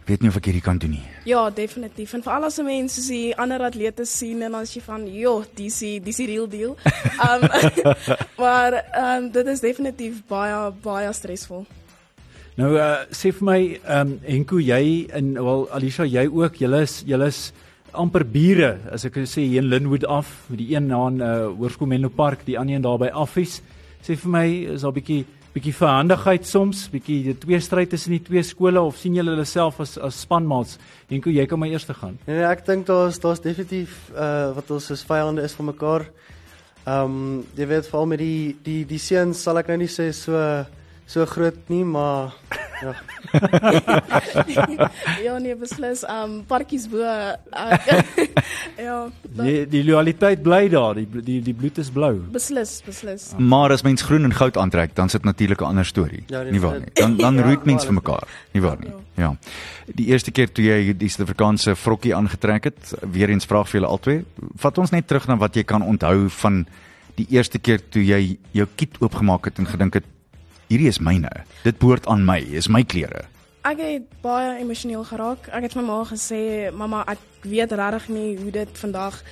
"Ek 0.00 0.06
weet 0.06 0.20
nie 0.20 0.28
of 0.28 0.36
ek 0.36 0.44
hierdie 0.44 0.62
kan 0.62 0.78
doen 0.78 0.90
nie." 0.90 1.02
Ja, 1.24 1.50
definitief. 1.50 2.12
En 2.12 2.22
veral 2.22 2.44
as 2.44 2.58
'n 2.58 2.64
mens 2.64 2.94
soos 2.94 3.06
die 3.06 3.36
ander 3.36 3.60
atlete 3.60 4.04
sien 4.04 4.42
en 4.42 4.50
dan 4.50 4.60
as 4.60 4.74
jy 4.74 4.80
van, 4.82 5.12
"Jo, 5.12 5.44
dis 5.54 5.78
die 5.78 6.00
dis 6.00 6.16
die 6.16 6.26
real 6.26 6.48
deal." 6.48 6.76
Um 7.30 7.40
maar 8.42 8.84
um 8.96 9.30
dit 9.30 9.46
is 9.46 9.60
definitief 9.60 10.22
baie 10.26 10.72
baie 10.82 11.12
stresvol. 11.12 11.66
Nou 12.54 12.74
uh, 12.74 12.96
sê 13.10 13.32
vir 13.32 13.44
my 13.44 13.80
ehm 13.84 14.00
um, 14.00 14.20
Henko 14.22 14.58
jy 14.58 15.06
en 15.12 15.34
wel 15.34 15.68
Alisha 15.70 16.04
jy 16.04 16.26
ook 16.26 16.54
julle 16.54 16.82
is 16.82 17.02
julle 17.06 17.26
is 17.26 17.52
amper 17.92 18.24
bure 18.24 18.78
as 18.90 19.04
ek 19.04 19.14
sê 19.14 19.40
hier 19.40 19.62
in 19.62 19.68
Linwood 19.68 20.04
af 20.04 20.26
met 20.48 20.58
die 20.58 20.74
een 20.74 20.86
na 20.86 21.06
in 21.08 21.20
uh, 21.20 21.46
Hoërskool 21.58 21.88
Menlo 21.88 22.08
Park 22.08 22.44
die 22.44 22.58
ander 22.58 22.74
een 22.74 22.82
daar 22.82 22.98
by 22.98 23.08
Affies. 23.08 23.62
Sê 24.02 24.16
vir 24.16 24.30
my 24.30 24.46
is 24.74 24.82
daar 24.82 24.90
'n 24.90 24.94
bietjie 24.94 25.26
bietjie 25.54 25.74
verhandigheid 25.76 26.46
soms, 26.48 26.88
bietjie 26.90 27.20
die 27.28 27.36
twee 27.38 27.60
stryd 27.62 27.92
tussen 27.94 28.16
die 28.16 28.22
twee 28.26 28.42
skole 28.42 28.82
of 28.82 28.98
sien 28.98 29.14
julle 29.14 29.36
hulle 29.36 29.46
self 29.46 29.78
as 29.84 29.96
as 30.02 30.18
spanmaats? 30.26 30.78
Henko 31.10 31.30
jy 31.30 31.46
kan 31.50 31.62
maar 31.62 31.70
eers 31.70 31.86
te 31.86 31.94
gaan. 31.94 32.18
Nee, 32.26 32.40
nee 32.40 32.48
ek 32.48 32.64
dink 32.66 32.88
daar's 32.90 33.20
daar's 33.22 33.42
definitief 33.44 34.10
uh 34.14 34.52
wat 34.56 34.72
ons 34.74 34.90
as 34.90 35.04
vyande 35.06 35.46
is 35.46 35.54
van 35.58 35.70
mekaar. 35.70 36.08
Ehm 36.84 37.04
um, 37.04 37.44
jy 37.56 37.68
weet 37.70 37.86
veral 37.88 38.10
met 38.10 38.20
die 38.20 38.56
die 38.66 38.82
die 38.84 39.00
seuns 39.00 39.44
sal 39.46 39.62
ek 39.62 39.70
nou 39.70 39.78
nie 39.84 39.92
sê 39.92 40.10
so 40.12 40.36
so 41.06 41.26
groot 41.26 41.68
nie, 41.68 41.84
maar 41.84 42.34
ja. 42.82 42.96
ja, 45.26 45.38
nee, 45.38 45.54
beslis. 45.56 46.04
Um 46.10 46.42
parkies 46.48 46.86
bo. 46.90 46.98
Uh, 46.98 47.34
ja, 48.86 48.98
Die 49.34 49.64
die 49.70 49.82
loyaliteit 49.86 50.42
bly 50.44 50.68
daar, 50.72 50.94
die 50.98 51.06
die 51.24 51.40
die 51.42 51.54
bloed 51.54 51.78
is 51.82 51.90
blou. 51.90 52.12
beslis, 52.32 52.76
beslis. 52.86 53.30
Maar 53.38 53.74
as 53.76 53.82
mens 53.82 54.02
groen 54.02 54.24
en 54.28 54.34
goud 54.34 54.56
aantrek, 54.60 54.94
dan 54.94 55.08
sit 55.08 55.24
natuurlik 55.24 55.60
'n 55.60 55.64
ander 55.64 55.84
storie. 55.86 56.24
Ja, 56.26 56.42
nee, 56.42 56.52
nie 56.52 56.60
waar 56.60 56.78
nie. 56.78 56.90
Dan 56.94 57.16
dan 57.16 57.34
Ja, 57.34 57.42
roet 57.42 57.64
mens 57.64 57.84
vir 57.84 57.94
mekaar, 57.94 58.28
nie 58.52 58.62
waar 58.62 58.78
nie. 58.80 58.92
Ja. 59.16 59.36
Die 59.94 60.06
eerste 60.06 60.30
keer 60.30 60.52
toe 60.52 60.64
jy 60.64 60.96
die 60.96 61.08
Suid-Afrikaanse 61.08 61.74
vrokkie 61.76 62.14
aangetrek 62.14 62.64
het, 62.64 62.94
weer 63.12 63.28
eens 63.30 63.44
vraag 63.44 63.68
vir 63.68 63.80
julle 63.80 63.90
albei, 63.92 64.24
vat 64.56 64.78
ons 64.78 64.90
net 64.90 65.06
terug 65.06 65.26
na 65.28 65.36
wat 65.36 65.54
jy 65.54 65.62
kan 65.64 65.82
onthou 65.82 66.28
van 66.30 66.66
die 67.14 67.26
eerste 67.30 67.58
keer 67.58 67.80
toe 67.90 68.02
jy 68.04 68.38
jou 68.52 68.66
kit 68.76 68.96
oopgemaak 69.00 69.44
het 69.44 69.58
en 69.58 69.66
gedink 69.66 69.94
het 69.94 70.04
hierdie 70.68 70.88
is 70.88 70.98
myne. 70.98 71.30
Dit 71.62 71.78
behoort 71.78 72.06
aan 72.06 72.24
my, 72.24 72.38
is 72.38 72.68
my 72.68 72.84
klere. 72.84 73.24
Ek 73.64 73.78
het 73.80 74.08
baie 74.20 74.58
emosioneel 74.60 75.04
geraak. 75.08 75.48
Ek 75.48 75.62
het 75.62 75.72
vir 75.72 75.82
my 75.82 75.88
ma 75.88 76.04
gesê, 76.04 76.70
"Mamma, 76.72 77.04
ek 77.08 77.18
weet 77.42 77.72
regtig 77.72 78.08
nie 78.08 78.36
hoe 78.36 78.50
dit 78.50 78.78
vandag 78.78 79.22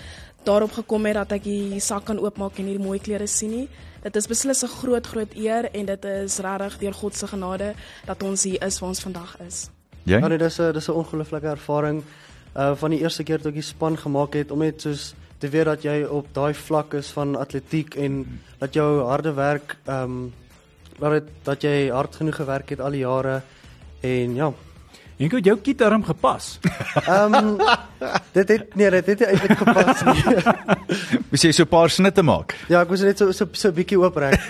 daarop 0.44 0.72
gekom 0.72 1.04
het 1.06 1.14
dat 1.14 1.32
ek 1.32 1.44
die 1.44 1.80
sak 1.80 2.04
kan 2.04 2.18
oopmaak 2.18 2.58
en 2.58 2.64
hierdie 2.64 2.86
mooi 2.86 2.98
klere 2.98 3.26
sien 3.26 3.50
nie. 3.50 3.68
Dit 4.02 4.16
is 4.16 4.26
beslis 4.26 4.62
'n 4.62 4.68
groot 4.68 5.06
groot 5.06 5.34
eer 5.34 5.70
en 5.72 5.86
dit 5.86 6.04
is 6.04 6.38
regtig 6.38 6.78
deur 6.78 6.94
God 6.94 7.14
se 7.14 7.26
genade 7.26 7.74
dat 8.06 8.22
ons 8.22 8.42
hier 8.42 8.62
is 8.62 8.78
waar 8.78 8.88
ons 8.88 9.00
vandag 9.00 9.36
is." 9.46 9.70
Jy? 10.04 10.18
Ja 10.18 10.28
nee, 10.28 10.38
dis 10.38 10.58
'n 10.58 10.72
dis 10.72 10.88
'n 10.88 10.92
ongelooflike 10.92 11.46
ervaring 11.46 12.02
uh 12.56 12.74
van 12.74 12.90
die 12.90 13.00
eerste 13.00 13.22
keer 13.22 13.40
toe 13.40 13.48
ek 13.48 13.54
die 13.54 13.62
span 13.62 13.96
gemaak 13.96 14.34
het 14.34 14.50
om 14.50 14.58
net 14.58 14.80
soos 14.80 15.14
te 15.38 15.48
weet 15.48 15.64
dat 15.64 15.82
jy 15.82 16.04
op 16.04 16.26
daai 16.34 16.54
vlak 16.54 16.94
is 16.94 17.10
van 17.10 17.36
atletiek 17.36 17.94
en 17.94 18.40
dat 18.58 18.74
jou 18.74 19.02
harde 19.08 19.32
werk 19.32 19.76
ehm 19.86 20.02
um, 20.02 20.32
dat 20.98 21.12
dit 21.12 21.28
dat 21.44 21.62
jy 21.62 21.90
hard 21.90 22.16
genoeg 22.16 22.36
gewerk 22.36 22.70
het 22.70 22.80
al 22.80 22.90
die 22.90 23.04
jare 23.04 23.42
en 24.00 24.34
ja. 24.34 24.52
Henko 25.18 25.38
het 25.38 25.46
jou 25.46 25.56
kietarm 25.62 26.02
gepas. 26.04 26.58
Ehm 27.06 27.34
um, 27.34 27.58
dit 28.32 28.48
het 28.48 28.74
nee, 28.74 28.90
dit 28.90 29.06
het 29.06 29.18
nie 29.20 29.28
eintlik 29.28 29.58
gepas 29.60 30.02
nie. 30.08 30.22
Moet 31.30 31.44
jy 31.44 31.52
so 31.52 31.62
'n 31.62 31.68
paar 31.68 31.90
snitte 31.90 32.22
maak? 32.22 32.56
ja, 32.68 32.80
ek 32.82 32.88
moes 32.88 33.02
net 33.02 33.18
so 33.18 33.32
so 33.32 33.46
so 33.52 33.68
'n 33.68 33.74
bietjie 33.74 33.98
ooprek. 33.98 34.40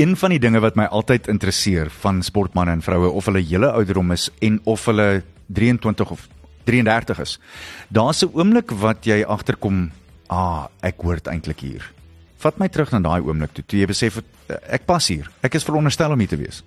Een 0.00 0.16
van 0.16 0.30
die 0.30 0.38
dinge 0.38 0.60
wat 0.60 0.76
my 0.76 0.84
altyd 0.84 1.28
interesseer 1.28 1.90
van 1.90 2.22
sportmense 2.22 2.72
en 2.72 2.82
vroue 2.82 3.10
of 3.10 3.24
hulle 3.28 3.42
hele 3.44 3.70
ouderdom 3.70 4.12
is 4.12 4.30
en 4.40 4.60
of 4.64 4.84
hulle 4.86 5.22
23 5.46 6.10
of 6.10 6.28
33 6.64 7.20
is. 7.20 7.38
Daar's 7.88 8.24
'n 8.24 8.30
oomblik 8.32 8.70
wat 8.70 9.04
jy 9.04 9.24
agterkom, 9.24 9.90
ah, 10.28 10.66
ek 10.80 10.94
hoort 11.02 11.26
eintlik 11.26 11.60
hier. 11.60 11.92
Vat 12.40 12.60
my 12.60 12.68
terug 12.72 12.92
na 12.94 13.02
daai 13.04 13.20
oomblik 13.20 13.52
toe, 13.52 13.64
toe 13.68 13.80
jy 13.82 13.88
besef 13.90 14.20
het, 14.20 14.28
eh, 14.48 14.60
ek 14.76 14.86
pas 14.88 15.08
hier. 15.08 15.30
Ek 15.44 15.54
is 15.54 15.66
veronderstel 15.66 16.12
om 16.12 16.18
hier 16.18 16.28
te 16.28 16.40
wees. 16.40 16.62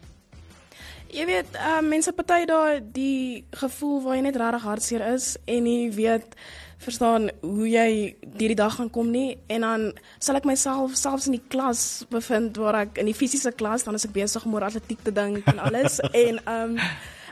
Jy 1.13 1.25
weet, 1.29 1.49
uh, 1.53 1.81
mense 1.85 2.11
party 2.11 2.45
daar 2.49 2.79
die 2.81 3.45
gevoel 3.51 4.01
waar 4.01 4.15
jy 4.15 4.21
net 4.21 4.37
regtig 4.41 4.63
hartseer 4.65 5.03
is 5.13 5.37
en 5.45 5.65
jy 5.69 5.91
weet 5.93 6.35
verstaan 6.83 7.29
hoe 7.41 7.67
jy 7.69 8.15
hierdie 8.33 8.57
dag 8.57 8.75
gaan 8.75 8.89
kom 8.89 9.11
nie 9.13 9.37
en 9.53 9.65
dan 9.65 9.85
sal 10.17 10.39
ek 10.39 10.47
myself 10.49 10.97
selfs 10.99 11.29
in 11.29 11.37
die 11.37 11.45
klas 11.53 12.03
bevind 12.11 12.57
waar 12.59 12.81
ek 12.83 12.97
in 13.01 13.11
die 13.11 13.17
fisiese 13.17 13.53
klas 13.55 13.85
dan 13.87 13.95
is 13.99 14.07
ek 14.07 14.15
besig 14.15 14.45
om 14.47 14.57
oor 14.57 14.65
atletiek 14.67 15.03
te 15.05 15.13
dink 15.13 15.45
en 15.53 15.61
alles 15.63 15.99
en 16.25 16.41
um 16.49 16.79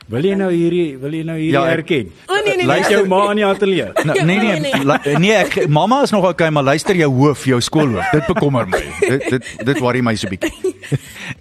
Wil 0.10 0.26
jy 0.26 0.34
nou 0.36 0.50
hierdie 0.52 0.98
wil 1.00 1.14
jy 1.14 1.22
nou 1.28 1.36
hierdie 1.38 1.54
Ja, 1.54 1.66
erken? 1.70 2.08
O 2.28 2.36
nee 2.42 2.56
nee 2.56 2.66
nee. 2.66 2.68
Lyk 2.72 2.88
jou 2.90 3.02
ma 3.08 3.20
in 3.32 3.40
die 3.42 3.46
ateljee. 3.46 3.92
Nou, 4.08 4.16
nee 4.26 4.40
nee, 4.40 4.60
Nee, 4.60 4.72
nee. 4.84 5.18
nee, 5.22 5.36
ek 5.38 5.68
mamma 5.70 6.02
is 6.04 6.12
nog 6.12 6.26
okay, 6.30 6.50
maar 6.50 6.64
luister 6.64 6.96
jou 6.98 7.10
hoof, 7.14 7.46
jou 7.46 7.60
skoolhoof. 7.62 8.10
Dit 8.12 8.26
bekommer 8.28 8.68
my. 8.68 8.82
Dit 9.00 9.28
dit 9.30 9.52
dit 9.70 9.80
worry 9.80 10.02
my 10.02 10.16
so 10.16 10.28
bietjie. 10.32 10.52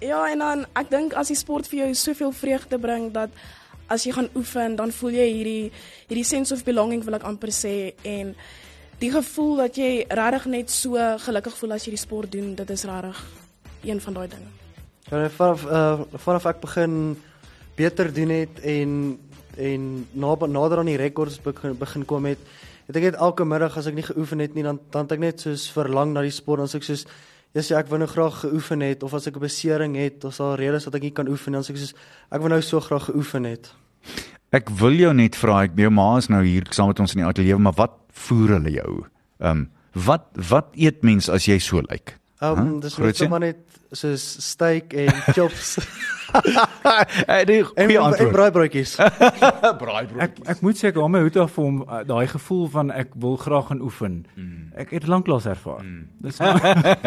Ja, 0.01 0.21
en 0.31 0.39
dan 0.39 0.61
ek 0.79 0.89
dink 0.89 1.13
as 1.19 1.27
die 1.29 1.35
sport 1.37 1.67
vir 1.69 1.83
jou 1.83 1.89
soveel 1.97 2.31
vreugde 2.33 2.77
bring 2.81 3.09
dat 3.13 3.29
as 3.91 4.05
jy 4.07 4.13
gaan 4.15 4.29
oefen, 4.39 4.75
dan 4.79 4.91
voel 4.95 5.17
jy 5.19 5.27
hierdie 5.33 5.71
hierdie 6.07 6.25
sense 6.25 6.53
of 6.55 6.63
belonging 6.63 7.03
wil 7.03 7.17
ek 7.17 7.25
amper 7.27 7.51
sê 7.53 7.91
en 8.07 8.31
die 9.01 9.11
gevoel 9.11 9.57
dat 9.65 9.77
jy 9.77 10.05
regtig 10.07 10.45
net 10.53 10.71
so 10.71 10.95
gelukkig 11.25 11.57
voel 11.59 11.75
as 11.75 11.85
jy 11.85 11.91
die 11.97 12.01
sport 12.01 12.31
doen, 12.31 12.53
dit 12.55 12.69
is 12.71 12.85
regtig 12.87 13.19
een 13.83 13.99
van 14.01 14.13
daai 14.13 14.27
dinge. 14.31 14.49
Ja, 15.11 15.27
vanaf 15.35 15.65
uh, 15.67 15.99
vanaf 16.23 16.45
ek 16.53 16.61
begin 16.63 16.95
beter 17.75 18.13
doen 18.13 18.29
het 18.29 18.59
en 18.63 19.19
en 19.57 20.07
na, 20.11 20.35
nader 20.47 20.79
aan 20.79 20.85
die 20.85 20.97
rekords 20.97 21.41
begin 21.41 21.77
begin 21.77 22.05
kom 22.05 22.25
het, 22.25 22.39
het 22.87 22.95
ek 22.95 23.03
net 23.03 23.19
elke 23.19 23.45
middag 23.45 23.75
as 23.77 23.89
ek 23.89 23.95
nie 23.95 24.05
geoefen 24.07 24.39
het 24.39 24.55
nie, 24.55 24.63
dan 24.63 24.79
dan 24.89 25.03
het 25.03 25.11
ek 25.11 25.19
net 25.19 25.43
soos 25.43 25.67
verlang 25.71 26.13
na 26.13 26.21
die 26.21 26.31
sport, 26.31 26.63
dan 26.63 26.71
sê 26.71 26.79
ek 26.79 26.87
soos 26.87 27.05
Ja, 27.51 27.59
sê 27.59 27.75
ek 27.75 27.89
wou 27.91 27.97
nou 27.99 28.07
graag 28.07 28.37
geoefen 28.45 28.79
het 28.79 29.01
of 29.03 29.13
as 29.13 29.27
ek 29.27 29.35
'n 29.35 29.43
besering 29.43 29.95
het 29.99 30.23
of 30.23 30.37
daar 30.37 30.57
redes 30.57 30.85
dat 30.85 30.95
ek 30.95 31.01
nie 31.01 31.11
kan 31.11 31.27
oefen 31.27 31.51
dan 31.51 31.63
sê 31.63 31.71
ek 31.71 31.77
soos 31.83 31.93
ek 32.31 32.39
wou 32.39 32.47
nou 32.47 32.61
so 32.61 32.79
graag 32.79 33.11
geoefen 33.11 33.43
het. 33.43 33.73
Ek 34.51 34.69
wil 34.69 34.93
jou 34.93 35.13
net 35.13 35.35
vra, 35.35 35.63
ek 35.63 35.75
jou 35.75 35.89
ma 35.89 36.17
is 36.17 36.29
nou 36.29 36.43
hier 36.43 36.63
saam 36.69 36.87
met 36.87 36.99
ons 36.99 37.13
in 37.13 37.19
die 37.21 37.27
ateljee, 37.27 37.57
maar 37.57 37.75
wat 37.75 37.91
voer 38.11 38.49
hulle 38.55 38.71
jou? 38.71 39.05
Ehm 39.39 39.51
um, 39.51 39.69
wat 39.93 40.27
wat 40.49 40.67
eet 40.75 41.03
mens 41.03 41.29
as 41.29 41.45
jy 41.45 41.59
so 41.59 41.81
lyk? 41.89 42.20
Ehm 42.41 42.57
um, 42.59 42.73
Huh? 42.73 42.79
dis 42.81 42.97
net 42.97 43.15
sommer 43.17 43.39
net 43.39 43.57
soos 43.91 44.23
steak 44.51 44.93
en 44.93 45.11
chops 45.35 45.77
Eh, 46.31 47.41
die 47.45 47.57
en, 47.59 47.65
goeie 47.65 47.97
en 47.97 48.03
antwoord. 48.05 48.31
braaibroodjies. 48.31 48.93
Ek 50.25 50.37
ek 50.47 50.61
moet 50.63 50.77
sê 50.79 50.87
ek 50.87 50.95
hou 50.95 51.09
my 51.11 51.19
hoed 51.25 51.35
af 51.43 51.51
vir 51.57 51.65
hom 51.65 51.81
uh, 51.83 51.97
daai 52.07 52.27
gevoel 52.31 52.69
van 52.71 52.91
ek 52.95 53.09
wil 53.19 53.35
graag 53.41 53.67
gaan 53.67 53.81
oefen. 53.83 54.15
Ek 54.79 54.93
het 54.95 55.07
lanklaas 55.11 55.45
ervaar. 55.51 55.83
Dis 56.23 56.39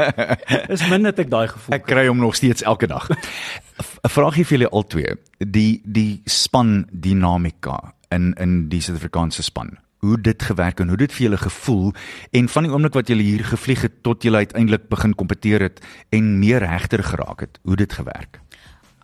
Dis 0.71 0.85
min 0.91 1.09
dat 1.09 1.19
ek 1.25 1.31
daai 1.33 1.49
gevoel 1.49 1.75
Ek 1.79 1.87
kry 1.89 2.05
hom 2.11 2.21
nog 2.21 2.37
steeds 2.37 2.63
elke 2.69 2.87
dag. 2.91 3.09
'n 3.09 4.13
Vraagie 4.13 4.45
vir 4.45 4.59
julle 4.59 4.71
albei. 4.71 5.17
Die 5.41 5.81
die 5.85 6.21
span 6.29 6.85
dinamika 6.93 7.95
in 8.13 8.35
in 8.37 8.69
die 8.69 8.81
Suid-Afrikaanse 8.85 9.43
span. 9.43 9.79
Hoe 10.05 10.21
dit 10.21 10.43
gewerk 10.43 10.81
en 10.81 10.89
hoe 10.93 11.01
dit 11.01 11.13
vir 11.13 11.23
julle 11.27 11.41
gevoel 11.41 11.93
en 12.31 12.49
van 12.53 12.67
die 12.67 12.73
oomblik 12.73 12.97
wat 12.99 13.09
julle 13.09 13.25
hier 13.25 13.45
gevlieg 13.49 13.87
het 13.87 14.03
tot 14.05 14.23
julle 14.23 14.45
uiteindelik 14.45 14.89
begin 14.93 15.15
kompeteer 15.17 15.65
het 15.65 15.81
en 16.13 16.39
meer 16.39 16.61
regter 16.61 17.05
geraak 17.05 17.41
het. 17.47 17.59
Hoe 17.63 17.77
dit 17.77 17.93
gewerk. 17.93 18.41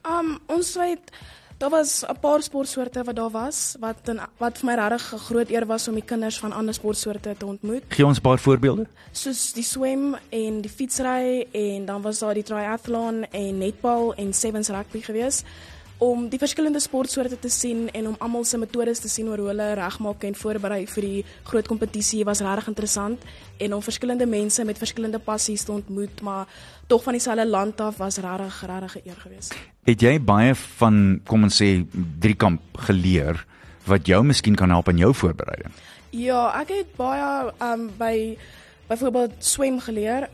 Um 0.04 0.36
ons 0.46 0.74
het 0.76 1.12
daar 1.60 1.70
was 1.70 2.04
'n 2.08 2.18
paar 2.20 2.42
sportsoorte 2.42 3.04
wat 3.04 3.16
daar 3.16 3.30
was 3.30 3.76
wat 3.80 4.08
in, 4.08 4.20
wat 4.36 4.58
vir 4.58 4.66
my 4.66 4.74
regtig 4.74 5.14
'n 5.14 5.18
groot 5.18 5.50
eer 5.50 5.66
was 5.66 5.88
om 5.88 5.94
die 5.94 6.04
kinders 6.04 6.38
van 6.38 6.52
ander 6.52 6.74
sportsoorte 6.74 7.34
te 7.38 7.46
ontmoet. 7.46 7.82
Gee 7.88 8.06
ons 8.06 8.18
'n 8.18 8.22
paar 8.22 8.38
voorbeelde. 8.38 8.86
soos 9.12 9.52
die 9.52 9.62
swem 9.62 10.16
en 10.28 10.60
die 10.60 10.70
fietsry 10.70 11.46
en 11.52 11.84
dan 11.84 12.02
was 12.02 12.18
daar 12.18 12.34
die 12.34 12.42
triathlon 12.42 13.24
en 13.30 13.58
netbal 13.58 14.14
en 14.14 14.32
sevens 14.32 14.68
rugby 14.68 15.00
gewees 15.00 15.44
om 16.00 16.28
die 16.32 16.38
verskillende 16.40 16.80
sportsoorte 16.80 17.36
te 17.38 17.50
sien 17.52 17.88
en 17.92 18.06
om 18.08 18.16
almal 18.24 18.44
se 18.48 18.58
metodes 18.58 19.02
te 19.04 19.08
sien 19.12 19.28
oor 19.28 19.42
hoe 19.42 19.50
hulle 19.50 19.66
regmaak 19.76 20.24
en 20.24 20.36
voorberei 20.42 20.86
vir 20.88 21.04
die 21.04 21.24
groot 21.50 21.68
kompetisie 21.68 22.22
was 22.24 22.40
regtig 22.40 22.70
interessant 22.72 23.26
en 23.60 23.76
om 23.76 23.84
verskillende 23.84 24.26
mense 24.26 24.64
met 24.64 24.80
verskillende 24.80 25.20
passies 25.20 25.66
te 25.68 25.74
ontmoet 25.74 26.22
maar 26.24 26.48
tog 26.88 27.04
van 27.04 27.18
dieselfde 27.18 27.46
land 27.46 27.80
af 27.84 28.00
was 28.00 28.16
regtig 28.16 28.62
regtig 28.66 28.96
'n 28.96 29.08
eer 29.08 29.20
geweest. 29.26 29.54
Het 29.84 30.00
jy 30.00 30.20
baie 30.20 30.54
van 30.54 31.20
kom 31.26 31.42
ons 31.42 31.62
sê 31.62 31.84
driekamp 32.20 32.60
geleer 32.88 33.46
wat 33.84 34.06
jou 34.06 34.24
miskien 34.24 34.56
kan 34.56 34.70
help 34.70 34.88
in 34.88 34.98
jou 34.98 35.14
voorbereiding? 35.14 35.72
Ja, 36.10 36.60
ek 36.60 36.68
het 36.68 36.96
baie 36.96 37.52
um 37.60 37.90
by 37.98 38.38
byvoorbeeld 38.88 39.32
swem 39.38 39.80
geleer. 39.80 40.28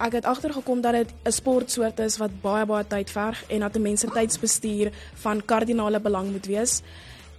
Ek 0.00 0.14
het 0.16 0.24
agtergekom 0.24 0.80
dat 0.80 0.92
dit 0.92 1.10
'n 1.24 1.30
sportsoort 1.30 1.98
is 1.98 2.16
wat 2.16 2.40
baie 2.40 2.64
baie 2.66 2.86
tyd 2.86 3.10
verg 3.10 3.44
en 3.48 3.60
dat 3.60 3.76
'n 3.76 3.82
mens 3.82 4.00
se 4.00 4.06
tydsbestuur 4.06 4.90
van 5.14 5.44
kardinale 5.44 6.00
belang 6.00 6.30
moet 6.30 6.46
wees. 6.46 6.82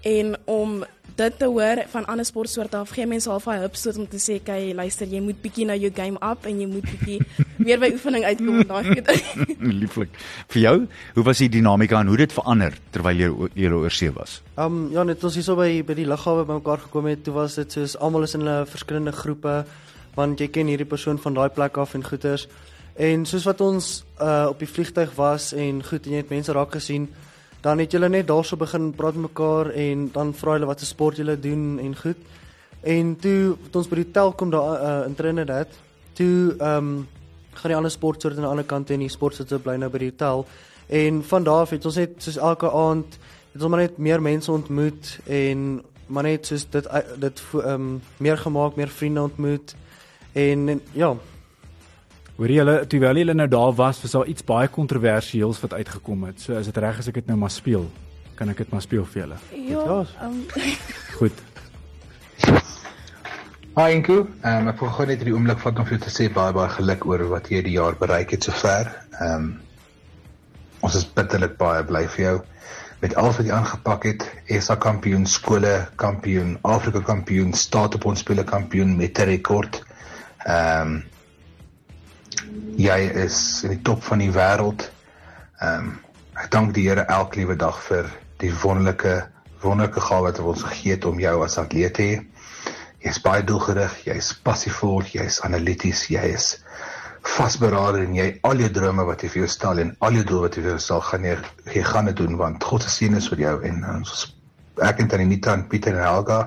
En 0.01 0.35
om 0.45 0.83
dit 1.15 1.39
te 1.39 1.45
hoor 1.45 1.83
van 1.87 2.05
ander 2.05 2.25
sportsoorte 2.25 2.77
af, 2.77 2.89
gee 2.89 3.05
mense 3.05 3.29
half 3.29 3.45
'n 3.45 3.61
hupstoot 3.61 3.97
om 3.97 4.07
te 4.07 4.17
sê, 4.17 4.43
"Kyk, 4.43 4.73
luister, 4.75 5.07
jy 5.07 5.19
moet 5.19 5.41
bietjie 5.41 5.65
nou 5.65 5.79
jou 5.79 5.91
game 5.93 6.17
up 6.31 6.45
en 6.45 6.59
jy 6.59 6.67
moet 6.67 6.81
bietjie 6.81 7.21
meer 7.65 7.79
by 7.79 7.89
oefening 7.91 8.23
uitkom 8.23 8.59
en 8.59 8.67
daai 8.67 8.83
goed." 8.83 9.09
Lieflik. 9.81 10.09
Vir 10.47 10.61
jou, 10.61 10.87
hoe 11.13 11.23
was 11.23 11.37
die 11.37 11.49
dinamika 11.49 11.99
en 11.99 12.07
hoe 12.07 12.17
dit 12.17 12.33
verander 12.33 12.73
terwyl 12.89 13.15
jy 13.15 13.49
jy 13.53 13.71
oor 13.71 13.91
see 13.91 14.11
was? 14.11 14.41
Ehm 14.57 14.65
um, 14.65 14.91
ja, 14.91 15.03
net 15.03 15.23
ons 15.23 15.33
hierso 15.33 15.55
by 15.55 15.83
by 15.83 15.93
die 15.93 16.07
lughawe 16.07 16.45
bymekaar 16.45 16.79
gekom 16.79 17.05
het, 17.05 17.23
toe 17.23 17.33
was 17.33 17.55
dit 17.55 17.71
soos 17.71 17.97
almal 17.97 18.23
is 18.23 18.33
in 18.33 18.39
hulle 18.39 18.65
verskillende 18.65 19.11
groepe 19.11 19.65
want 20.15 20.39
jy 20.39 20.47
ken 20.47 20.67
hierdie 20.67 20.87
persoon 20.87 21.19
van 21.19 21.33
daai 21.33 21.49
plek 21.49 21.77
af 21.77 21.93
en 21.93 22.03
goeters. 22.03 22.47
En 22.95 23.25
soos 23.25 23.45
wat 23.47 23.61
ons 23.61 24.03
uh 24.19 24.47
op 24.49 24.59
die 24.59 24.67
vliegtyg 24.67 25.15
was 25.15 25.53
en 25.53 25.83
goed 25.83 26.05
en 26.05 26.11
jy 26.11 26.17
het 26.17 26.29
mense 26.29 26.51
raak 26.51 26.71
gesien, 26.71 27.07
dan 27.61 27.79
het 27.79 27.91
julle 27.91 28.09
net 28.09 28.27
daarso 28.27 28.57
begin 28.57 28.91
praat 28.93 29.15
met 29.15 29.29
mekaar 29.29 29.69
en 29.69 30.09
dan 30.13 30.33
vra 30.33 30.57
hulle 30.57 30.65
wat 30.65 30.81
'n 30.81 30.85
sport 30.85 31.17
julle 31.17 31.39
doen 31.39 31.79
en 31.79 31.95
goed. 31.95 32.17
En 32.81 33.15
toe 33.15 33.57
het 33.63 33.75
ons 33.75 33.87
by 33.87 33.95
die 33.95 34.11
tel 34.11 34.33
kom 34.33 34.49
daar 34.49 34.81
uh, 34.81 35.07
in 35.07 35.15
Trinidad, 35.15 35.67
toe 36.13 36.55
ehm 36.57 36.77
um, 36.77 37.07
gaan 37.51 37.69
die 37.69 37.75
ander 37.75 37.91
sportsoorte 37.91 38.37
aan 38.37 38.43
die 38.43 38.49
ander 38.49 38.65
kant 38.65 38.89
en 38.89 38.99
die 38.99 39.09
sportsoorte 39.09 39.59
bly 39.59 39.75
nou 39.75 39.89
by 39.91 39.97
die 39.97 40.15
tel. 40.15 40.45
En 40.87 41.23
van 41.23 41.43
daar 41.43 41.61
af 41.65 41.69
het 41.69 41.85
ons 41.85 41.95
net 41.95 42.09
soos 42.17 42.37
elke 42.37 42.71
aand 42.71 43.17
het 43.51 43.61
ons 43.61 43.69
maar 43.69 43.79
net 43.79 43.97
meer 43.97 44.21
mense 44.21 44.51
ontmoet 44.51 45.19
en 45.25 45.81
maar 46.07 46.23
net 46.23 46.45
soos 46.45 46.65
dit 46.69 46.87
dit 47.19 47.41
ehm 47.53 47.73
um, 47.73 48.01
meer 48.17 48.37
gemaak, 48.37 48.75
meer 48.75 48.89
vriende 48.89 49.21
ontmoet. 49.21 49.75
En, 50.33 50.69
en 50.69 50.81
ja, 50.95 51.15
Hoor 52.41 52.49
jy 52.49 52.61
hulle 52.63 52.75
terwyl 52.89 53.19
hulle 53.21 53.33
nou 53.37 53.45
daar 53.51 53.73
was, 53.77 53.99
was 54.01 54.15
daar 54.15 54.29
iets 54.31 54.41
baie 54.41 54.69
kontroversieels 54.73 55.59
wat 55.61 55.75
uitgekom 55.77 56.23
het. 56.25 56.39
So 56.41 56.55
is 56.57 56.65
dit 56.71 56.77
reg 56.81 56.97
as 56.97 57.09
ek 57.11 57.19
dit 57.19 57.27
nou 57.29 57.35
maar 57.37 57.51
speel? 57.53 57.83
Kan 58.39 58.49
ek 58.49 58.63
dit 58.63 58.71
maar 58.73 58.81
speel 58.81 59.03
vir 59.13 59.21
julle? 59.21 59.37
Ja. 59.67 59.97
Um, 60.25 60.39
Goed. 61.19 61.43
Hi 63.75 63.91
Inko, 63.93 64.23
um, 64.25 64.71
ek 64.71 64.81
wil 64.81 64.89
gou 64.95 65.05
net 65.05 65.21
hierdie 65.21 65.35
oomblik 65.35 65.61
vat 65.61 65.77
om 65.83 65.85
vir 65.85 65.99
jou 65.99 66.01
te 66.07 66.15
sê 66.15 66.31
baie 66.33 66.55
baie 66.57 66.73
geluk 66.79 67.05
oor 67.11 67.27
wat 67.35 67.51
jy 67.53 67.61
die 67.67 67.75
jaar 67.75 67.99
bereik 67.99 68.33
het 68.33 68.49
sover. 68.49 68.89
Ehm 69.19 69.35
um, 69.35 69.51
ons 70.81 70.97
is 70.97 71.05
bitterlik 71.05 71.59
baie 71.59 71.85
bly 71.85 72.07
vir 72.15 72.23
jou 72.23 72.35
met 73.03 73.13
alles 73.21 73.37
wat 73.37 73.45
jy 73.45 73.53
aangepak 73.53 74.09
het. 74.09 74.25
SA 74.65 74.79
kampioen, 74.81 75.27
skole 75.29 75.75
kampioen, 76.01 76.55
Afrika 76.65 77.05
kampioen, 77.05 77.53
staat 77.53 78.01
op 78.01 78.09
ons 78.09 78.25
spele 78.25 78.49
kampioen 78.49 78.97
met 78.97 79.21
'n 79.21 79.29
rekord. 79.29 79.83
Ehm 80.45 80.95
um, 80.95 81.01
jy 82.81 82.97
is 83.23 83.37
in 83.63 83.75
die 83.75 83.83
top 83.85 84.03
van 84.03 84.23
die 84.23 84.31
wêreld. 84.33 84.87
Ehm 85.59 85.91
um, 85.91 85.99
ek 86.41 86.49
dank 86.51 86.73
die 86.73 86.87
Here 86.87 87.05
elke 87.05 87.37
liewe 87.41 87.55
dag 87.55 87.77
vir 87.85 88.09
die 88.41 88.53
wonderlike 88.63 89.27
wonderlike 89.61 90.01
gawe 90.01 90.29
wat 90.29 90.39
hy 90.41 90.45
ons 90.49 90.63
gegee 90.65 90.95
het 90.95 91.05
om 91.05 91.19
jou 91.21 91.35
as 91.45 91.59
atleet 91.61 91.93
te 91.99 92.07
hê. 92.07 92.19
Jy's 93.01 93.21
baie 93.21 93.43
doelgerig, 93.45 93.93
jy's 94.05 94.31
passievol, 94.45 95.03
jy's 95.13 95.41
analities, 95.45 96.07
jy 96.09 96.23
is 96.33 96.55
vasberade 97.21 98.01
en 98.01 98.15
jy 98.17 98.27
al 98.47 98.61
jou 98.63 98.69
drome 98.73 99.05
wat 99.05 99.21
jy 99.21 99.29
vir 99.29 99.43
jou 99.43 99.49
stel 99.53 99.81
en 99.81 99.91
al 100.01 100.17
jou 100.17 100.23
doel 100.31 100.45
wat 100.47 100.57
jy 100.57 100.63
vir 100.65 100.73
jou 100.73 100.81
stel 100.81 101.01
gaan 101.05 101.25
jy, 101.27 101.35
jy 101.75 101.83
gaan 101.85 102.09
dit 102.09 102.17
doen 102.17 102.37
want 102.39 102.63
God 102.65 102.85
se 102.85 102.89
seën 102.89 103.17
is 103.17 103.29
vir 103.29 103.43
jou 103.45 103.55
en 103.69 103.83
ons 103.93 104.13
ek 104.81 105.03
en 105.03 105.11
Tanita 105.11 105.53
en 105.53 105.67
Pieter 105.69 105.93
en 105.93 106.01
Helga 106.01 106.39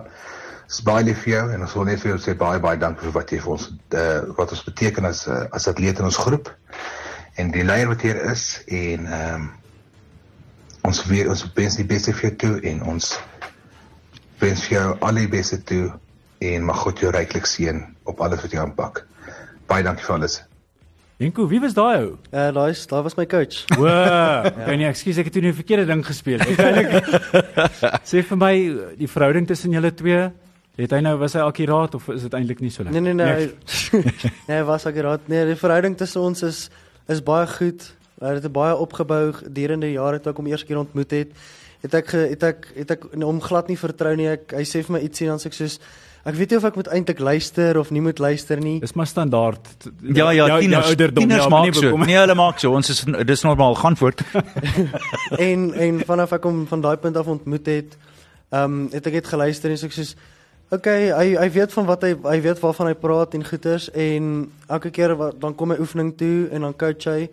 is 0.69 0.81
baie 0.83 1.05
lief 1.05 1.25
vir 1.25 1.33
jou 1.35 1.45
en 1.55 1.67
ons 1.67 1.75
wil 1.79 1.85
net 1.85 2.01
vir 2.03 2.15
jou 2.15 2.21
sê 2.27 2.35
baie 2.39 2.61
baie 2.61 2.79
dankie 2.81 3.07
vir 3.09 3.17
wat 3.19 3.33
jy 3.33 3.41
vir 3.45 3.57
ons 3.57 3.67
uh, 3.71 4.23
wat 4.39 4.55
ons 4.57 4.65
beteken 4.65 5.05
as 5.11 5.27
uh, 5.29 5.45
as 5.53 5.69
atleet 5.69 5.99
in 5.99 6.09
ons 6.09 6.23
groep 6.27 6.51
en 7.37 7.51
die 7.55 7.67
leier 7.67 7.91
wat 7.91 8.03
hier 8.07 8.21
is 8.31 8.63
en 8.69 9.07
ehm 9.07 9.35
um, 9.35 9.53
ons 10.85 10.99
weer 11.09 11.31
ons 11.33 11.47
wens 11.57 11.79
die 11.81 11.87
beste 11.89 12.13
vir 12.13 12.29
jou 12.29 12.35
toe 12.43 12.57
en 12.69 12.83
ons 12.93 13.15
wens 14.43 14.65
vir 14.67 14.77
jou 14.77 14.89
al 15.09 15.21
die 15.21 15.31
beste 15.33 15.57
toe 15.65 15.87
en 16.45 16.67
mag 16.69 16.83
God 16.85 17.01
jou 17.01 17.13
ryklik 17.15 17.49
seën 17.49 17.81
op 18.11 18.21
alles 18.21 18.43
wat 18.45 18.53
jy 18.53 18.61
aanpak. 18.61 19.01
Baie 19.71 19.87
dankie 19.87 20.05
vir 20.05 20.19
alles. 20.19 20.43
Enko, 21.25 21.47
wie 21.49 21.61
was 21.63 21.73
daai 21.73 22.03
ou? 22.03 22.11
uh, 22.35 22.51
daai 22.53 22.75
daai 22.91 23.03
was 23.07 23.17
my 23.17 23.25
coach. 23.25 23.63
O, 23.79 23.87
okay, 23.87 24.77
nee, 24.77 24.89
ekskuus, 24.91 25.23
ek 25.23 25.31
het 25.31 25.37
toe 25.39 25.45
'n 25.47 25.57
verkeerde 25.57 25.87
ding 25.89 26.05
gespeel. 26.05 26.43
Uiteindelik 26.43 27.07
sê 28.11 28.21
vir 28.21 28.37
my 28.37 28.55
die 28.99 29.09
verhouding 29.09 29.47
tussen 29.47 29.73
julle 29.73 29.95
twee 29.95 30.29
Het 30.75 30.91
hy 30.91 31.03
nou 31.07 31.15
was 31.21 31.37
hy 31.39 31.43
akuraat 31.47 31.95
of 31.95 32.09
is 32.11 32.25
dit 32.27 32.33
eintlik 32.35 32.63
nie 32.65 32.71
so 32.75 32.83
lekker? 32.83 33.03
Nee 33.03 33.15
nee 33.15 33.27
nee. 33.27 33.51
nee, 34.49 34.57
hy 34.57 34.63
was 34.67 34.87
akuraat. 34.91 35.29
Nee, 35.31 35.45
die 35.47 35.59
verhouding 35.59 35.95
tussen 35.99 36.25
ons 36.27 36.43
is 36.43 36.65
is 37.11 37.21
baie 37.23 37.47
goed. 37.47 37.85
Hy 38.19 38.33
het 38.39 38.49
baie 38.53 38.75
opgebou 38.75 39.29
gedurende 39.37 39.93
jare 39.93 40.19
toe 40.23 40.33
ek 40.33 40.41
hom 40.43 40.49
eers 40.51 40.65
keer 40.67 40.81
ontmoet 40.83 41.15
het. 41.15 41.37
Het 41.85 41.95
ek 42.01 42.11
het 42.17 42.49
ek 42.49 42.67
het 42.75 42.97
ek 42.97 43.07
hom 43.23 43.39
glad 43.45 43.71
nie 43.71 43.79
vertrou 43.79 44.17
nie. 44.19 44.33
Ek 44.33 44.57
hy 44.57 44.65
sê 44.67 44.83
vir 44.83 44.97
my 44.97 45.05
ietsie 45.07 45.31
dan 45.31 45.39
sê 45.39 45.53
ek 45.53 45.59
soos 45.61 45.79
ek 46.25 46.39
weet 46.41 46.51
nie 46.51 46.59
of 46.59 46.67
ek 46.67 46.77
moet 46.81 46.91
eintlik 46.97 47.23
luister 47.23 47.79
of 47.79 47.95
nie 47.95 48.03
moet 48.03 48.19
luister 48.19 48.59
nie. 48.59 48.79
Dis 48.83 48.97
maar 48.99 49.07
standaard. 49.07 49.71
Ja 50.03 50.33
ja, 50.35 50.49
tieners, 50.59 50.95
tieners 50.97 51.49
maak 51.53 51.79
so. 51.79 51.95
Nee, 52.03 52.19
hulle 52.19 52.35
maak 52.35 52.59
so. 52.59 52.75
Ons 52.75 52.91
is 52.91 53.05
dis 53.29 53.47
normaal 53.47 53.79
gaan 53.79 54.01
voort. 54.01 54.27
en 55.51 55.71
en 55.87 56.07
vanaf 56.09 56.35
ek 56.41 56.51
hom 56.51 56.65
van 56.67 56.83
daai 56.83 56.97
punt 56.99 57.21
af 57.21 57.31
ontmoet 57.31 57.77
het, 57.77 57.99
ehm 58.51 58.65
um, 58.65 58.87
het 58.91 59.07
ek 59.07 59.21
net 59.21 59.37
geluister 59.37 59.71
en 59.71 59.79
so 59.79 59.93
ek 59.93 60.01
soos 60.03 60.17
Okay, 60.73 61.11
hy 61.13 61.35
hy 61.37 61.49
weet 61.53 61.73
van 61.77 61.85
wat 61.85 62.05
hy 62.07 62.15
hy 62.25 62.39
weet 62.41 62.61
waarvan 62.63 62.89
hy 62.89 62.95
praat 62.97 63.35
en 63.37 63.45
goeters 63.45 63.91
en 63.93 64.31
elke 64.73 64.91
keer 64.91 65.13
wat 65.21 65.37
dan 65.41 65.53
kom 65.55 65.75
hy 65.75 65.77
oefening 65.83 66.15
toe 66.17 66.49
en 66.57 66.65
dan 66.65 66.77
coach 66.81 67.05
hy 67.05 67.29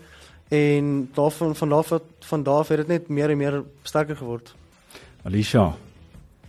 en 0.52 0.90
daarvan 1.16 1.56
van 1.56 1.72
daar 1.72 2.02
van 2.28 2.44
daar 2.44 2.68
het 2.68 2.84
dit 2.84 2.92
net 2.92 3.08
meer 3.08 3.32
en 3.32 3.40
meer 3.40 3.58
sterker 3.88 4.20
geword. 4.20 4.52
Alicia, 5.24 5.72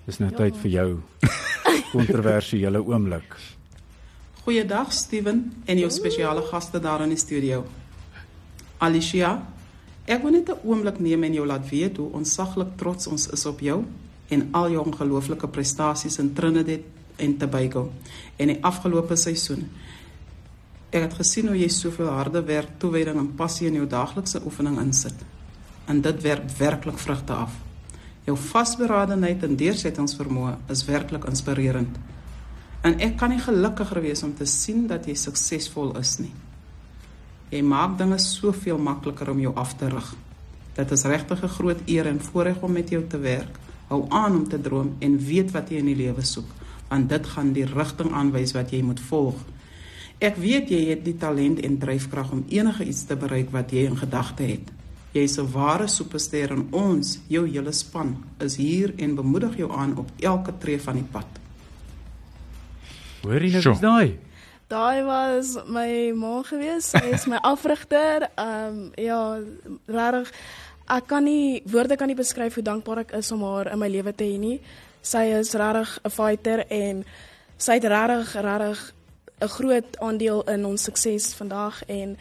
dis 0.09 0.19
nou 0.19 0.33
ja. 0.33 0.37
tyd 0.43 0.59
vir 0.65 0.75
jou 0.75 0.89
kontroversiële 1.95 2.83
oomblik. 2.83 3.39
Goeiedag 4.43 4.91
Steven 4.93 5.45
en 5.65 5.79
jou 5.79 5.91
spesiale 5.91 6.43
gaste 6.51 6.83
daar 6.83 7.07
in 7.07 7.15
die 7.15 7.21
studio. 7.21 7.63
Alicia, 8.83 9.37
ek 10.11 10.27
wil 10.27 10.35
net 10.35 10.51
'n 10.51 10.67
oomblik 10.67 10.99
neem 10.99 11.31
en 11.31 11.35
jou 11.35 11.47
laat 11.47 11.69
weet 11.71 12.03
hoe 12.03 12.11
onsaglik 12.11 12.75
trots 12.77 13.07
ons 13.07 13.31
is 13.31 13.47
op 13.47 13.61
jou 13.61 13.85
en 14.33 14.49
al 14.59 14.71
jou 14.73 14.85
ongelooflike 14.87 15.49
prestasies 15.53 16.19
in 16.19 16.33
Trinidad 16.35 16.81
en 17.17 17.37
Tobago 17.39 17.91
en 18.37 18.53
die 18.53 18.59
afgelope 18.65 19.17
seisoen. 19.17 19.67
Ek 20.93 21.07
het 21.07 21.19
gesien 21.21 21.49
hoe 21.49 21.57
jy 21.57 21.69
soveel 21.73 22.11
harde 22.13 22.43
werk, 22.49 22.77
toewyding 22.81 23.19
en 23.21 23.31
passie 23.37 23.69
in 23.69 23.79
jou 23.81 23.87
daaglikse 23.89 24.43
oefening 24.45 24.79
insit. 24.83 25.17
En 25.89 26.01
dit 26.05 26.25
werk 26.25 26.51
werklik 26.59 26.99
vrugte 27.01 27.37
af. 27.47 27.55
Jou 28.27 28.37
vasberadenheid 28.39 29.43
en 29.47 29.57
deursettingsvermoë 29.59 30.57
is 30.71 30.85
werklik 30.87 31.25
inspirerend. 31.31 31.97
En 32.87 32.99
ek 33.03 33.17
kan 33.19 33.31
nie 33.31 33.41
gelukkiger 33.43 34.03
wees 34.03 34.23
om 34.27 34.35
te 34.35 34.47
sien 34.47 34.87
dat 34.91 35.07
jy 35.07 35.15
suksesvol 35.19 35.95
is 36.01 36.19
nie. 36.23 36.33
Jy 37.53 37.63
maak 37.67 37.99
dinge 37.99 38.19
soveel 38.23 38.79
makliker 38.81 39.31
om 39.31 39.41
jou 39.43 39.53
af 39.61 39.75
te 39.79 39.91
rig. 39.93 40.13
Dit 40.77 40.93
is 40.93 41.05
regtig 41.05 41.43
'n 41.43 41.55
groot 41.57 41.81
eer 41.87 42.07
en 42.07 42.21
voorreg 42.21 42.63
om 42.63 42.73
met 42.73 42.89
jou 42.89 43.03
te 43.07 43.19
werk. 43.19 43.59
Hou 43.93 44.07
aan 44.09 44.37
om 44.37 44.45
te 44.49 44.61
droom 44.61 44.95
en 45.05 45.19
weet 45.21 45.51
wat 45.53 45.69
jy 45.69 45.83
in 45.83 45.91
die 45.91 45.99
lewe 45.99 46.23
soek, 46.25 46.49
want 46.89 47.11
dit 47.13 47.27
gaan 47.35 47.51
die 47.53 47.67
rigting 47.69 48.15
aanwys 48.17 48.55
wat 48.57 48.73
jy 48.73 48.81
moet 48.89 49.01
volg. 49.05 49.37
Ek 50.23 50.39
weet 50.41 50.71
jy 50.73 50.79
het 50.87 51.03
die 51.05 51.19
talent 51.21 51.61
en 51.61 51.77
dryfkrag 51.83 52.31
om 52.33 52.45
enige 52.49 52.87
iets 52.89 53.03
te 53.11 53.19
bereik 53.21 53.51
wat 53.53 53.75
jy 53.75 53.85
in 53.91 53.99
gedagte 54.01 54.49
het. 54.49 54.73
Jy 55.13 55.27
is 55.29 55.37
'n 55.39 55.53
ware 55.53 55.89
superster 55.89 56.51
en 56.57 56.69
ons, 56.71 57.19
jou 57.29 57.45
hele 57.47 57.73
span, 57.73 58.17
is 58.41 58.57
hier 58.57 58.95
en 58.97 59.15
bemoedig 59.15 59.57
jou 59.57 59.71
aan 59.71 59.97
op 59.97 60.09
elke 60.21 60.53
tree 60.59 60.81
van 60.81 60.95
die 60.95 61.09
pad. 61.13 61.27
Hoorie 63.23 63.53
nou, 63.53 63.63
dis 63.63 63.81
daai. 63.81 64.19
Daai 64.69 65.05
was 65.05 65.59
my 65.67 66.13
ma 66.15 66.43
gewees. 66.43 66.91
Sy 66.91 67.13
is 67.13 67.27
my 67.27 67.37
afrigter. 67.55 68.31
Ehm 68.37 68.69
um, 68.69 68.91
ja, 68.97 69.39
regtig 69.87 70.33
ek 70.89 71.07
kan 71.07 71.25
nie 71.25 71.63
woorde 71.67 71.97
kan 71.97 72.09
nie 72.09 72.17
beskryf 72.17 72.55
hoe 72.55 72.63
dankbaar 72.63 72.99
ek 72.99 73.13
is 73.13 73.33
om 73.33 73.43
haar 73.43 73.73
in 73.73 73.79
my 73.79 73.89
lewe 73.89 74.13
te 74.13 74.25
hê 74.25 74.39
nie. 74.39 74.61
Sy 75.03 75.25
is 75.39 75.55
regtig 75.55 75.99
'n 76.05 76.11
fighter 76.11 76.67
en 76.71 77.05
sy 77.57 77.73
het 77.73 77.85
regtig 77.85 78.35
regtig 78.35 78.95
'n 79.41 79.49
groot 79.49 79.99
aandeel 80.01 80.43
in 80.43 80.67
ons 80.67 80.83
sukses 80.83 81.35
vandag 81.35 81.83
en 81.87 82.17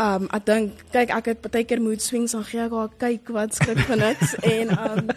um 0.00 0.28
ek 0.32 0.44
dink 0.46 0.84
kyk 0.94 1.10
ek 1.12 1.26
het 1.32 1.48
baie 1.52 1.66
keer 1.68 1.80
mood 1.82 2.02
swings 2.02 2.34
en 2.34 2.44
gee 2.46 2.62
ek 2.62 2.72
haar 2.72 2.92
kyk 3.02 3.32
wat 3.36 3.56
skrik 3.56 3.82
vir 3.88 3.98
niks 4.00 4.34
en 4.56 4.72
um 4.76 5.10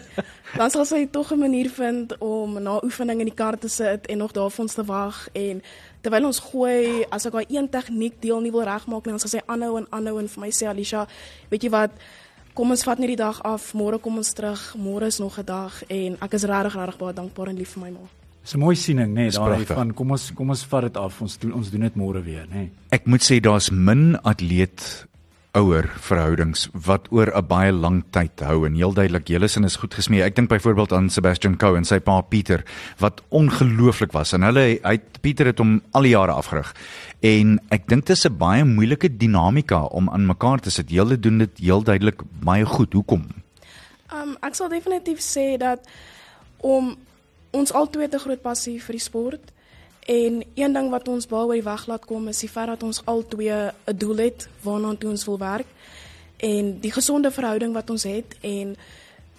dan 0.54 0.70
sal 0.70 0.84
sy 0.84 1.06
tog 1.10 1.32
'n 1.32 1.40
manier 1.40 1.70
vind 1.70 2.18
om 2.20 2.58
na 2.62 2.80
oefening 2.82 3.20
in 3.20 3.30
die 3.30 3.38
kar 3.42 3.56
te 3.58 3.68
sit 3.68 4.06
en 4.06 4.18
nog 4.18 4.32
daar 4.32 4.50
vir 4.50 4.62
ons 4.62 4.74
te 4.74 4.84
wag 4.84 5.28
en 5.32 5.62
terwyl 6.02 6.26
ons 6.26 6.38
gooi 6.50 7.06
as 7.10 7.26
ek 7.26 7.32
haar 7.32 7.48
een 7.48 7.68
tegniek 7.68 8.20
deel 8.20 8.40
nie 8.40 8.52
wil 8.52 8.66
regmaak 8.66 9.04
nie 9.06 9.14
dan 9.14 9.24
sal 9.24 9.34
sy 9.34 9.42
aanhou 9.46 9.78
en 9.78 9.86
aanhou 9.90 10.18
en 10.18 10.28
vir 10.28 10.40
my 10.40 10.50
sê 10.50 10.68
Alicia 10.68 11.06
weet 11.50 11.62
jy 11.62 11.70
wat 11.70 11.92
kom 12.54 12.70
ons 12.70 12.84
vat 12.86 13.00
net 13.02 13.14
die 13.14 13.20
dag 13.20 13.40
af, 13.46 13.72
môre 13.74 13.98
kom 14.02 14.20
ons 14.22 14.32
terug, 14.36 14.60
môre 14.78 15.10
is 15.10 15.18
nog 15.18 15.38
'n 15.38 15.44
dag 15.44 15.82
en 15.88 16.16
ek 16.20 16.34
is 16.34 16.44
regtig 16.44 16.74
regtig 16.74 16.98
baie 16.98 17.14
dankbaar 17.14 17.48
en 17.48 17.56
lief 17.56 17.72
vir 17.74 17.82
my 17.82 17.90
ma. 17.90 18.06
Dis 18.42 18.54
'n 18.54 18.58
mooi 18.58 18.76
siening, 18.76 19.10
nê, 19.14 19.24
nee, 19.26 19.30
daai 19.30 19.64
van 19.64 19.94
kom 19.94 20.10
ons 20.10 20.32
kom 20.34 20.50
ons 20.50 20.64
vat 20.64 20.82
dit 20.82 20.96
af. 20.96 21.20
Ons 21.20 21.38
doen 21.38 21.52
ons 21.52 21.70
doen 21.70 21.80
dit 21.80 21.96
môre 21.96 22.22
weer, 22.22 22.46
nê. 22.46 22.54
Nee. 22.54 22.70
Ek 22.90 23.06
moet 23.06 23.22
sê 23.22 23.40
daar's 23.40 23.70
min 23.70 24.16
atleet 24.22 25.06
ouer 25.54 25.86
verhoudings 26.02 26.66
wat 26.86 27.06
oor 27.14 27.30
'n 27.30 27.46
baie 27.46 27.72
lang 27.72 28.02
tyd 28.10 28.40
hou 28.40 28.66
en 28.66 28.74
heel 28.74 28.92
duidelik 28.92 29.28
julle 29.28 29.48
sin 29.48 29.64
is 29.64 29.76
goed 29.76 29.94
gesmee. 29.94 30.22
Ek 30.22 30.34
dink 30.34 30.48
byvoorbeeld 30.48 30.92
aan 30.92 31.10
Sebastian 31.10 31.56
Coe 31.56 31.76
en 31.76 31.84
sy 31.84 31.98
pa 32.00 32.20
Pieter 32.20 32.64
wat 32.98 33.22
ongelooflik 33.30 34.12
was 34.12 34.32
en 34.32 34.42
hulle 34.42 34.80
hy 34.82 34.98
Pieter 35.20 35.46
het 35.46 35.58
hom 35.58 35.82
al 35.92 36.02
die 36.02 36.10
jare 36.10 36.32
afgerig. 36.32 36.74
En 37.22 37.60
ek 37.70 37.86
dink 37.88 38.06
dit 38.06 38.16
is 38.16 38.26
'n 38.26 38.38
baie 38.38 38.64
moeilike 38.64 39.16
dinamika 39.16 39.84
om 39.84 40.10
aan 40.10 40.26
mekaar 40.26 40.60
te 40.60 40.70
sit. 40.70 40.90
Julle 40.90 41.20
doen 41.20 41.38
dit 41.38 41.58
heel 41.58 41.82
duidelik 41.82 42.22
baie 42.42 42.64
goed. 42.64 42.92
Hoekom? 42.92 43.26
Um 44.12 44.36
ek 44.42 44.54
sal 44.54 44.68
definitief 44.68 45.20
sê 45.20 45.56
dat 45.58 45.86
om 46.58 46.96
ons 47.52 47.72
albei 47.72 48.08
'n 48.08 48.18
groot 48.18 48.42
passie 48.42 48.82
vir 48.82 48.92
die 48.92 49.00
sport 49.00 49.52
En 50.04 50.42
een 50.54 50.72
ding 50.72 50.90
wat 50.90 51.08
ons 51.08 51.26
baie 51.26 51.62
weg 51.62 51.86
laat 51.86 52.04
kom 52.04 52.28
is 52.28 52.42
die 52.44 52.48
feit 52.48 52.66
dat 52.66 52.82
ons 52.82 53.00
albei 53.04 53.48
'n 53.50 53.96
doel 53.96 54.16
het 54.16 54.48
waarna 54.62 54.94
toe 54.98 55.10
ons 55.10 55.24
wil 55.24 55.38
werk 55.38 55.66
en 56.36 56.80
die 56.80 56.92
gesonde 56.92 57.30
verhouding 57.30 57.72
wat 57.72 57.90
ons 57.90 58.02
het 58.02 58.36
en 58.40 58.76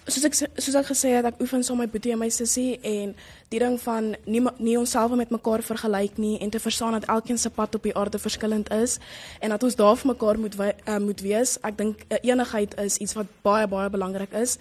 soos 0.06 0.24
ek 0.24 0.36
soos 0.38 0.76
ek 0.78 0.86
gesê 0.86 1.12
het 1.16 1.26
ek 1.26 1.40
oefen 1.42 1.64
saam 1.66 1.80
met 1.82 1.88
my 1.88 1.92
boetie 1.92 2.12
en 2.14 2.20
my 2.20 2.28
sussie 2.30 2.78
en 2.86 3.14
die 3.50 3.58
ding 3.58 3.74
van 3.82 4.12
nie 4.24 4.42
nie 4.58 4.76
onsself 4.78 5.14
met 5.18 5.32
mekaar 5.34 5.64
vergelyk 5.66 6.18
nie 6.22 6.38
en 6.38 6.50
te 6.50 6.60
verstaan 6.62 6.94
dat 6.94 7.08
elkeen 7.10 7.38
se 7.38 7.50
pad 7.50 7.74
op 7.74 7.82
die 7.82 7.94
aarde 7.98 8.18
verskillend 8.18 8.70
is 8.70 8.98
en 9.40 9.50
dat 9.50 9.62
ons 9.66 9.74
daar 9.74 9.96
vir 9.96 10.12
mekaar 10.12 10.38
moet 10.38 10.54
uh, 10.60 10.98
moet 10.98 11.20
wees. 11.20 11.56
Ek 11.62 11.78
dink 11.78 12.04
uh, 12.08 12.18
enigheid 12.22 12.78
is 12.80 13.00
iets 13.02 13.16
wat 13.18 13.26
baie 13.42 13.66
baie 13.66 13.90
belangrik 13.90 14.32
is 14.32 14.58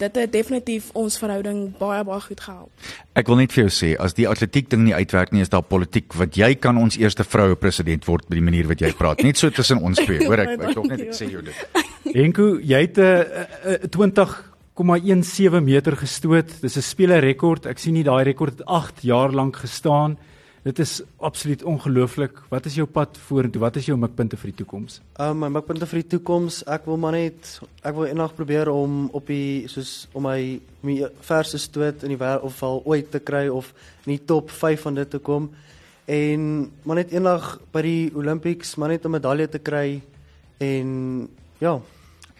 dit 0.00 0.16
het 0.22 0.32
definitief 0.32 0.90
ons 0.98 1.18
verhouding 1.20 1.62
baie 1.78 2.02
baie 2.04 2.20
goed 2.24 2.40
gehelp. 2.40 2.90
Ek 3.18 3.28
wil 3.30 3.40
net 3.42 3.54
vir 3.54 3.66
jou 3.66 3.72
sê 3.74 3.92
as 4.00 4.16
die 4.16 4.28
atletiek 4.30 4.70
ding 4.72 4.84
nie 4.86 4.94
uitwerk 4.96 5.34
nie 5.34 5.44
is 5.44 5.52
daar 5.52 5.66
politiek 5.66 6.14
wat 6.18 6.38
jy 6.40 6.54
kan 6.56 6.80
ons 6.80 6.98
eerste 7.00 7.26
vroue 7.26 7.58
president 7.60 8.06
word 8.08 8.28
by 8.30 8.38
die 8.38 8.46
manier 8.46 8.70
wat 8.70 8.82
jy 8.84 8.92
praat. 8.96 9.24
Net 9.26 9.40
so 9.40 9.52
tussen 9.54 9.82
ons 9.84 10.00
twee. 10.00 10.24
Hoor 10.26 10.44
ek 10.46 10.56
ek 10.56 10.78
dog 10.78 10.88
net 10.90 11.04
ek 11.08 11.16
sê 11.16 11.28
jou 11.30 11.44
dit. 11.44 11.54
Enko, 12.24 12.56
jy 12.58 12.80
het 12.86 12.98
'n 12.98 13.90
20,17 13.92 15.60
meter 15.62 15.96
gestoot. 15.96 16.60
Dis 16.62 16.76
'n 16.76 16.82
spelerrekord. 16.82 17.66
Ek 17.66 17.78
sien 17.78 17.94
nie 17.94 18.04
daai 18.04 18.24
rekord 18.24 18.58
het 18.58 18.66
8 18.66 19.02
jaar 19.02 19.32
lank 19.32 19.56
gestaan. 19.56 20.16
Dit 20.62 20.78
is 20.78 21.02
absoluut 21.16 21.62
ongelooflik. 21.62 22.42
Wat 22.48 22.66
is 22.68 22.74
jou 22.76 22.84
pad 22.86 23.18
vorentoe? 23.18 23.62
Wat 23.62 23.76
is 23.76 23.86
jou 23.88 23.96
mikpunte 23.98 24.36
vir 24.36 24.50
die 24.50 24.58
toekoms? 24.58 24.98
Um 25.16 25.38
my 25.40 25.48
mikpunte 25.54 25.88
vir 25.88 26.02
die 26.02 26.10
toekoms, 26.16 26.60
ek 26.68 26.84
wil 26.84 27.00
maar 27.00 27.16
net 27.16 27.54
ek 27.80 27.94
wil 27.96 28.10
eendag 28.10 28.34
probeer 28.36 28.68
om 28.68 29.06
op 29.16 29.32
die 29.32 29.64
soos 29.72 30.04
om 30.12 30.28
my 30.28 30.60
my 30.84 30.98
verse 31.24 31.58
stoot 31.60 32.04
in 32.04 32.12
die 32.12 32.20
wêreld 32.20 32.44
of 32.44 32.60
val 32.60 32.82
ooit 32.84 33.08
te 33.12 33.22
kry 33.24 33.46
of 33.48 33.72
in 34.04 34.14
die 34.18 34.24
top 34.24 34.52
5 34.52 34.84
van 34.88 35.00
dit 35.00 35.10
te 35.10 35.20
kom 35.20 35.50
en 36.08 36.70
maar 36.84 37.00
net 37.00 37.12
eendag 37.12 37.58
by 37.72 37.82
die 37.84 38.12
Olympics 38.16 38.76
maar 38.76 38.92
net 38.92 39.04
'n 39.04 39.16
medalje 39.16 39.48
te 39.48 39.58
kry 39.58 40.00
en 40.60 41.28
ja, 41.58 41.80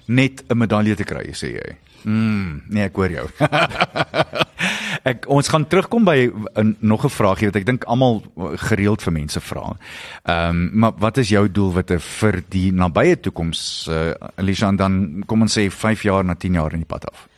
net 0.07 0.45
'n 0.49 0.59
medalje 0.59 0.95
te 0.95 1.05
kry, 1.05 1.33
sê 1.33 1.53
jy. 1.57 1.77
Mm, 2.05 2.63
nee, 2.69 2.85
ek 2.85 2.97
hoor 2.97 3.11
jou. 3.11 3.27
ek 5.03 5.27
ons 5.33 5.49
gaan 5.49 5.67
terugkom 5.67 6.05
by 6.05 6.31
in, 6.61 6.77
nog 6.81 7.05
'n 7.05 7.09
vraagie 7.09 7.47
wat 7.47 7.57
ek 7.57 7.67
dink 7.67 7.85
almal 7.85 8.23
gereeld 8.57 9.03
vir 9.03 9.13
mense 9.13 9.41
vra. 9.41 9.77
Ehm, 10.25 10.49
um, 10.49 10.71
maar 10.73 10.93
wat 10.99 11.17
is 11.17 11.29
jou 11.29 11.51
doelwitte 11.51 12.01
vir 12.01 12.43
die 12.49 12.73
nabye 12.73 13.21
toekoms? 13.21 13.87
Uh, 13.89 14.13
Alicia 14.37 14.73
dan 14.73 15.23
kom 15.27 15.41
ons 15.41 15.59
sê 15.59 15.71
5 15.71 16.03
jaar 16.03 16.25
na 16.25 16.35
10 16.35 16.55
jaar 16.55 16.73
in 16.73 16.79
die 16.79 16.87
pad 16.87 17.07
af. 17.07 17.29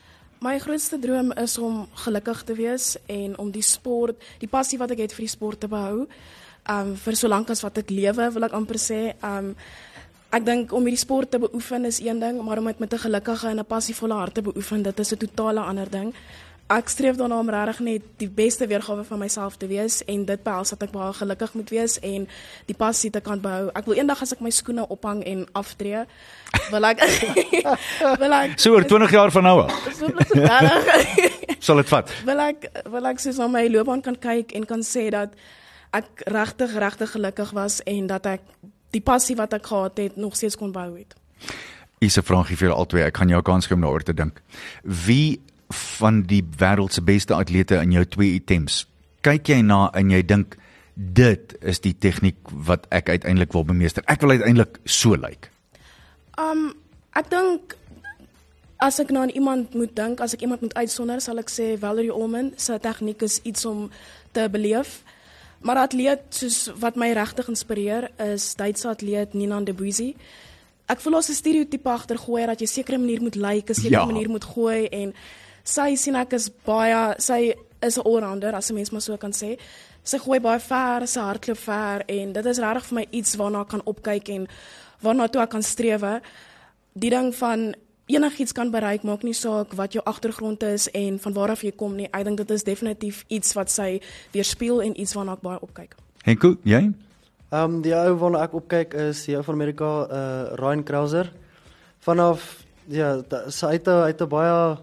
My 0.40 0.58
grootste 0.58 0.98
droom 0.98 1.32
is 1.32 1.58
om 1.58 1.86
gelukkig 1.94 2.42
te 2.42 2.54
wees 2.54 2.96
en 3.06 3.38
om 3.38 3.50
die 3.50 3.62
sport, 3.62 4.16
die 4.38 4.48
passie 4.48 4.78
wat 4.78 4.90
ek 4.90 4.98
het 4.98 5.12
vir 5.12 5.22
die 5.22 5.36
sport 5.36 5.60
te 5.60 5.68
behou. 5.68 6.06
Ehm 6.66 6.88
um, 6.88 6.96
vir 6.96 7.16
solank 7.16 7.50
as 7.50 7.62
wat 7.62 7.78
ek 7.78 7.90
lewe, 7.90 8.32
wil 8.32 8.44
ek 8.44 8.52
amper 8.52 8.78
sê, 8.78 9.14
ehm 9.20 9.38
um, 9.38 9.54
Ek 10.32 10.46
dink 10.46 10.70
om 10.72 10.86
hierdie 10.88 10.96
sport 10.96 11.28
te 11.28 11.36
beoefen 11.36 11.84
is 11.84 11.98
een 12.00 12.16
ding, 12.18 12.38
maar 12.40 12.56
om 12.56 12.64
dit 12.64 12.78
met 12.78 12.94
'n 12.94 12.98
gelukkige 12.98 13.48
en 13.48 13.58
'n 13.58 13.64
passievolle 13.64 14.14
hart 14.14 14.34
te 14.34 14.42
beoefen, 14.42 14.82
dit 14.82 14.98
is 14.98 15.12
'n 15.12 15.16
totale 15.16 15.60
ander 15.60 15.90
ding. 15.90 16.14
Ek 16.70 16.88
streef 16.88 17.16
daarna 17.16 17.38
om 17.38 17.50
regtig 17.50 17.80
net 17.80 18.02
die 18.16 18.28
beste 18.28 18.66
weergawe 18.66 19.04
van 19.04 19.18
myself 19.18 19.56
te 19.56 19.66
wees 19.66 20.00
en 20.08 20.24
dit 20.24 20.42
behels 20.42 20.70
dat 20.72 20.82
ek 20.82 20.92
baie 20.94 21.12
gelukkig 21.12 21.54
moet 21.54 21.70
wees 21.70 21.98
en 22.00 22.28
die 22.66 22.76
passie 22.78 23.10
te 23.10 23.20
kan 23.20 23.40
behou. 23.40 23.70
Ek 23.76 23.84
wil 23.84 23.98
eendag 23.98 24.22
as 24.22 24.32
ek 24.32 24.40
my 24.40 24.50
skoene 24.50 24.86
ophang 24.88 25.20
en 25.28 25.44
aftree, 25.58 26.04
wil 26.70 26.88
ek 26.88 27.02
wil 28.22 28.36
ek 28.38 28.56
So 28.62 28.76
oor 28.78 28.86
20 28.88 29.12
jaar 29.12 29.34
van 29.34 29.48
nou 29.48 29.56
af. 29.66 29.72
Sal 31.66 31.82
dit 31.82 31.92
vat? 31.92 32.14
Wil 32.24 32.44
ek 32.46 32.70
wil 32.94 33.10
ek 33.10 33.20
soos 33.20 33.42
na 33.42 33.50
my 33.52 33.66
loopbaan 33.68 34.04
kan 34.04 34.16
kyk 34.16 34.54
en 34.56 34.64
kan 34.68 34.86
sê 34.86 35.10
dat 35.12 35.34
ek 35.92 36.24
regtig 36.32 36.72
regtig 36.80 37.12
gelukkig 37.18 37.52
was 37.52 37.82
en 37.84 38.08
dat 38.08 38.26
ek 38.26 38.48
die 38.92 39.04
passie 39.04 39.36
wat 39.36 39.52
ek 39.56 39.68
gehad 39.68 40.00
het 40.00 40.16
nog 40.16 40.36
steeds 40.36 40.56
kon 40.56 40.72
bou 40.72 40.88
het. 40.96 41.14
Is 42.00 42.16
'n 42.18 42.24
vraagie 42.24 42.56
vir 42.56 42.72
albei. 42.72 43.02
Ek 43.02 43.12
kan 43.12 43.28
jou 43.28 43.42
kans 43.42 43.66
gee 43.66 43.76
om 43.76 43.82
daaroor 43.82 44.02
te 44.02 44.14
dink. 44.14 44.42
Wie 44.82 45.40
van 45.72 46.22
die 46.22 46.42
wêreld 46.58 46.92
se 46.92 47.02
beste 47.02 47.34
atlete 47.34 47.80
in 47.82 47.92
jou 47.92 48.04
twee 48.04 48.34
items 48.34 48.86
kyk 49.22 49.52
jy 49.54 49.60
na 49.66 49.86
en 49.98 50.10
jy 50.12 50.22
dink 50.26 50.56
dit 50.94 51.54
is 51.64 51.80
die 51.82 51.94
tegniek 51.96 52.38
wat 52.68 52.84
ek 52.92 53.08
uiteindelik 53.08 53.54
wil 53.56 53.64
bemeester. 53.64 54.04
Ek 54.10 54.20
wil 54.24 54.36
uiteindelik 54.36 54.76
so 54.84 55.16
lyk. 55.16 55.22
Like. 55.22 55.52
Um 56.40 56.72
ek 57.16 57.30
dink 57.32 57.76
as 58.82 58.98
ek 59.00 59.12
nou 59.14 59.22
aan 59.22 59.32
iemand 59.32 59.76
moet 59.78 59.94
dink, 59.94 60.20
as 60.20 60.34
ek 60.34 60.42
iemand 60.42 60.64
moet 60.64 60.74
uitsonder, 60.74 61.22
sal 61.22 61.38
ek 61.38 61.52
sê 61.52 61.74
Valerie 61.80 62.12
Olman 62.12 62.50
se 62.58 62.76
tegniek 62.82 63.22
is 63.22 63.38
iets 63.46 63.64
om 63.68 63.86
te 64.34 64.48
beleef. 64.50 65.00
Maar 65.62 65.84
atleet 65.84 66.24
soos 66.34 66.72
wat 66.82 66.98
my 66.98 67.12
regtig 67.14 67.48
inspireer 67.52 68.08
is 68.32 68.48
Duitse 68.58 68.88
atleet 68.90 69.36
Nina 69.38 69.60
de 69.62 69.74
Buzy. 69.76 70.12
Ek 70.90 71.00
voel 71.00 71.20
ons 71.20 71.30
'n 71.30 71.38
stereotipe 71.38 71.88
agtergooi 71.88 72.46
dat 72.46 72.60
jy 72.60 72.66
sekere 72.66 72.98
manier 72.98 73.22
moet 73.22 73.36
lyk, 73.36 73.70
'n 73.70 73.74
sekere 73.74 74.02
ja. 74.02 74.04
manier 74.04 74.28
moet 74.28 74.44
gooi 74.44 74.88
en 74.88 75.14
sy 75.64 75.94
sien 75.96 76.16
ek 76.16 76.32
is 76.32 76.50
baie 76.66 77.14
sy 77.18 77.54
is 77.82 77.98
'n 77.98 78.06
allrounder 78.06 78.54
as 78.54 78.70
'n 78.70 78.74
mens 78.74 78.90
maar 78.90 79.00
so 79.00 79.16
kan 79.16 79.32
sê. 79.32 79.58
Sy 80.04 80.18
gooi 80.18 80.40
baie 80.40 80.58
ver, 80.58 81.06
sy 81.06 81.20
hardloop 81.20 81.58
ver 81.58 82.02
en 82.08 82.32
dit 82.32 82.46
is 82.46 82.58
regtig 82.58 82.84
vir 82.84 82.94
my 82.94 83.06
iets 83.10 83.36
waarna 83.36 83.60
ek 83.60 83.68
kan 83.68 83.82
opkyk 83.84 84.28
en 84.28 84.48
waarna 85.02 85.28
toe 85.28 85.42
ek 85.42 85.50
kan 85.50 85.62
strewe. 85.62 86.20
Die 86.92 87.10
ding 87.10 87.34
van 87.34 87.74
enigiets 88.06 88.52
kan 88.52 88.70
bereik, 88.70 89.02
maak 89.02 89.22
nie 89.22 89.34
saak 89.34 89.72
wat 89.78 89.92
jou 89.92 90.02
agtergrond 90.04 90.62
is 90.62 90.88
en 90.90 91.18
van 91.18 91.32
waar 91.32 91.50
af 91.50 91.62
jy 91.62 91.72
kom 91.76 91.96
nie. 91.96 92.08
Ek 92.12 92.24
dink 92.24 92.36
dit 92.36 92.50
is 92.50 92.64
definitief 92.64 93.24
iets 93.28 93.54
wat 93.54 93.70
sy 93.70 94.00
weerspieël 94.32 94.82
en 94.82 95.00
iets 95.00 95.14
waarna 95.14 95.32
ek 95.32 95.40
baie 95.40 95.60
opkyk. 95.60 95.96
Henko, 96.24 96.56
jy? 96.64 96.92
Ehm 97.52 97.64
um, 97.64 97.82
die 97.82 97.94
ou 97.94 98.14
waarna 98.16 98.42
ek 98.42 98.54
opkyk 98.54 98.94
is 98.94 99.24
die 99.26 99.36
ou 99.36 99.42
van 99.42 99.54
Amerika, 99.54 100.06
uh 100.10 100.56
Ryan 100.56 100.84
Krauser. 100.84 101.32
Vanaf 102.00 102.64
ja, 102.88 103.22
sy 103.48 103.72
het 103.72 103.88
uit 103.88 104.20
'n 104.20 104.28
baie 104.28 104.78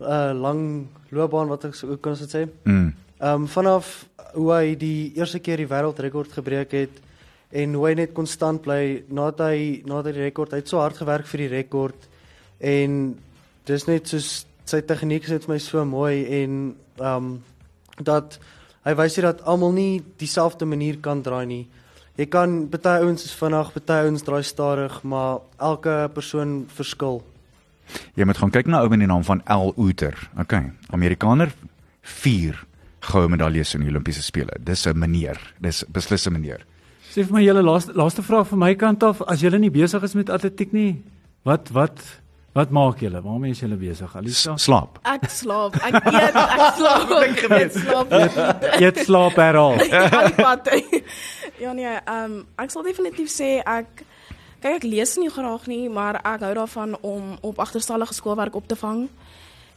uh 0.00 0.32
lang 0.34 0.86
loopbaan 1.10 1.48
wat 1.52 1.64
ek 1.70 1.74
so 1.78 1.96
kan 1.96 2.16
sê. 2.18 2.46
Mm. 2.64 2.92
Um, 3.20 3.46
vanaf 3.46 4.06
hoe 4.34 4.50
hy 4.52 4.74
die 4.78 5.12
eerste 5.16 5.38
keer 5.38 5.62
die 5.62 5.70
wêreldrekord 5.70 6.32
gebreek 6.34 6.72
het 6.74 7.02
en 7.54 7.76
hoe 7.78 7.86
hy 7.88 7.94
net 7.94 8.14
konstant 8.16 8.62
bly 8.64 9.04
nadat 9.08 9.52
hy 9.52 9.82
nadat 9.86 10.10
hy 10.10 10.16
die 10.16 10.26
rekord 10.26 10.52
hy 10.52 10.62
het 10.62 10.68
so 10.72 10.82
hard 10.82 10.98
gewerk 10.98 11.28
vir 11.30 11.44
die 11.44 11.52
rekord 11.52 12.08
en 12.58 13.14
dis 13.68 13.86
net 13.86 14.10
soos 14.10 14.44
sy 14.66 14.80
tegniek 14.82 15.24
is 15.28 15.44
vir 15.44 15.52
my 15.52 15.60
so 15.62 15.84
mooi 15.84 16.24
en 16.42 16.74
um, 16.98 17.30
dat 18.00 18.38
hy 18.84 18.94
wys 18.98 19.16
hier 19.16 19.28
dat 19.30 19.44
almal 19.48 19.72
nie 19.76 20.02
dieselfde 20.20 20.66
manier 20.68 20.98
kan 21.00 21.22
draai 21.24 21.46
nie. 21.48 21.64
Jy 22.14 22.26
kan 22.30 22.56
baie 22.70 23.02
ouens 23.02 23.24
is 23.26 23.34
vinnig, 23.34 23.72
baie 23.74 24.06
ouens 24.06 24.22
draai 24.22 24.42
stadig, 24.46 25.00
maar 25.02 25.40
elke 25.58 26.08
persoon 26.14 26.64
verskil. 26.76 27.22
Jy 28.16 28.24
moet 28.24 28.38
gaan 28.38 28.50
kyk 28.50 28.66
na 28.66 28.82
ou 28.82 28.88
met 28.88 28.98
die 28.98 29.08
naam 29.10 29.24
van 29.24 29.42
L 29.50 29.72
Outer. 29.76 30.14
OK, 30.40 30.54
Amerikaner 30.90 31.52
4 32.02 32.64
goue 33.04 33.28
medaljes 33.28 33.74
in 33.74 33.84
die 33.84 33.90
Olimpiese 33.92 34.22
spele. 34.22 34.56
Dis 34.60 34.86
'n 34.86 34.98
meneer. 34.98 35.38
Dis 35.60 35.84
beslis 35.92 36.26
'n 36.26 36.32
meneer. 36.32 36.64
Sê 37.10 37.24
vir 37.24 37.32
my 37.32 37.42
julle 37.44 37.62
laaste 37.62 37.92
laaste 37.94 38.22
vraag 38.22 38.48
van 38.48 38.58
my 38.58 38.74
kant 38.74 39.02
af, 39.02 39.22
as 39.22 39.40
julle 39.40 39.58
nie 39.58 39.70
besig 39.70 40.02
is 40.02 40.14
met 40.14 40.30
atletiek 40.30 40.72
nie, 40.72 41.02
wat 41.44 41.70
wat 41.70 42.00
Wat 42.54 42.70
maak 42.70 43.00
julle? 43.02 43.18
Waarmee 43.22 43.50
is 43.50 43.60
julle 43.64 43.74
besig? 43.74 44.12
Alisa? 44.14 44.52
Slaap. 44.56 45.00
Ek 45.02 45.24
slaap. 45.26 45.74
Ek 45.82 45.96
eet, 46.06 46.36
ek 46.38 46.74
slaap. 46.78 47.10
ek 47.18 47.40
eet, 47.50 47.72
slaap. 47.72 48.12
Jy 48.78 48.92
slaap 49.08 49.40
heral. 49.42 49.74
ja 51.64 51.72
nee, 51.74 51.96
ehm 51.96 52.22
um, 52.22 52.36
ek 52.62 52.70
sal 52.70 52.86
definitief 52.86 53.32
sê 53.34 53.56
ek 53.58 54.04
kyk 54.64 54.80
ek 54.80 54.86
lees 54.88 55.16
nie 55.20 55.30
graag 55.32 55.66
nie, 55.68 55.88
maar 55.92 56.20
ek 56.22 56.46
hou 56.46 56.54
daarvan 56.56 56.96
om 57.04 57.36
op 57.44 57.60
agterstallige 57.60 58.16
skoolwerk 58.16 58.56
op 58.56 58.68
te 58.68 58.78
vang. 58.80 59.08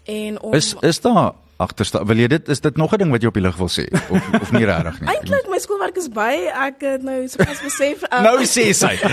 En 0.07 0.39
om 0.41 0.55
Is 0.55 0.73
is 0.79 1.01
daar 1.03 1.33
agterstal 1.57 2.05
wil 2.05 2.19
jy 2.21 2.27
dit 2.31 2.49
is 2.53 2.61
dit 2.61 2.77
nog 2.77 2.93
'n 2.93 2.97
ding 2.97 3.11
wat 3.11 3.21
jy 3.21 3.27
op 3.27 3.33
die 3.33 3.41
lig 3.41 3.57
wil 3.57 3.69
sê 3.69 3.85
of 4.09 4.41
of 4.41 4.51
nie 4.51 4.65
regtig 4.65 5.01
nie? 5.01 5.09
Eintlik 5.09 5.49
my 5.49 5.59
skoolwerk 5.59 5.97
is 5.97 6.09
by 6.09 6.33
ek 6.53 6.81
het 6.81 7.03
nou 7.03 7.27
sopas 7.27 7.61
besef. 7.61 8.03
Um, 8.11 8.23
nou 8.23 8.45
sê 8.45 8.71
sy. 8.73 8.93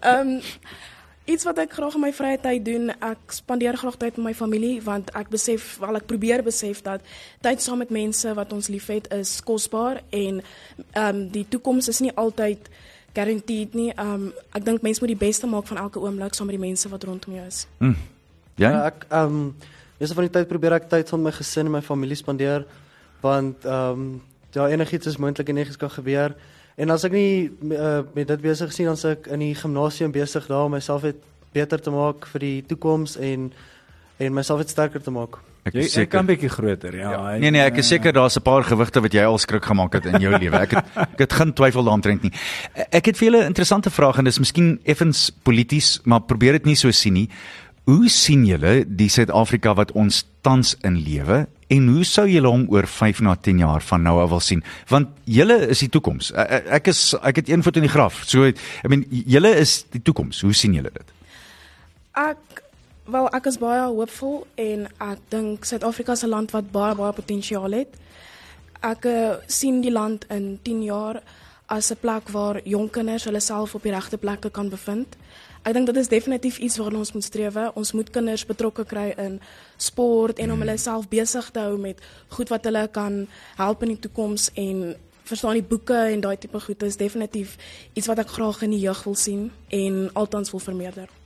Ehm 0.00 0.28
um, 0.28 0.40
iets 1.24 1.44
wat 1.44 1.58
ek 1.58 1.72
graag 1.72 1.94
in 1.94 2.00
my 2.00 2.12
vrye 2.12 2.38
tyd 2.40 2.64
doen, 2.64 2.88
ek 3.04 3.32
spandeer 3.36 3.76
graag 3.76 3.96
tyd 4.00 4.16
met 4.16 4.24
my 4.24 4.34
familie 4.34 4.82
want 4.82 5.10
ek 5.14 5.28
besef, 5.28 5.76
wel 5.80 5.96
ek 5.96 6.06
probeer 6.06 6.42
besef 6.42 6.82
dat 6.82 7.00
tyd 7.44 7.62
saam 7.62 7.78
met 7.78 7.90
mense 7.90 8.34
wat 8.34 8.52
ons 8.52 8.68
liefhet 8.68 9.12
is 9.12 9.40
kosbaar 9.44 10.00
en 10.10 10.42
ehm 10.92 11.08
um, 11.08 11.28
die 11.28 11.46
toekoms 11.48 11.88
is 11.88 12.00
nie 12.00 12.14
altyd 12.16 12.70
guaranteed 13.12 13.74
nie. 13.74 13.90
Ehm 13.94 14.12
um, 14.14 14.32
ek 14.52 14.64
dink 14.64 14.82
mense 14.82 15.00
moet 15.00 15.12
die 15.14 15.26
beste 15.26 15.46
maak 15.46 15.66
van 15.66 15.80
elke 15.84 16.00
oomblik 16.00 16.34
saam 16.34 16.46
met 16.46 16.56
die 16.58 16.66
mense 16.66 16.88
wat 16.88 17.04
rondom 17.04 17.34
jou 17.34 17.46
is. 17.46 17.66
Mm. 17.78 17.96
Ja, 18.54 18.70
ja 18.70 18.84
ek 18.90 19.06
ehm 19.08 19.24
um, 19.24 19.54
meeste 19.98 20.14
van 20.14 20.28
die 20.28 20.34
tyd 20.38 20.48
probeer 20.48 20.76
ek 20.78 20.88
tyd 20.90 21.08
saam 21.08 21.22
met 21.22 21.32
my 21.32 21.38
gesin 21.38 21.66
en 21.66 21.72
my 21.72 21.82
familie 21.82 22.16
spandeer 22.16 22.66
want 23.20 23.64
ehm 23.64 24.04
um, 24.04 24.22
ja 24.52 24.68
enigiets 24.68 25.06
is 25.06 25.16
moontlik 25.16 25.48
en 25.48 25.56
enigiets 25.56 25.76
kan 25.76 25.90
gebeur. 25.90 26.34
En 26.76 26.90
as 26.90 27.04
ek 27.04 27.12
nie 27.12 27.50
uh, 27.74 28.00
met 28.14 28.28
dit 28.28 28.40
besig 28.40 28.72
sien 28.72 28.86
dan 28.86 28.98
ek 29.10 29.26
in 29.34 29.42
die 29.42 29.54
gimnasium 29.54 30.12
besig 30.14 30.46
daar 30.46 30.64
om 30.64 30.76
myself 30.76 31.04
beter 31.52 31.80
te 31.80 31.90
maak 31.90 32.26
vir 32.32 32.40
die 32.40 32.62
toekoms 32.66 33.16
en 33.16 33.52
en 34.18 34.34
myself 34.34 34.62
sterker 34.66 35.02
te 35.02 35.10
maak. 35.10 35.38
Ek 35.64 35.74
is 35.74 35.94
jy 35.94 36.06
kan 36.06 36.24
seker. 36.24 36.26
bietjie 36.26 36.48
groter, 36.48 36.96
ja. 36.96 37.10
ja. 37.10 37.38
Nee 37.38 37.50
nee, 37.50 37.62
ek 37.62 37.78
is 37.82 37.88
seker 37.88 38.12
daar's 38.12 38.36
'n 38.36 38.42
paar 38.42 38.64
gewigte 38.64 39.00
wat 39.00 39.12
jy 39.12 39.24
al 39.24 39.38
skrik 39.38 39.64
gemaak 39.64 39.92
het 39.92 40.06
in 40.06 40.20
jou 40.20 40.38
lewe. 40.38 40.56
Ek 40.56 40.70
het 40.70 40.84
ek 41.14 41.18
het 41.18 41.32
geen 41.32 41.52
twyfel 41.52 41.84
daaroor 41.84 42.18
nie. 42.22 42.32
Ek 42.90 43.06
het 43.06 43.16
vir 43.16 43.30
julle 43.30 43.42
'n 43.44 43.52
interessante 43.52 43.90
vraag 43.90 44.18
en 44.18 44.24
dis 44.24 44.38
miskien 44.38 44.80
effens 44.84 45.30
polities, 45.42 46.00
maar 46.04 46.20
probeer 46.20 46.52
dit 46.52 46.64
nie 46.64 46.76
so 46.76 46.90
sien 46.90 47.14
nie. 47.14 47.28
Hoe 47.88 48.08
sien 48.08 48.44
julle 48.44 48.84
die 48.84 49.08
Suid-Afrika 49.08 49.74
wat 49.74 49.92
ons 49.92 50.26
tans 50.44 50.76
in 50.84 50.98
lewe 51.00 51.46
en 51.68 51.88
hoe 51.88 52.04
sou 52.04 52.26
julle 52.28 52.48
hom 52.48 52.66
oor 52.68 52.86
5 52.86 53.20
na 53.20 53.34
10 53.34 53.58
jaar 53.58 53.80
van 53.80 54.02
nou 54.02 54.20
af 54.20 54.28
wil 54.28 54.40
sien? 54.40 54.62
Want 54.88 55.08
julle 55.24 55.68
is 55.68 55.78
die 55.78 55.88
toekoms. 55.88 56.32
Ek 56.32 56.66
ek 56.66 56.86
is 56.88 57.14
ek 57.22 57.36
het 57.36 57.48
een 57.48 57.62
voet 57.62 57.76
in 57.76 57.82
die 57.82 57.92
graf. 57.92 58.24
So 58.24 58.44
I 58.44 58.88
mean 58.88 59.06
julle 59.08 59.56
is 59.56 59.86
die 59.90 60.02
toekoms. 60.02 60.40
Hoe 60.40 60.52
sien 60.52 60.74
julle 60.74 60.90
dit? 60.92 61.12
Ek 62.12 62.62
wel 63.10 63.28
ek 63.32 63.48
is 63.48 63.58
baie 63.60 63.86
hoopvol 63.88 64.42
en 64.60 64.86
ek 65.00 65.20
dink 65.32 65.64
Suid-Afrika 65.64 66.12
is 66.12 66.24
'n 66.24 66.28
land 66.28 66.50
wat 66.50 66.70
baie 66.72 66.94
baie 66.94 67.12
potensiaal 67.12 67.72
het. 67.72 67.96
Ek 68.82 69.04
uh, 69.04 69.34
sien 69.46 69.80
die 69.80 69.92
land 69.92 70.24
in 70.28 70.58
10 70.62 70.82
jaar 70.82 71.22
as 71.66 71.90
'n 71.90 71.96
plek 72.00 72.28
waar 72.28 72.60
jong 72.64 72.90
kinders 72.90 73.24
hulle 73.24 73.40
self 73.40 73.74
op 73.74 73.82
die 73.82 73.92
regte 73.92 74.18
plekke 74.18 74.50
kan 74.50 74.68
bevind. 74.68 75.16
Ek 75.62 75.72
dink 75.72 75.86
dit 75.86 75.96
is 75.96 76.08
definitief 76.08 76.58
iets 76.58 76.76
waarna 76.76 76.98
ons 76.98 77.12
moet 77.12 77.24
streef. 77.24 77.56
Ons 77.74 77.92
moet 77.92 78.10
kinders 78.10 78.46
betrokke 78.46 78.84
kry 78.84 79.14
in 79.16 79.40
sport 79.76 80.38
en 80.38 80.52
om 80.52 80.58
hulle 80.58 80.76
self 80.76 81.08
besig 81.08 81.50
te 81.50 81.60
hou 81.60 81.78
met 81.78 82.00
goed 82.28 82.48
wat 82.48 82.64
hulle 82.64 82.88
kan 82.88 83.26
help 83.56 83.82
in 83.82 83.88
die 83.88 84.00
toekoms 84.00 84.50
en 84.54 84.96
verstaan 85.24 85.52
die 85.52 85.62
boeke 85.62 85.96
en 85.96 86.20
daai 86.20 86.36
tipe 86.38 86.60
goed 86.60 86.82
is 86.82 86.96
definitief 86.96 87.56
iets 87.92 88.06
wat 88.06 88.18
ek 88.18 88.28
graag 88.28 88.62
in 88.62 88.70
die 88.70 88.80
jeug 88.80 89.04
wil 89.04 89.14
sien 89.14 89.50
en 89.68 90.10
altans 90.14 90.50
wil 90.50 90.60
vermeerder. 90.60 91.17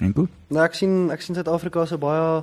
En 0.00 0.12
goed. 0.14 0.30
Nou 0.48 0.64
ek 0.64 0.74
sien 0.74 1.10
ek 1.10 1.22
sien 1.22 1.34
Suid-Afrika 1.34 1.86
'n 1.90 1.98
baie 1.98 2.42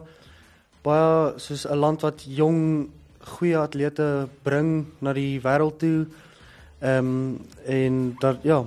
baie 0.83 1.39
soos 1.39 1.65
'n 1.65 1.77
land 1.77 2.01
wat 2.01 2.25
jong 2.27 2.89
goeie 3.19 3.57
atlete 3.57 4.27
bring 4.43 4.85
na 4.99 5.13
die 5.13 5.39
wêreld 5.41 5.79
toe. 5.79 6.07
Ehm 6.81 6.97
um, 6.97 7.39
en 7.65 8.15
dat 8.19 8.37
ja, 8.43 8.65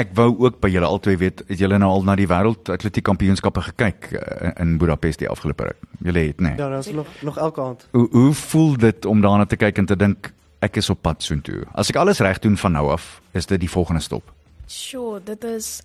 Ek 0.00 0.14
wou 0.16 0.30
ook 0.46 0.56
by 0.62 0.70
julle 0.72 0.88
albei 0.88 1.16
weet, 1.20 1.42
het 1.48 1.58
julle 1.60 1.76
nou 1.80 1.90
al 1.92 2.04
na 2.06 2.14
die 2.16 2.28
wêreld 2.28 2.70
atletiek 2.72 3.04
kampioenskappe 3.04 3.60
gekyk 3.60 4.06
uh, 4.16 4.52
in 4.62 4.78
Budapest 4.80 5.20
die 5.20 5.28
afgelope 5.28 5.66
ruk? 5.68 5.82
Julle 6.00 6.22
het, 6.30 6.40
nê? 6.40 6.54
Nee. 6.54 6.56
ja, 6.56 6.68
daar's 6.72 6.88
nog 6.92 7.08
nog 7.20 7.38
elke 7.38 7.60
aand. 7.60 7.88
Hoe 7.90 8.08
hoe 8.10 8.32
voel 8.34 8.76
dit 8.76 9.04
om 9.04 9.20
daarna 9.20 9.44
te 9.44 9.56
kyk 9.56 9.78
en 9.78 9.86
te 9.86 9.96
dink 9.96 10.32
ek 10.64 10.76
is 10.80 10.88
op 10.90 11.02
pad 11.02 11.22
soontoe? 11.22 11.66
As 11.76 11.92
ek 11.92 12.00
alles 12.00 12.22
reg 12.24 12.40
doen 12.40 12.56
van 12.56 12.72
nou 12.72 12.88
af, 12.94 13.20
is 13.36 13.46
dit 13.46 13.60
die 13.60 13.70
volgende 13.70 14.00
stop. 14.00 14.32
Sure, 14.66 15.20
dit 15.24 15.44
is 15.44 15.80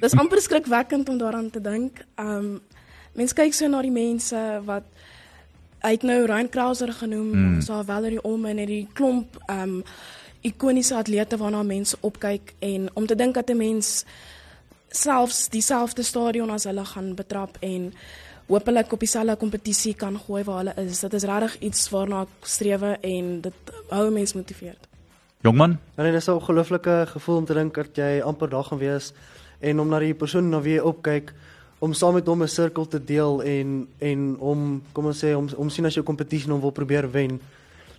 dis 0.00 0.16
amper 0.20 0.40
skrikwekkend 0.40 1.08
om 1.08 1.18
daaraan 1.18 1.50
te 1.50 1.60
dink. 1.60 2.04
Um 2.18 2.60
mense 3.14 3.34
kyk 3.34 3.54
so 3.54 3.68
na 3.70 3.82
die 3.82 3.94
mense 3.94 4.38
wat 4.66 4.86
hy 5.84 5.92
het 5.94 6.02
nou 6.02 6.24
Ryan 6.26 6.48
Krauser 6.48 6.92
genoem, 6.92 7.30
mm. 7.30 7.60
so 7.62 7.82
Valerie 7.84 8.22
Olman 8.24 8.58
en 8.58 8.70
die 8.70 8.86
klomp 8.92 9.36
um 9.52 9.82
ikoniese 10.44 10.96
atlete 10.96 11.38
waarna 11.40 11.62
mense 11.62 11.96
opkyk 12.04 12.54
en 12.64 12.88
om 12.94 13.06
te 13.06 13.16
dink 13.16 13.34
dat 13.34 13.50
'n 13.50 13.56
mens 13.56 14.04
selfs 14.90 15.48
dieselfde 15.48 16.02
stadion 16.02 16.50
as 16.50 16.64
hulle 16.64 16.84
gaan 16.84 17.14
betrap 17.14 17.56
en 17.60 17.92
hopelik 18.46 18.92
op 18.92 19.00
dieselfde 19.00 19.36
kompetisie 19.36 19.94
kan 19.94 20.18
gooi 20.18 20.44
waar 20.44 20.56
hulle 20.56 20.74
is. 20.76 21.00
Dit 21.00 21.12
is 21.12 21.22
regtig 21.22 21.58
iets 21.58 21.88
waarna 21.90 22.22
ek 22.22 22.46
strewe 22.46 22.98
en 23.00 23.40
dit 23.40 23.54
hou 23.88 24.06
'n 24.06 24.12
mens 24.12 24.32
motiveerd. 24.32 24.93
Jongman, 25.44 25.78
En 25.94 26.04
dit 26.04 26.14
is 26.14 26.26
'n 26.26 26.30
ongelooflike 26.30 27.04
gevoel 27.06 27.36
om 27.36 27.44
te 27.44 27.54
dink 27.54 27.74
dat 27.74 27.96
jy 27.96 28.20
amper 28.20 28.48
daar 28.48 28.64
gaan 28.64 28.78
wees 28.78 29.12
en 29.60 29.80
om 29.80 29.88
na 29.88 29.98
die 29.98 30.14
persoon 30.14 30.48
na 30.48 30.60
wie 30.60 30.74
jy 30.74 30.80
opkyk 30.80 31.32
om 31.78 31.92
saam 31.92 32.14
met 32.14 32.26
hom 32.26 32.42
'n 32.42 32.48
sirkel 32.48 32.88
te 32.88 33.04
deel 33.04 33.42
en 33.42 33.88
en 33.98 34.36
om 34.38 34.82
kom 34.92 35.06
ons 35.06 35.24
sê 35.24 35.34
om 35.36 35.48
om 35.56 35.70
sien 35.70 35.86
as 35.86 35.96
'n 35.96 36.02
kompetisie 36.02 36.50
hom 36.50 36.60
wil 36.60 36.70
probeer 36.70 37.10
wen. 37.10 37.40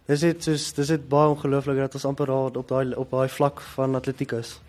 Dis 0.06 0.20
dit 0.20 0.44
soos 0.44 0.74
dis 0.74 0.88
dit 0.88 1.10
baie 1.10 1.30
ongelooflik 1.30 1.78
dat 1.78 1.94
ons 1.94 2.06
amper 2.06 2.26
daar 2.26 2.58
op 2.58 2.68
daai 2.68 2.96
op 2.96 3.12
daai 3.12 3.30
vlak 3.30 3.62
van 3.62 3.96
atletiek 3.96 4.32
is. 4.32 4.60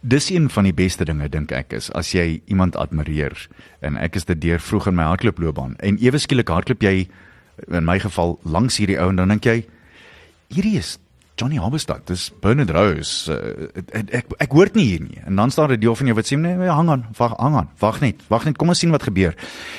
dis 0.00 0.30
een 0.30 0.50
van 0.50 0.64
die 0.64 0.74
beste 0.74 1.04
dinge 1.04 1.28
dink 1.28 1.52
ek 1.52 1.72
is 1.72 1.92
as 1.92 2.12
jy 2.12 2.42
iemand 2.44 2.76
admireer 2.76 3.48
en 3.80 3.96
ek 3.96 4.16
is 4.16 4.24
dit 4.24 4.40
deur 4.40 4.60
vroeg 4.60 4.86
in 4.86 4.94
my 4.94 5.02
hardlooploopbaan 5.02 5.76
en 5.76 5.98
ewe 5.98 6.18
skielik 6.18 6.48
hardloop 6.48 6.82
jy 6.82 7.08
in 7.68 7.84
my 7.84 7.98
geval 7.98 8.38
langs 8.42 8.76
hierdie 8.76 8.98
ou 8.98 9.08
en 9.08 9.16
dan 9.16 9.28
dink 9.28 9.44
jy 9.44 9.66
hierdie 10.48 10.78
is 10.78 10.98
Johnny 11.36 11.58
Habestad, 11.60 12.06
dis 12.08 12.30
Bernard 12.40 12.70
Rose. 12.72 13.28
Uh, 13.28 13.68
ek, 13.92 14.08
ek 14.22 14.30
ek 14.46 14.54
hoor 14.56 14.70
nie 14.72 14.86
hier 14.88 15.02
nie. 15.04 15.18
En 15.28 15.36
dan 15.36 15.50
staan 15.52 15.72
'n 15.72 15.80
deel 15.80 15.94
van 15.94 16.06
jou 16.06 16.16
wat 16.16 16.26
sê 16.26 16.38
nee, 16.38 16.56
nee, 16.56 16.68
hang 16.68 16.88
aan, 16.88 17.04
wag, 17.18 17.36
hang 17.36 17.56
aan. 17.56 17.68
Wag 17.78 18.00
net. 18.00 18.24
Wag 18.28 18.44
net, 18.44 18.56
kom 18.56 18.68
ons 18.68 18.78
sien 18.78 18.90
wat 18.90 19.02
gebeur. 19.02 19.36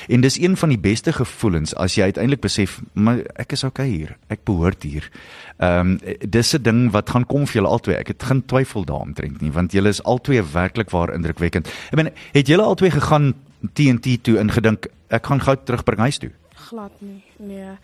En 0.08 0.20
dis 0.20 0.38
een 0.38 0.56
van 0.56 0.68
die 0.68 0.78
beste 0.78 1.12
gevoelens 1.12 1.74
as 1.74 1.94
jy 1.94 2.02
uiteindelik 2.02 2.40
besef, 2.40 2.80
maar 2.92 3.18
ek 3.34 3.52
is 3.52 3.64
okay 3.64 3.88
hier. 3.88 4.16
Ek 4.28 4.44
behoort 4.44 4.82
hier. 4.82 5.10
Ehm 5.58 5.98
um, 5.98 5.98
dis 6.30 6.54
'n 6.54 6.62
ding 6.62 6.90
wat 6.90 7.10
gaan 7.10 7.26
kom 7.26 7.46
vir 7.46 7.54
julle 7.54 7.68
albei. 7.68 7.94
Ek 7.94 8.08
het 8.08 8.22
geen 8.22 8.46
twyfel 8.46 8.84
daaromtrent 8.84 9.40
nie, 9.40 9.52
want 9.52 9.72
julle 9.72 9.88
is 9.88 10.02
albei 10.02 10.42
werklik 10.42 10.90
waar 10.90 11.14
indrukwekkend. 11.14 11.66
Ek 11.66 11.96
bedoel, 11.96 12.12
het 12.32 12.46
julle 12.46 12.62
albei 12.62 12.90
gegaan 12.90 13.34
TNT 13.72 14.22
toe 14.22 14.38
en 14.38 14.50
gedink 14.50 14.86
ek 15.08 15.26
gaan 15.26 15.40
gou 15.40 15.56
terugbring 15.64 16.00
huis 16.00 16.18
toe? 16.18 16.30
glad 16.68 16.92
nie. 17.00 17.22
Nee. 17.36 17.76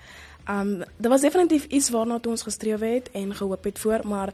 Um 0.48 0.78
dit 0.96 1.08
was 1.10 1.20
definitief 1.20 1.64
iets 1.64 1.90
waarna 1.90 2.18
toe 2.18 2.32
ons 2.32 2.42
gestreef 2.42 2.80
het 2.80 3.10
en 3.12 3.34
gehoop 3.34 3.64
het 3.64 3.78
voor, 3.78 4.00
maar 4.04 4.32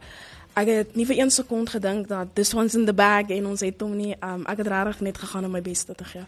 ek 0.53 0.67
het 0.67 0.95
nie 0.95 1.05
vir 1.05 1.17
een 1.19 1.31
sekond 1.31 1.69
gedink 1.69 2.07
dat 2.07 2.27
this 2.35 2.53
one's 2.53 2.75
in 2.75 2.85
the 2.85 2.93
bag 2.93 3.29
en 3.29 3.45
ons 3.45 3.61
het 3.61 3.81
hom 3.81 3.95
nie. 3.95 4.15
Um 4.23 4.45
ek 4.45 4.57
het 4.57 4.67
regtig 4.67 4.99
net 5.01 5.17
gegaan 5.17 5.45
om 5.45 5.51
my 5.51 5.61
bes 5.61 5.83
te 5.83 5.95
gee. 6.03 6.23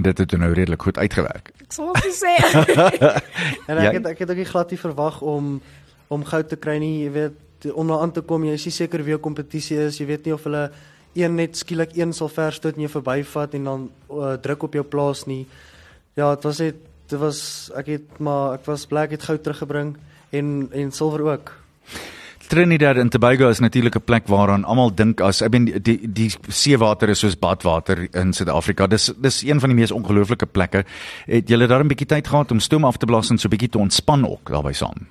Dit 0.00 0.18
het 0.18 0.32
nou 0.38 0.52
redelik 0.52 0.82
goed 0.82 0.98
uitgewerk. 0.98 1.52
Ek 1.60 1.72
sal 1.72 1.86
nog 1.86 1.96
sê. 2.16 2.34
En 3.68 3.76
ek 3.78 3.82
Ja. 3.84 3.92
het 3.92 4.06
ek 4.06 4.18
het 4.18 4.30
ook 4.30 4.36
nie 4.36 4.44
glad 4.48 4.70
nie 4.70 4.78
verwag 4.80 5.20
om 5.22 5.60
om 6.08 6.24
goud 6.24 6.48
te 6.48 6.56
kry 6.56 6.78
nie, 6.82 7.04
jy 7.04 7.10
weet, 7.14 7.72
om 7.74 7.86
daar 7.86 8.00
aan 8.02 8.10
te 8.12 8.20
kom, 8.20 8.42
jy 8.44 8.52
is 8.58 8.64
nie 8.66 8.72
seker 8.74 8.98
wie 9.04 9.12
jou 9.14 9.20
kompetisie 9.22 9.76
is, 9.78 9.98
jy 10.00 10.06
weet 10.08 10.24
nie 10.26 10.32
of 10.34 10.42
hulle 10.42 10.70
een 11.14 11.34
net 11.38 11.56
skielik 11.56 11.92
een 11.94 12.12
sal 12.12 12.28
verstoot 12.28 12.74
en 12.74 12.80
jou 12.82 12.90
verbyvat 12.90 13.54
en 13.54 13.64
dan 13.64 13.90
uh, 14.10 14.32
druk 14.42 14.62
op 14.66 14.74
jou 14.74 14.82
plaas 14.84 15.24
nie. 15.26 15.46
Ja, 16.18 16.34
dit 16.34 16.42
was 16.48 16.58
net 16.58 16.74
dit 17.10 17.18
was 17.18 17.70
ek 17.76 17.86
het 17.86 18.18
maar 18.18 18.58
ek 18.58 18.64
was 18.70 18.86
bly 18.86 19.06
ek 19.08 19.18
het 19.18 19.28
goud 19.28 19.42
teruggebring 19.42 19.96
en 20.30 20.68
en 20.72 20.92
silwer 20.92 21.26
ook. 21.26 21.52
Trinidad 22.50 22.96
en 22.96 23.08
Tobago 23.08 23.48
is 23.48 23.60
natuurlik 23.60 23.94
'n 23.96 24.04
plek 24.04 24.26
waaraan 24.26 24.64
almal 24.64 24.94
dink 24.94 25.20
as 25.20 25.42
ek 25.42 25.50
bedoel 25.50 25.82
die, 25.82 25.98
die 25.98 26.12
die 26.12 26.30
seewater 26.48 27.08
is 27.08 27.18
soos 27.18 27.38
badwater 27.38 28.08
in 28.14 28.32
Suid-Afrika. 28.32 28.86
Dis 28.86 29.12
dis 29.16 29.42
een 29.42 29.60
van 29.60 29.68
die 29.68 29.78
mees 29.78 29.90
ongelooflike 29.90 30.46
plekke. 30.46 30.84
Het 31.26 31.48
julle 31.48 31.66
daar 31.66 31.84
'n 31.84 31.88
bietjie 31.88 32.06
tyd 32.06 32.26
gehad 32.26 32.50
om 32.50 32.60
stoom 32.60 32.84
af 32.84 32.96
te 32.96 33.06
blaas 33.06 33.30
en 33.30 33.38
so 33.38 33.46
'n 33.46 33.50
bietjie 33.50 33.70
te 33.70 33.78
ontspan 33.78 34.26
ook 34.26 34.50
daarbey 34.50 34.72
saam? 34.72 35.06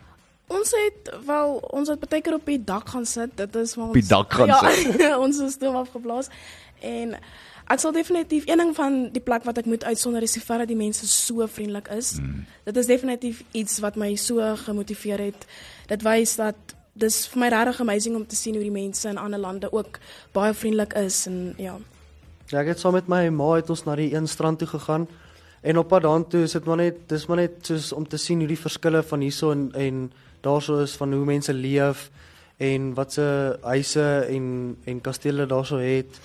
ons 0.50 0.72
het 0.74 1.12
wel 1.26 1.58
ons 1.78 1.90
het 1.92 2.02
baie 2.10 2.22
keer 2.26 2.38
op 2.40 2.48
die 2.50 2.62
dak 2.64 2.90
gaan 2.90 3.06
sit. 3.06 3.36
Dit 3.38 3.56
is 3.56 3.76
waar 3.78 3.92
ons 3.92 4.00
die 4.00 4.08
dak 4.08 4.34
gaan 4.34 4.50
ja, 4.50 5.18
ons 5.26 5.40
is 5.46 5.56
stoom 5.58 5.78
afgeblaas 5.80 6.32
en 6.86 7.16
ek 7.70 7.82
sal 7.82 7.94
definitief 7.94 8.48
een 8.50 8.58
ding 8.58 8.74
van 8.76 8.98
die 9.14 9.22
plek 9.22 9.46
wat 9.46 9.62
ek 9.62 9.68
moet 9.70 9.84
uitsonder 9.86 10.26
is 10.26 10.34
die 10.34 10.42
feit 10.42 10.64
dat 10.64 10.72
die 10.72 10.80
mense 10.80 11.08
so 11.08 11.46
vriendelik 11.48 11.88
is. 11.94 12.16
Mm. 12.18 12.46
Dit 12.66 12.78
is 12.82 12.90
definitief 12.90 13.44
iets 13.52 13.80
wat 13.86 13.96
my 13.96 14.16
so 14.16 14.42
gemotiveer 14.66 15.22
het. 15.30 15.46
Dit 15.88 16.06
wys 16.08 16.36
dat 16.42 16.76
dis 17.00 17.22
vir 17.32 17.44
my 17.44 17.50
regtig 17.54 17.82
amazing 17.86 18.16
om 18.18 18.26
te 18.28 18.36
sien 18.36 18.58
hoe 18.58 18.66
die 18.66 18.74
mense 18.74 19.08
in 19.10 19.20
ander 19.22 19.40
lande 19.40 19.72
ook 19.72 20.00
baie 20.36 20.54
vriendelik 20.54 20.94
is 21.00 21.26
en 21.30 21.54
ja. 21.58 21.78
Ja, 22.50 22.64
ek 22.64 22.74
het 22.74 22.82
saam 22.82 22.98
met 22.98 23.10
my 23.12 23.28
ma 23.30 23.52
het 23.60 23.70
ons 23.70 23.86
na 23.86 23.96
die 24.00 24.10
een 24.16 24.28
strand 24.28 24.60
toe 24.60 24.68
gegaan 24.68 25.08
en 25.62 25.78
op 25.78 25.92
pad 25.92 26.04
daartoe 26.08 26.44
is 26.48 26.56
dit 26.58 26.66
maar 26.66 26.82
net 26.82 27.04
dis 27.12 27.28
maar 27.30 27.44
net 27.44 27.70
soos 27.70 27.92
om 27.94 28.08
te 28.08 28.18
sien 28.18 28.42
hoe 28.42 28.50
die 28.50 28.60
verskille 28.60 29.04
van 29.04 29.22
hierso 29.22 29.52
en 29.54 29.70
en 29.78 30.10
daarso 30.42 30.80
is 30.84 30.96
van 30.98 31.14
hoe 31.14 31.26
mense 31.28 31.54
leef 31.54 32.10
en 32.58 32.94
wat 32.96 33.14
se 33.14 33.28
huise 33.62 34.08
en 34.28 34.78
en 34.86 35.02
kastele 35.02 35.46
daarso 35.46 35.78
het 35.84 36.20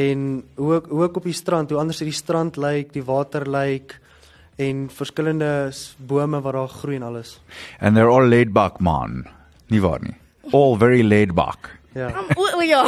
en 0.00 0.28
hoe 0.56 0.74
ook, 0.78 0.86
hoe 0.92 1.02
ook 1.06 1.16
op 1.20 1.26
die 1.28 1.36
strand, 1.36 1.70
hoe 1.70 1.80
anders 1.80 2.02
die 2.04 2.14
strand 2.14 2.56
lyk, 2.60 2.92
die 2.96 3.04
water 3.04 3.46
lyk 3.48 3.96
en 4.60 4.88
verskillende 4.92 5.72
bome 5.96 6.40
wat 6.44 6.56
daar 6.56 6.72
groei 6.80 6.96
en 7.00 7.06
alles. 7.08 7.38
And 7.80 7.96
they're 7.96 8.12
all 8.12 8.28
laid 8.28 8.52
back 8.52 8.80
man. 8.80 9.24
Nie 9.68 9.80
waar 9.80 10.02
nie. 10.02 10.16
All 10.52 10.76
very 10.78 11.02
laid 11.02 11.34
back. 11.34 11.76
Ja. 11.94 12.10
Um, 12.14 12.28
o, 12.36 12.46
o 12.56 12.62
ja. 12.62 12.84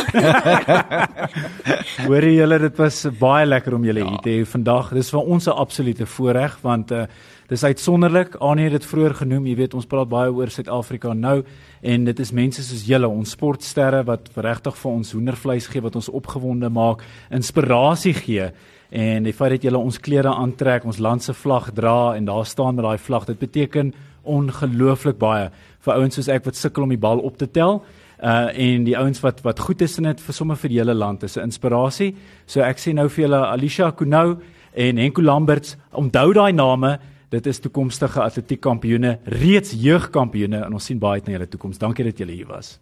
Hoorie 2.07 2.37
julle, 2.37 2.59
dit 2.63 2.77
was 2.79 3.01
baie 3.19 3.47
lekker 3.49 3.75
om 3.75 3.87
julle 3.87 4.05
hier 4.07 4.21
te 4.23 4.31
hê 4.37 4.45
vandag. 4.47 4.93
Dis 4.95 5.11
vir 5.11 5.33
ons 5.35 5.49
'n 5.49 5.59
absolute 5.65 6.07
voorreg 6.07 6.59
want 6.63 6.93
uh 6.93 7.07
dis 7.53 7.65
uitsonderlik. 7.65 8.37
Anie 8.41 8.67
het 8.69 8.79
dit 8.79 8.87
vroeër 8.89 9.15
genoem, 9.23 9.47
jy 9.51 9.57
weet 9.59 9.75
ons 9.77 9.89
praat 9.89 10.09
baie 10.11 10.33
oor 10.33 10.51
Suid-Afrika 10.53 11.13
nou 11.17 11.43
en 11.83 12.05
dit 12.07 12.21
is 12.25 12.33
mense 12.33 12.63
soos 12.65 12.85
julle, 12.89 13.09
ons 13.09 13.35
sportsterre 13.37 14.03
wat 14.09 14.31
regtig 14.37 14.79
vir 14.81 14.91
ons 14.93 15.13
hoendervleis 15.13 15.67
gee 15.73 15.85
wat 15.85 15.99
ons 15.99 16.09
opgewonde 16.09 16.71
maak, 16.73 17.03
inspirasie 17.35 18.15
gee. 18.17 18.49
En 18.93 19.27
die 19.27 19.35
feit 19.37 19.57
dat 19.57 19.67
julle 19.69 19.81
ons 19.81 20.01
klere 20.01 20.33
aantrek, 20.33 20.87
ons 20.89 21.01
land 21.03 21.25
se 21.25 21.35
vlag 21.37 21.71
dra 21.77 22.15
en 22.17 22.29
daar 22.29 22.49
staan 22.49 22.79
met 22.79 22.87
daai 22.87 22.99
vlag, 23.01 23.29
dit 23.29 23.41
beteken 23.41 23.93
ongelooflik 24.23 25.19
baie 25.19 25.51
vir 25.83 25.97
ouens 25.99 26.17
soos 26.17 26.31
ek 26.31 26.47
wat 26.47 26.57
sukkel 26.57 26.87
om 26.87 26.93
die 26.95 27.01
bal 27.01 27.21
op 27.27 27.37
te 27.41 27.51
tel 27.51 27.81
uh 28.23 28.49
en 28.55 28.85
die 28.87 28.95
ouens 28.95 29.19
wat 29.25 29.41
wat 29.43 29.59
goed 29.59 29.83
is 29.83 29.99
in 29.99 30.07
dit 30.07 30.21
vir 30.23 30.35
sommer 30.37 30.57
vir 30.57 30.71
die 30.71 30.79
hele 30.79 30.95
land 30.95 31.25
is 31.27 31.37
'n 31.37 31.51
inspirasie. 31.51 32.15
So 32.47 32.61
ek 32.61 32.79
sê 32.79 32.95
nou 32.95 33.09
vir 33.09 33.25
julle 33.27 33.47
Alicia 33.47 33.91
Kunou 33.91 34.39
en 34.75 34.97
Henko 34.97 35.23
Lamberts, 35.23 35.77
onthou 35.93 36.33
daai 36.33 36.53
name. 36.53 36.99
Dit 37.33 37.47
is 37.49 37.63
toekomstige 37.65 38.21
atletiekkampioene, 38.21 39.15
reeds 39.25 39.73
jeugkampioene 39.81 40.59
en 40.67 40.75
ons 40.77 40.85
sien 40.85 40.99
baie 41.01 41.21
uit 41.21 41.29
na 41.31 41.39
julle 41.39 41.49
toekoms. 41.49 41.79
Dankie 41.81 42.05
dat 42.05 42.19
julle 42.21 42.35
hier 42.37 42.49
was. 42.51 42.75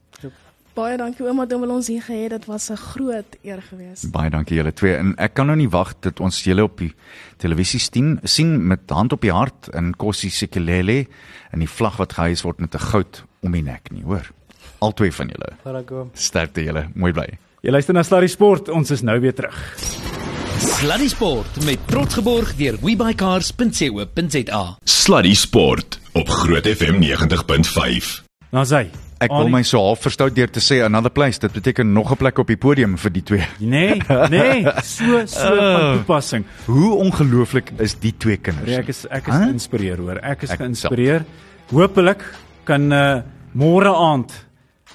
Baie 0.74 0.96
dankie 0.98 1.26
ouma 1.26 1.44
dat 1.46 1.62
ons 1.62 1.90
hier 1.90 2.02
gehad. 2.02 2.30
Dit 2.34 2.46
was 2.50 2.70
'n 2.70 2.76
groot 2.76 3.36
eer 3.42 3.62
geweest. 3.62 4.10
Baie 4.10 4.30
dankie 4.30 4.56
julle 4.56 4.72
twee 4.72 4.96
en 4.96 5.14
ek 5.18 5.34
kan 5.34 5.46
nou 5.46 5.56
nie 5.56 5.68
wag 5.68 5.94
dat 6.00 6.20
ons 6.20 6.44
julle 6.44 6.62
op 6.62 6.78
die 6.78 6.92
televisie 7.36 7.78
sien 7.78 8.18
sien 8.22 8.66
met 8.66 8.90
hand 8.90 9.12
op 9.12 9.20
die 9.20 9.32
hart 9.32 9.68
in 9.72 9.96
Kossie 9.96 10.30
Sikelele 10.30 11.06
en 11.52 11.58
die 11.58 11.68
vlag 11.68 11.96
wat 11.96 12.12
gehys 12.12 12.42
word 12.42 12.60
met 12.60 12.74
'n 12.74 12.78
goud 12.78 13.24
om 13.42 13.52
die 13.52 13.62
nek 13.62 13.90
nie, 13.92 14.02
hoor. 14.02 14.30
Al 14.80 14.92
twee 14.92 15.12
van 15.12 15.28
julle. 15.28 15.52
Baie 15.62 16.06
Sterkte 16.14 16.64
julle, 16.64 16.88
mooi 16.94 17.12
bly. 17.12 17.38
Jy 17.62 17.70
luister 17.70 17.94
na 17.94 18.02
Sluddy 18.02 18.26
Sport. 18.28 18.68
Ons 18.68 18.90
is 18.90 19.02
nou 19.02 19.20
weer 19.20 19.34
terug. 19.34 19.76
Sluddy 20.80 21.08
Sport 21.12 21.58
met 21.66 21.80
trots 21.90 22.14
geborg 22.16 22.54
deur 22.56 22.76
webycars.co.za. 22.80 24.62
Sluddy 24.88 25.34
Sport 25.36 25.98
op 26.16 26.28
Groot 26.28 26.66
FM 26.70 27.00
90.5. 27.02 28.10
Nou 28.54 28.64
sê 28.66 28.86
Ek 29.20 29.28
wil 29.36 29.50
my 29.52 29.60
so 29.68 29.82
half 29.84 30.00
verstout 30.00 30.32
deur 30.32 30.48
te 30.48 30.62
sê 30.64 30.78
another 30.80 31.12
place. 31.12 31.36
Dit 31.42 31.52
beteken 31.52 31.90
nog 31.92 32.08
'n 32.12 32.16
plek 32.16 32.38
op 32.38 32.46
die 32.48 32.56
podium 32.56 32.96
vir 32.96 33.12
die 33.12 33.22
twee. 33.22 33.44
Nee, 33.58 34.00
nee, 34.30 34.64
so 34.82 35.26
so 35.26 35.56
van 35.76 35.96
toepassing. 35.98 36.44
Hoe 36.64 36.94
ongelooflik 36.94 37.72
is 37.78 37.98
die 38.00 38.14
twee 38.16 38.36
kinders? 38.36 38.66
Nee, 38.66 38.78
ek 38.78 38.88
is 38.88 39.04
ek 39.10 39.26
is 39.28 39.34
Huh? 39.34 39.42
geïnspireer 39.44 39.98
hoor. 39.98 40.16
Ek 40.24 40.42
is 40.42 40.50
Ek 40.50 40.58
geïnspireer. 40.58 41.24
Hoopelik 41.70 42.24
kan 42.64 42.92
uh, 42.92 43.20
môre 43.52 43.92
aand 43.92 44.32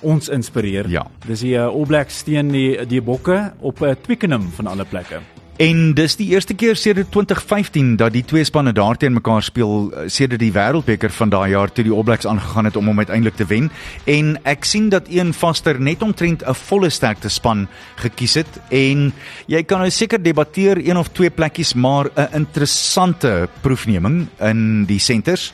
ons 0.01 0.29
inspireer. 0.29 0.89
Ja. 0.89 1.05
Dis 1.27 1.39
die 1.45 1.53
uh, 1.53 1.67
All 1.69 1.85
Blacks 1.85 2.23
teen 2.23 2.49
die 2.49 2.85
die 2.85 3.01
Bokke 3.01 3.53
op 3.61 3.81
'n 3.81 3.85
uh, 3.85 3.95
Twickenham 4.01 4.49
van 4.57 4.67
alle 4.67 4.85
plekke. 4.85 5.21
En 5.55 5.93
dis 5.95 6.17
die 6.19 6.27
eerste 6.33 6.51
keer 6.53 6.75
sedert 6.75 7.13
2015 7.15 7.93
dat 7.95 8.11
die 8.11 8.25
twee 8.27 8.43
spanne 8.43 8.73
daar 8.75 8.97
teen 8.99 9.13
mekaar 9.15 9.43
speel 9.43 9.87
eh, 9.87 10.09
sedert 10.11 10.41
die 10.43 10.51
Wêreldbeker 10.51 11.13
van 11.15 11.31
daai 11.31 11.53
jaar 11.53 11.71
toe 11.71 11.85
die 11.87 11.93
All 11.95 12.03
Blacks 12.03 12.27
aangegaan 12.27 12.67
het 12.67 12.75
om 12.75 12.89
hom 12.91 12.99
uiteindelik 12.99 13.37
te 13.39 13.47
wen. 13.47 13.69
En 14.03 14.33
ek 14.43 14.67
sien 14.67 14.89
dat 14.91 15.07
een 15.07 15.31
vaster 15.33 15.79
net 15.79 16.03
omtrent 16.03 16.43
'n 16.43 16.53
volle 16.67 16.89
sterkte 16.89 17.29
span 17.29 17.67
gekies 17.95 18.33
het 18.33 18.59
en 18.69 19.13
jy 19.47 19.63
kan 19.63 19.79
nou 19.79 19.89
seker 19.89 20.23
debatteer 20.23 20.77
een 20.77 20.97
of 20.97 21.07
twee 21.07 21.29
plekkies 21.29 21.73
maar 21.73 22.11
'n 22.15 22.35
interessante 22.35 23.47
proefneming 23.61 24.27
in 24.39 24.85
die 24.85 24.99
senters. 24.99 25.53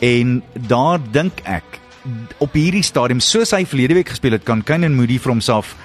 En 0.00 0.42
daar 0.68 1.00
dink 1.12 1.40
ek 1.44 1.80
op 2.38 2.52
hierdie 2.52 2.82
stadium 2.82 3.20
soos 3.20 3.50
hy 3.50 3.64
verlede 3.66 3.94
week 3.94 4.08
gespeel 4.08 4.32
het 4.32 4.44
kan 4.44 4.62
Kane 4.62 4.88
Moody 4.88 5.18
vir 5.18 5.32
homself 5.32 5.76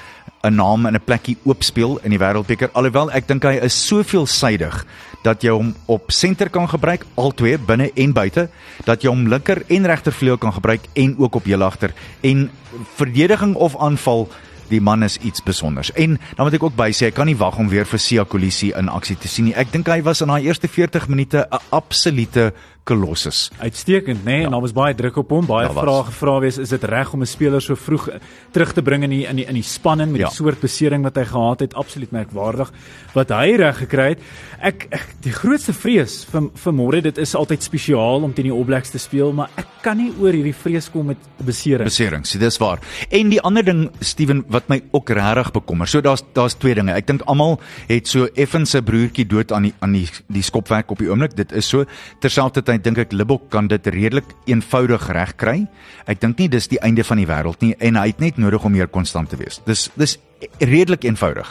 'n 0.44 0.56
naam 0.56 0.86
en 0.86 0.96
'n 0.96 1.04
plekkie 1.04 1.38
oopspeel 1.44 2.00
in 2.04 2.12
die 2.12 2.20
Wêreldbeker 2.20 2.70
alhoewel 2.74 3.12
ek 3.12 3.28
dink 3.28 3.44
hy 3.44 3.60
is 3.62 3.88
so 3.88 4.04
veelsidig 4.04 4.86
dat 5.24 5.44
jy 5.44 5.52
hom 5.52 5.76
op 5.86 6.12
senter 6.12 6.50
kan 6.50 6.68
gebruik 6.68 7.06
albei 7.16 7.58
binne 7.58 7.92
en 7.96 8.14
buite 8.14 8.50
dat 8.86 9.04
jy 9.04 9.10
hom 9.10 9.28
linker 9.28 9.64
en 9.68 9.86
regter 9.86 10.14
vleuel 10.14 10.38
kan 10.38 10.54
gebruik 10.54 10.82
en 10.94 11.16
ook 11.18 11.36
op 11.36 11.46
heel 11.46 11.64
agter 11.64 11.94
en 12.22 12.50
verdediging 12.96 13.56
of 13.56 13.78
aanval 13.78 14.30
die 14.70 14.82
man 14.82 15.04
is 15.04 15.18
iets 15.18 15.42
spesiaals. 15.42 15.92
En 15.92 16.20
dan 16.36 16.46
moet 16.46 16.54
ek 16.54 16.64
ook 16.64 16.76
by 16.78 16.90
sê 16.94 17.10
ek 17.10 17.18
kan 17.18 17.30
nie 17.30 17.38
wag 17.38 17.58
om 17.62 17.70
weer 17.72 17.88
vir 17.90 18.02
Sia 18.02 18.26
Kolisi 18.30 18.72
in 18.78 18.92
aksie 18.94 19.18
te 19.18 19.28
sien 19.28 19.50
nie. 19.50 19.56
Ek 19.58 19.72
dink 19.74 19.90
hy 19.90 20.02
was 20.06 20.22
in 20.22 20.32
daai 20.32 20.46
eerste 20.46 20.70
40 20.70 21.10
minute 21.10 21.48
'n 21.50 21.64
absolute 21.70 22.54
kolossus. 22.90 23.50
Uitstekend, 23.62 24.24
nê? 24.24 24.32
Nee? 24.32 24.40
Ja. 24.42 24.46
En 24.50 24.56
daar 24.58 24.64
was 24.66 24.74
baie 24.76 24.96
druk 24.98 25.18
op 25.22 25.30
hom, 25.36 25.46
baie 25.50 25.70
vrae 25.70 26.04
gevra 26.10 26.40
wees, 26.44 26.58
is 26.62 26.74
dit 26.74 26.84
reg 26.90 27.14
om 27.14 27.22
'n 27.22 27.30
speler 27.30 27.62
so 27.62 27.76
vroeg 27.76 28.08
eh, 28.10 28.20
terug 28.52 28.74
te 28.74 28.82
bring 28.82 29.04
in 29.06 29.10
die 29.14 29.26
in 29.30 29.36
die 29.36 29.46
in 29.46 29.54
die 29.56 29.64
spanning 29.64 30.12
met 30.12 30.22
Ja. 30.22 30.28
die 30.30 30.36
soort 30.36 30.60
besering 30.62 31.04
wat 31.04 31.16
hy 31.16 31.26
gehad 31.26 31.60
het? 31.60 31.74
Absoluut 31.76 32.12
merkwaardig 32.12 32.72
wat 33.14 33.30
hy 33.30 33.56
reg 33.58 33.78
gekry 33.78 34.10
het. 34.10 34.20
Ek, 34.62 34.88
ek 34.92 35.06
die 35.22 35.32
grootste 35.32 35.74
vrees 35.74 36.26
vir 36.32 36.50
vir 36.56 36.74
môre, 36.74 37.02
dit 37.02 37.18
is 37.18 37.36
altyd 37.36 37.64
spesiaal 37.64 38.24
om 38.24 38.34
teen 38.34 38.46
die 38.50 38.54
All 38.54 38.64
Blacks 38.66 38.90
te 38.92 38.98
speel, 39.00 39.32
maar 39.34 39.50
ek 39.58 39.68
kan 39.82 39.98
nie 39.98 40.12
oor 40.20 40.32
hierdie 40.34 40.54
vrees 40.56 40.90
kom 40.92 41.06
met 41.06 41.18
besering. 41.46 41.84
beserings. 41.88 42.32
Dis 42.32 42.58
waar. 42.60 42.80
En 43.12 43.30
die 43.30 43.42
ander 43.42 43.64
ding 43.64 43.90
Steven 44.02 44.44
wat 44.50 44.68
my 44.70 44.82
ook 44.92 45.10
regtig 45.10 45.52
bekommer. 45.52 45.88
So 45.88 46.02
daar's 46.02 46.24
daar's 46.34 46.56
twee 46.58 46.76
dinge. 46.76 46.94
Ek 46.94 47.08
dink 47.08 47.22
almal 47.28 47.60
het 47.88 48.08
so 48.08 48.28
effens 48.36 48.70
se 48.72 48.82
broertjie 48.82 49.26
dood 49.28 49.52
aan 49.52 49.64
die 49.64 49.74
aan 49.82 49.92
die 49.94 50.08
die 50.28 50.42
skopwerk 50.44 50.92
op 50.92 50.98
die 51.00 51.10
oomblik. 51.10 51.36
Dit 51.36 51.52
is 51.52 51.68
so. 51.68 51.86
Terselfdertyd 52.20 52.79
dink 52.84 52.98
ek 53.02 53.14
Libbok 53.14 53.50
kan 53.54 53.68
dit 53.68 53.88
redelik 53.88 54.34
eenvoudig 54.50 55.08
regkry. 55.16 55.68
Ek 56.10 56.22
dink 56.22 56.40
nie 56.40 56.50
dis 56.52 56.70
die 56.72 56.82
einde 56.86 57.04
van 57.04 57.22
die 57.22 57.28
wêreld 57.30 57.62
nie 57.66 57.76
en 57.80 58.00
hy 58.00 58.08
het 58.12 58.20
net 58.24 58.38
nodig 58.38 58.66
om 58.66 58.76
meer 58.76 58.90
konstant 58.92 59.30
te 59.30 59.40
wees. 59.40 59.62
Dis 59.66 59.90
dis 60.00 60.18
redelik 60.60 61.04
eenvoudig. 61.04 61.50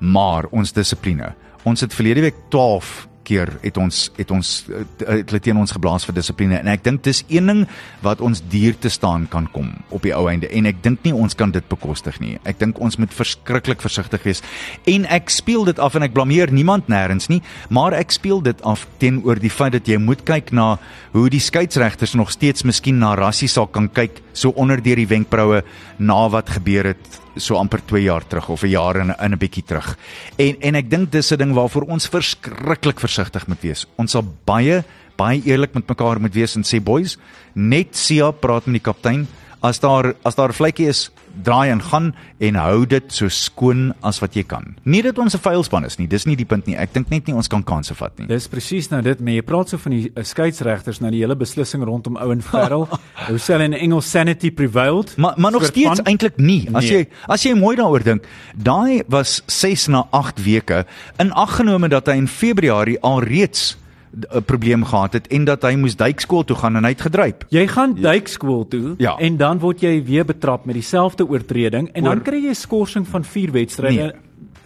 Maar 0.00 0.48
ons 0.50 0.72
dissipline. 0.72 1.32
Ons 1.66 1.82
het 1.82 1.94
verlede 1.94 2.26
week 2.26 2.38
12 2.50 3.06
keer 3.26 3.50
het 3.62 3.78
ons 3.80 4.06
het 4.16 4.30
ons 4.34 4.52
eh, 4.70 4.84
het 5.06 5.32
hulle 5.32 5.42
teen 5.42 5.58
ons 5.60 5.74
geblaas 5.74 6.06
vir 6.06 6.16
dissipline. 6.16 6.60
En 6.60 6.70
ek 6.70 6.84
dink 6.86 7.02
dis 7.06 7.22
een 7.32 7.50
ding 7.50 7.64
wat 8.04 8.22
ons 8.24 8.42
duur 8.52 8.78
te 8.80 8.92
staan 8.92 9.26
kan 9.30 9.48
kom 9.52 9.72
op 9.94 10.06
die 10.06 10.14
ou 10.16 10.26
einde. 10.30 10.48
En 10.48 10.68
ek 10.70 10.82
dink 10.84 11.04
nie 11.06 11.14
ons 11.14 11.34
kan 11.38 11.52
dit 11.54 11.66
bekostig 11.70 12.20
nie. 12.22 12.36
Ek 12.46 12.60
dink 12.62 12.80
ons 12.82 12.98
moet 13.00 13.12
verskriklik 13.12 13.82
versigtig 13.84 14.24
wees. 14.26 14.42
En 14.88 15.06
ek 15.12 15.32
speel 15.34 15.66
dit 15.68 15.82
af 15.82 15.98
en 15.98 16.06
ek 16.06 16.14
blameer 16.16 16.52
niemand 16.54 16.90
nêrens 16.92 17.30
nie, 17.32 17.42
maar 17.70 17.96
ek 17.96 18.14
speel 18.14 18.42
dit 18.44 18.62
af 18.66 18.86
teenoor 19.02 19.40
die 19.42 19.52
feit 19.52 19.74
dat 19.76 19.88
jy 19.88 19.98
moet 20.02 20.24
kyk 20.26 20.52
na 20.56 20.76
hoe 21.16 21.28
die 21.32 21.42
skeieregters 21.42 22.14
nog 22.14 22.32
steeds 22.34 22.66
miskien 22.68 23.00
na 23.02 23.14
rassie 23.18 23.48
sal 23.50 23.66
kan 23.66 23.88
kyk 23.88 24.22
so 24.36 24.52
onder 24.60 24.80
deur 24.82 25.00
die 25.00 25.08
wenkbroue 25.08 25.62
na 25.98 26.28
wat 26.28 26.50
gebeur 26.50 26.84
het 26.92 27.20
so 27.36 27.56
amper 27.56 27.80
2 27.84 28.02
jaar 28.02 28.26
terug 28.26 28.48
of 28.48 28.62
'n 28.62 28.68
jaar 28.68 28.96
en 28.96 29.14
in 29.18 29.32
'n 29.32 29.38
bietjie 29.38 29.64
terug. 29.64 29.96
En 30.36 30.56
en 30.60 30.74
ek 30.74 30.90
dink 30.90 31.12
dis 31.12 31.32
'n 31.32 31.38
ding 31.38 31.52
waarvoor 31.54 31.82
ons 31.82 32.08
verskriklik 32.08 33.00
versigtig 33.00 33.46
moet 33.46 33.60
wees. 33.60 33.86
Ons 33.96 34.10
sal 34.10 34.24
baie 34.44 34.84
baie 35.16 35.40
eerlik 35.44 35.74
met 35.74 35.88
mekaar 35.88 36.20
moet 36.20 36.34
wees 36.34 36.56
en 36.56 36.62
sê 36.62 36.80
boys, 36.82 37.16
net 37.54 37.96
Sia 37.96 38.30
praat 38.30 38.66
met 38.66 38.82
die 38.82 38.92
kaptein 38.92 39.26
as 39.62 39.80
daar 39.80 40.14
as 40.24 40.34
daar 40.34 40.48
'n 40.48 40.52
vletjie 40.52 40.88
is, 40.88 41.10
draai 41.42 41.70
en 41.70 41.82
gaan 41.82 42.14
en 42.38 42.54
hou 42.54 42.86
dit 42.86 43.12
so 43.12 43.28
skoon 43.28 43.92
as 44.02 44.20
wat 44.20 44.34
jy 44.34 44.42
kan. 44.42 44.76
Nie 44.84 45.02
dat 45.02 45.18
ons 45.18 45.34
'n 45.34 45.38
vuilspan 45.38 45.84
is 45.84 45.98
nie, 45.98 46.06
dis 46.08 46.24
nie 46.26 46.36
die 46.36 46.44
punt 46.44 46.66
nie. 46.66 46.76
Ek 46.76 46.92
dink 46.94 47.10
net 47.10 47.26
nie 47.26 47.34
ons 47.34 47.48
kan 47.48 47.62
kansse 47.64 47.94
vat 47.94 48.18
nie. 48.18 48.26
Dis 48.26 48.48
presies 48.48 48.88
nou 48.90 49.02
dit, 49.02 49.20
maar 49.20 49.32
jy 49.32 49.42
praat 49.42 49.68
so 49.68 49.76
van 49.78 49.92
die 49.92 50.10
uh, 50.16 50.22
skeieregters 50.22 51.00
nou 51.00 51.10
die 51.10 51.20
hele 51.20 51.36
beslissing 51.36 51.84
rondom 51.84 52.16
Owen 52.16 52.42
Farrell. 52.42 52.86
Hoe 53.28 53.38
sê 53.38 53.52
hulle 53.52 53.64
in 53.64 53.72
Engels 53.74 54.10
sanity 54.10 54.50
prevailed? 54.50 55.16
Maar 55.16 55.34
maar 55.36 55.52
nog 55.52 55.64
steeds 55.64 56.00
eintlik 56.02 56.36
nie. 56.38 56.68
As 56.74 56.84
Nee. 56.84 56.92
jy 56.98 57.08
as 57.28 57.42
jy 57.42 57.54
mooi 57.54 57.76
daaroor 57.76 58.02
dink, 58.02 58.24
daai 58.54 59.02
was 59.08 59.42
6 59.46 59.88
na 59.88 60.06
8 60.10 60.42
weke 60.44 60.86
in 61.18 61.32
aggenome 61.32 61.88
dat 61.88 62.06
hy 62.06 62.12
in 62.16 62.28
Februarie 62.28 62.98
alreeds 63.02 63.76
'n 64.16 64.42
probleem 64.44 64.84
gehad 64.84 65.12
het 65.12 65.26
en 65.28 65.44
dat 65.44 65.62
hy 65.62 65.74
moes 65.74 65.96
duikskool 65.96 66.44
toe 66.44 66.56
gaan 66.56 66.76
en 66.76 66.84
hy 66.84 66.90
het 66.90 67.00
gedryp. 67.00 67.44
Jy 67.48 67.66
gaan 67.68 67.94
duikskool 67.94 68.68
toe 68.68 68.94
Ja. 68.98 69.16
en 69.18 69.36
dan 69.36 69.58
word 69.58 69.80
jy 69.80 70.04
weer 70.04 70.24
betrap 70.24 70.64
met 70.64 70.74
dieselfde 70.74 71.28
oortreding 71.28 71.88
en 71.92 72.02
dan 72.04 72.16
Oor- 72.16 72.22
kry 72.22 72.42
jy 72.42 72.48
'n 72.50 72.54
skorsing 72.54 73.06
van 73.08 73.24
4 73.24 73.50
wedstryde. 73.52 74.14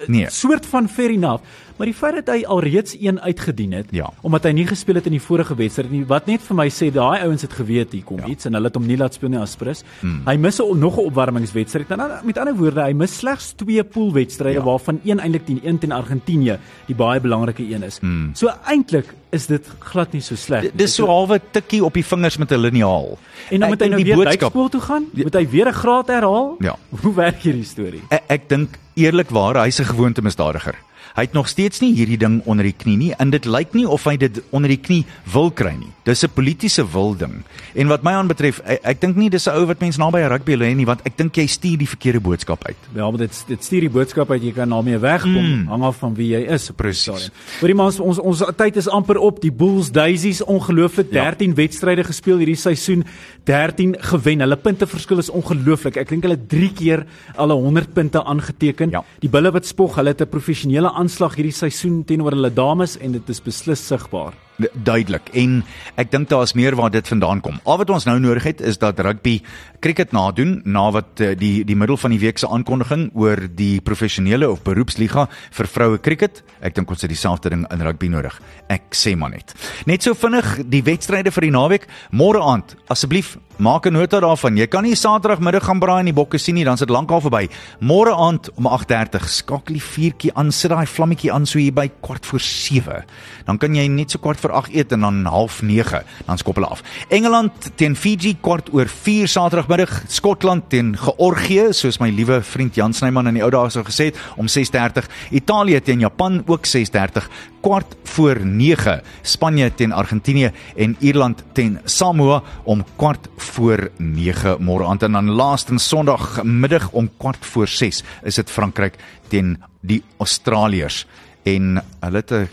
Nee. 0.06 0.26
Soort 0.30 0.66
van 0.66 0.88
fair 0.88 1.10
enough, 1.10 1.42
maar 1.80 1.88
die 1.88 1.96
feit 1.96 2.18
dat 2.18 2.28
hy 2.28 2.42
alreeds 2.44 2.92
een 3.00 3.20
uitgedien 3.20 3.72
het 3.72 3.86
Ja. 3.96 4.10
omdat 4.20 4.44
hy 4.44 4.50
nie 4.52 4.66
gespeel 4.68 4.98
het 5.00 5.06
in 5.08 5.16
die 5.16 5.22
vorige 5.22 5.54
wedstryd 5.56 5.90
nie, 5.90 6.04
wat 6.04 6.26
net 6.28 6.42
vir 6.44 6.56
my 6.58 6.68
sê 6.68 6.90
daai 6.92 7.22
ouens 7.24 7.42
het 7.42 7.54
geweet 7.56 7.94
hier 7.96 8.04
kom 8.04 8.20
ja. 8.20 8.26
iets 8.26 8.44
en 8.44 8.58
hulle 8.58 8.68
het 8.68 8.76
hom 8.76 8.86
nie 8.86 8.98
laat 9.00 9.16
speel 9.16 9.32
nie 9.32 9.40
as 9.40 9.56
Prins. 9.56 9.80
Hmm. 10.00 10.20
Hy 10.26 10.36
mis 10.36 10.60
'n 10.60 10.78
nog 10.78 10.98
'n 10.98 11.06
opwarmingswedstryd. 11.08 11.88
Nou 11.88 12.10
met 12.24 12.38
ander 12.38 12.54
woorde, 12.54 12.82
hy 12.82 12.92
mis 12.92 13.16
slegs 13.16 13.52
twee 13.56 13.82
poolwedstryde 13.84 14.60
ja. 14.60 14.62
waarvan 14.62 15.00
een 15.04 15.20
eintlik 15.20 15.46
teen 15.46 15.60
een 15.64 15.78
teen 15.78 15.92
Argentinië 15.92 16.58
die 16.86 16.94
baie 16.94 17.20
belangrike 17.20 17.62
een 17.62 17.82
is. 17.82 17.98
Hmm. 17.98 18.30
So 18.34 18.52
eintlik 18.66 19.14
is 19.30 19.46
dit 19.46 19.66
glad 19.78 20.12
nie 20.12 20.20
so 20.20 20.34
sleg. 20.34 20.62
nie. 20.62 20.70
Dis 20.74 20.94
so 20.94 21.06
halwe 21.06 21.40
tikkie 21.50 21.84
op 21.84 21.94
die 21.94 22.04
vingers 22.04 22.36
met 22.36 22.52
'n 22.52 22.58
liniaal. 22.58 23.18
En 23.50 23.60
dan 23.60 23.68
moet 23.68 23.80
hy 23.80 23.88
nou 23.88 24.04
weer 24.04 24.16
die 24.16 24.24
duikskool 24.24 24.68
toe 24.68 24.80
gaan? 24.80 25.04
Moet 25.12 25.34
hy 25.34 25.48
weer 25.48 25.68
'n 25.68 25.72
graad 25.72 26.06
herhaal? 26.06 26.56
Ja. 26.58 26.76
Hoe 27.02 27.14
werk 27.14 27.42
hierdie 27.42 27.64
storie? 27.64 28.02
Ek, 28.08 28.22
ek 28.26 28.48
dink 28.48 28.78
eerlikwaar 28.94 29.56
hy's 29.64 29.80
'n 29.80 29.84
gewoonte 29.84 30.22
misdadiger. 30.22 30.74
Hy 31.14 31.22
het 31.26 31.32
nog 31.32 31.48
steeds 31.48 31.80
nie 31.80 31.94
hierdie 31.94 32.18
ding 32.18 32.42
onder 32.44 32.64
die 32.64 32.76
knie 32.76 32.96
nie 32.96 33.12
en 33.18 33.30
dit 33.30 33.44
lyk 33.44 33.74
nie 33.74 33.86
of 33.88 34.04
hy 34.04 34.16
dit 34.16 34.42
onder 34.50 34.68
die 34.68 34.80
knie 34.80 35.04
wil 35.32 35.50
kry 35.50 35.74
nie. 35.78 35.90
Dis 36.04 36.24
'n 36.24 36.30
politieke 36.34 36.84
wil 36.92 37.16
ding. 37.16 37.42
En 37.74 37.88
wat 37.88 38.02
my 38.02 38.12
aanbetref, 38.12 38.60
ek, 38.64 38.80
ek 38.82 39.00
dink 39.00 39.16
nie 39.16 39.30
dis 39.30 39.46
'n 39.46 39.54
ou 39.54 39.66
wat 39.66 39.80
mens 39.80 39.96
naby 39.96 40.18
'n 40.18 40.28
rugby 40.28 40.54
lê 40.54 40.74
nie, 40.74 40.86
want 40.86 41.00
ek 41.04 41.16
dink 41.16 41.36
jy 41.36 41.46
stuur 41.46 41.78
die 41.78 41.88
verkeerde 41.88 42.20
boodskap 42.20 42.64
uit. 42.66 42.76
Ja, 42.94 43.10
maar 43.10 43.18
dit 43.18 43.44
dit 43.46 43.64
stuur 43.64 43.80
die 43.80 43.90
boodskap 43.90 44.30
uit 44.30 44.42
jy 44.42 44.52
kan 44.52 44.68
daarmee 44.68 44.98
wegkom, 44.98 45.62
mm. 45.62 45.66
hang 45.66 45.82
af 45.82 45.96
van 45.96 46.14
wie 46.14 46.28
jy 46.28 46.46
is. 46.46 46.66
die 46.66 46.74
Presies. 46.74 47.02
stadion. 47.02 47.30
Hoorie 47.60 47.74
maar 47.74 47.86
ons 47.86 48.00
ons 48.00 48.18
ons 48.18 48.42
tyd 48.56 48.76
is 48.76 48.88
amper 48.88 49.18
op. 49.18 49.40
Die 49.40 49.52
Bulls 49.52 49.90
Daisies 49.90 50.42
ongelooflik 50.42 51.10
Ja. 51.10 51.30
13 51.30 51.54
wedstryde 51.54 52.04
gespeel 52.04 52.36
hierdie 52.36 52.56
seisoen, 52.56 53.04
13 53.44 53.96
gewen. 53.98 54.40
Hulle 54.40 54.56
punteverskil 54.56 55.18
is 55.18 55.30
ongelooflik. 55.30 55.96
Ek 55.96 56.08
dink 56.08 56.22
hulle 56.22 56.36
het 56.36 56.48
3 56.48 56.72
keer 56.72 57.06
al 57.36 57.50
100 57.50 57.92
punte 57.92 58.24
aangeteken. 58.24 58.90
Ja. 58.90 59.04
Die 59.20 59.28
Bulle 59.28 59.50
wat 59.50 59.66
spog, 59.66 59.96
hulle 59.96 60.08
het 60.08 60.20
'n 60.20 60.28
professionele 60.28 60.90
aanslag 61.00 61.38
hierdie 61.38 61.56
seisoen 61.56 62.02
teenoor 62.04 62.34
hulle 62.36 62.52
dames 62.52 62.98
en 63.00 63.14
dit 63.16 63.32
is 63.32 63.40
beslis 63.40 63.80
sigbaar. 63.88 64.34
Duidelik 64.74 65.30
en 65.34 65.60
ek 66.00 66.10
dink 66.12 66.28
daar 66.30 66.42
is 66.46 66.54
meer 66.58 66.76
waar 66.76 66.90
dit 66.90 67.06
vandaan 67.08 67.40
kom. 67.40 67.60
Al 67.64 67.80
wat 67.82 67.90
ons 67.90 68.06
nou 68.08 68.18
nodig 68.20 68.46
het 68.48 68.60
is 68.60 68.78
dat 68.78 69.00
rugby 69.00 69.40
cricket 69.80 70.12
nadoen 70.12 70.60
na 70.64 70.90
wat 70.94 71.20
uh, 71.20 71.32
die 71.38 71.64
die 71.64 71.76
middel 71.76 71.96
van 71.96 72.14
die 72.14 72.20
week 72.20 72.38
se 72.38 72.48
aankondiging 72.48 73.10
oor 73.14 73.46
die 73.48 73.80
professionele 73.80 74.50
of 74.50 74.62
beroepsliga 74.66 75.28
vir 75.50 75.70
vroue 75.74 76.00
cricket. 76.00 76.42
Ek 76.60 76.74
dink 76.76 76.90
ons 76.90 77.02
het 77.02 77.12
dieselfde 77.12 77.52
ding 77.52 77.66
in 77.72 77.84
rugby 77.86 78.10
nodig. 78.12 78.36
Ek 78.68 78.92
sê 78.96 79.16
maar 79.16 79.32
net. 79.34 79.54
Net 79.86 80.04
so 80.04 80.14
vinnig 80.14 80.58
die 80.70 80.82
wedstryde 80.86 81.32
vir 81.34 81.48
die 81.48 81.54
naweek. 81.54 81.88
Môre 82.12 82.42
aand, 82.44 82.76
asseblief 82.92 83.36
maak 83.60 83.86
'n 83.86 83.92
nota 83.92 84.20
daarvan. 84.20 84.56
Jy 84.56 84.66
kan 84.66 84.82
nie 84.82 84.94
Saterdagmiddag 84.94 85.64
gaan 85.64 85.78
braai 85.78 86.00
in 86.00 86.06
die 86.06 86.14
bokke 86.14 86.38
sien 86.38 86.54
nie, 86.54 86.64
dan 86.64 86.74
is 86.74 86.80
dit 86.80 86.88
lankal 86.88 87.20
verby. 87.20 87.48
Môre 87.80 88.16
aand 88.16 88.48
om 88.56 88.66
8:30 88.66 89.28
skakel 89.28 89.74
die 89.74 89.82
vuurtjie 89.82 90.34
aan, 90.34 90.52
sit 90.52 90.70
daai 90.70 90.86
vlammetjie 90.86 91.32
aan 91.32 91.46
so 91.46 91.58
hier 91.58 91.72
by 91.72 91.90
kwart 92.00 92.26
voor 92.26 92.40
7. 92.40 93.04
Dan 93.44 93.58
kan 93.58 93.74
jy 93.74 93.86
net 93.88 94.10
so 94.10 94.18
kwart 94.18 94.40
voor 94.40 94.49
8 94.50 94.74
eet 94.74 94.92
en 94.92 95.00
dan 95.00 95.24
half 95.24 95.62
9 95.62 96.02
dan 96.26 96.38
skop 96.38 96.54
hulle 96.54 96.70
af. 96.70 96.82
Engeland 97.08 97.70
teen 97.74 97.96
Fiji 97.96 98.36
kwart 98.40 98.72
oor 98.72 98.88
4 98.88 99.28
Saterdagmiddag, 99.28 100.02
Skotland 100.08 100.68
teen 100.68 100.96
Georgië, 100.98 101.72
soos 101.72 101.98
my 102.00 102.10
liewe 102.10 102.42
vriend 102.42 102.74
Jan 102.74 102.92
Snyman 102.92 103.30
in 103.30 103.34
die 103.34 103.44
ou 103.44 103.50
dae 103.50 103.70
sou 103.70 103.84
gesê 103.84 104.10
het, 104.10 104.18
om 104.36 104.48
6:30. 104.48 105.08
Italië 105.30 105.80
teen 105.80 106.00
Japan 106.00 106.42
ook 106.46 106.66
6:30 106.66 107.28
kwart 107.60 107.96
voor 108.04 108.40
9 108.46 109.02
Spanje 109.22 109.74
teen 109.74 109.92
Argentinië 109.92 110.52
en 110.76 110.96
Ierland 110.98 111.44
teen 111.52 111.78
Samoa 111.84 112.42
om 112.64 112.84
kwart 112.96 113.28
voor 113.36 113.90
9 113.96 114.56
môre 114.60 114.86
aand. 114.86 115.02
En 115.02 115.12
dan 115.12 115.30
laaste 115.30 115.78
Sondag 115.78 116.42
middag 116.42 116.90
om 116.90 117.10
kwart 117.16 117.46
voor 117.46 117.68
6 117.68 118.02
is 118.22 118.34
dit 118.34 118.50
Frankryk 118.50 118.96
teen 119.28 119.58
die 119.80 120.02
Australiërs. 120.18 121.06
En 121.42 121.82
hulle 122.00 122.16
het 122.16 122.32
'n 122.32 122.48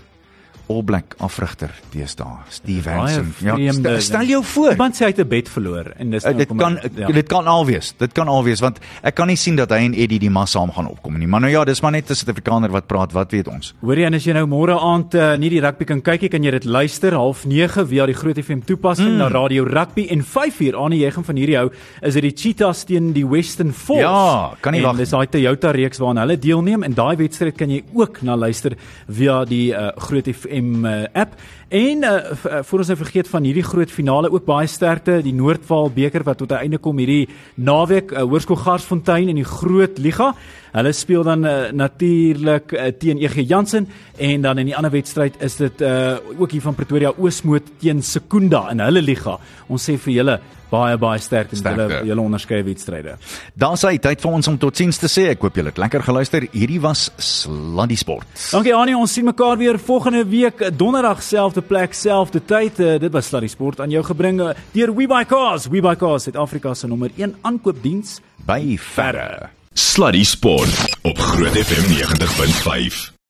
All 0.68 0.84
Black 0.84 1.15
afrigter 1.24 1.72
deesdae, 1.93 2.43
Steve 2.49 2.89
Hansen. 2.89 3.34
Ja, 3.39 3.53
vreemde, 3.55 3.99
stel 4.01 4.28
jou 4.28 4.43
voor. 4.43 4.72
Iemand 4.72 4.95
sê 4.95 5.05
hy 5.05 5.11
het 5.13 5.20
'n 5.20 5.28
bed 5.28 5.49
verloor 5.49 5.93
en 5.97 6.09
dis 6.09 6.26
Uh, 6.26 6.38
dit 6.38 6.47
kom- 6.47 6.57
kan 6.57 6.80
ja. 6.95 7.07
dit 7.07 7.28
kan 7.28 7.47
al 7.47 7.65
wees. 7.65 7.93
Dit 7.97 8.11
kan 8.11 8.28
al 8.28 8.43
wees 8.43 8.59
want 8.59 8.80
ek 9.01 9.15
kan 9.15 9.28
nie 9.28 9.36
sien 9.36 9.55
dat 9.55 9.70
hy 9.70 9.78
en 9.78 9.93
Eddie 9.93 10.20
die 10.20 10.30
mas 10.30 10.51
saam 10.51 10.72
gaan 10.72 10.88
opkom 10.88 11.18
nie. 11.18 11.28
Maar 11.28 11.39
nou 11.39 11.51
ja, 11.51 11.63
dis 11.63 11.82
maar 11.82 11.91
net 11.91 12.09
'n 12.09 12.15
Suid-Afrikaner 12.15 12.70
wat 12.72 12.88
praat, 12.88 13.11
wat 13.13 13.32
weet 13.32 13.47
ons. 13.47 13.74
Hoor 13.82 13.95
jy 13.95 14.05
en 14.05 14.13
as 14.13 14.24
jy 14.24 14.34
nou 14.34 14.45
môre 14.47 14.78
aand 14.80 15.15
uh, 15.15 15.38
nie 15.38 15.49
die 15.49 15.59
rugby 15.61 15.86
kan 15.86 16.01
kyk 16.01 16.22
nie, 16.22 16.30
kan 16.30 16.43
jy 16.43 16.51
dit 16.51 16.65
luister 16.65 17.13
half 17.13 17.45
9 17.45 17.88
via 17.88 18.05
die 18.05 18.13
Groot 18.13 18.38
FM 18.38 18.59
toepassing 18.65 19.11
mm. 19.11 19.18
na 19.18 19.28
Radio 19.28 19.63
Rugby 19.63 20.07
en 20.09 20.24
5uur 20.24 20.76
aan 20.76 20.91
die 20.91 20.99
Jegem 20.99 21.24
van 21.24 21.36
hierdie 21.36 21.57
hou 21.57 21.72
is 22.01 22.13
dit 22.13 22.24
die 22.24 22.34
Cheetahs 22.36 22.84
teen 22.86 23.13
die 23.13 23.26
Western 23.26 23.74
Force. 23.74 24.01
Ja, 24.01 24.53
kan 24.61 24.74
nie 24.74 24.82
wag 24.82 24.97
Dis 24.97 25.09
daai 25.09 25.28
Toyota 25.28 25.72
reeks 25.72 25.99
waaraan 25.99 26.18
hulle 26.18 26.38
deelneem 26.38 26.84
en 26.84 26.93
daai 26.93 27.15
wedstryd 27.15 27.55
kan 27.57 27.70
jy 27.70 27.84
ook 27.93 28.22
na 28.24 28.36
luister 28.36 28.76
via 29.07 29.45
die 29.45 29.72
uh, 29.72 29.91
Groot 29.97 30.26
FM 30.28 30.57
uh, 30.86 31.03
app. 31.14 31.36
En 31.68 32.03
uh, 32.03 32.12
uh, 32.32 32.60
voor 32.64 32.80
ons 32.80 32.88
nou 32.88 32.97
vergeet 32.97 33.28
van 33.28 33.43
hierdie 33.43 33.64
groot 33.64 33.91
finale 33.91 34.32
ook 34.32 34.45
baie 34.47 34.68
sterkte 34.68 35.20
die 35.24 35.34
Noordwaal 35.36 35.89
beker 35.91 36.24
wat 36.24 36.38
tot 36.38 36.51
'n 36.51 36.64
einde 36.64 36.78
kom 36.78 36.97
hierdie 36.97 37.28
naweek 37.55 38.12
uh, 38.12 38.24
Hoërskool 38.24 38.55
Garsfontein 38.55 39.30
in 39.30 39.36
die 39.36 39.43
Groot 39.43 39.97
Liga. 39.97 40.34
Hulle 40.72 40.93
speel 40.93 41.24
dan 41.24 41.45
uh, 41.45 41.72
natuurlik 41.72 42.72
uh, 42.72 42.88
teen 42.99 43.18
EG 43.18 43.47
Jansen 43.47 43.88
en 44.18 44.41
dan 44.41 44.58
in 44.58 44.66
die 44.66 44.76
ander 44.76 44.91
wedstryd 44.91 45.36
is 45.41 45.55
dit 45.55 45.82
uh, 45.82 46.18
ook 46.38 46.51
hier 46.51 46.62
van 46.62 46.76
Pretoria 46.76 47.14
Oosmoed 47.18 47.64
teen 47.80 48.01
Sekunda 48.01 48.70
in 48.72 48.80
hulle 48.80 49.01
liga. 49.01 49.39
Ons 49.68 49.89
sê 49.89 49.97
vir 49.97 50.14
julle 50.14 50.39
baie 50.72 50.97
baie 50.97 51.20
sterk 51.22 51.53
in 51.55 51.63
julle 51.63 52.01
julle 52.07 52.24
onderskeie 52.24 52.65
wedstryde. 52.68 53.18
Sê 53.57 53.93
hy 53.93 53.99
tyd 54.01 54.22
vir 54.24 54.38
ons 54.39 54.49
om 54.51 54.57
totsiens 54.59 54.99
te 55.01 55.09
sê. 55.11 55.28
Ek 55.34 55.43
hoop 55.45 55.57
julle 55.57 55.72
het 55.74 55.82
lekker 55.82 56.05
geluister. 56.07 56.47
Hierdie 56.53 56.80
was 56.84 57.07
Sluddy 57.18 57.97
Sport. 57.99 58.30
Dankie 58.51 58.76
Annie, 58.76 58.97
ons 58.97 59.13
sien 59.13 59.28
mekaar 59.28 59.57
weer 59.59 59.80
volgende 59.80 60.24
week 60.28 60.61
eh, 60.61 60.72
donderdag 60.74 61.22
selfde 61.24 61.61
plek, 61.61 61.93
selfde 61.97 62.41
tyd. 62.43 62.80
Uh, 62.80 62.95
dit 63.01 63.13
was 63.13 63.30
Sluddy 63.32 63.51
Sport 63.51 63.82
aan 63.84 63.93
jou 63.93 64.03
gebring 64.07 64.41
uh, 64.43 64.53
deur 64.74 64.93
WeBuyCars. 64.95 65.70
WeBuyCars 65.74 66.30
Suid-Afrika 66.30 66.74
se 66.74 66.89
nommer 66.89 67.13
1 67.15 67.38
aankoopdiens 67.47 68.20
by 68.47 68.78
verre. 68.93 69.51
Sluddy 69.78 70.24
Sport 70.24 70.97
op 71.05 71.20
Groot 71.20 71.61
FM 71.65 71.93
90.5. 71.93 73.16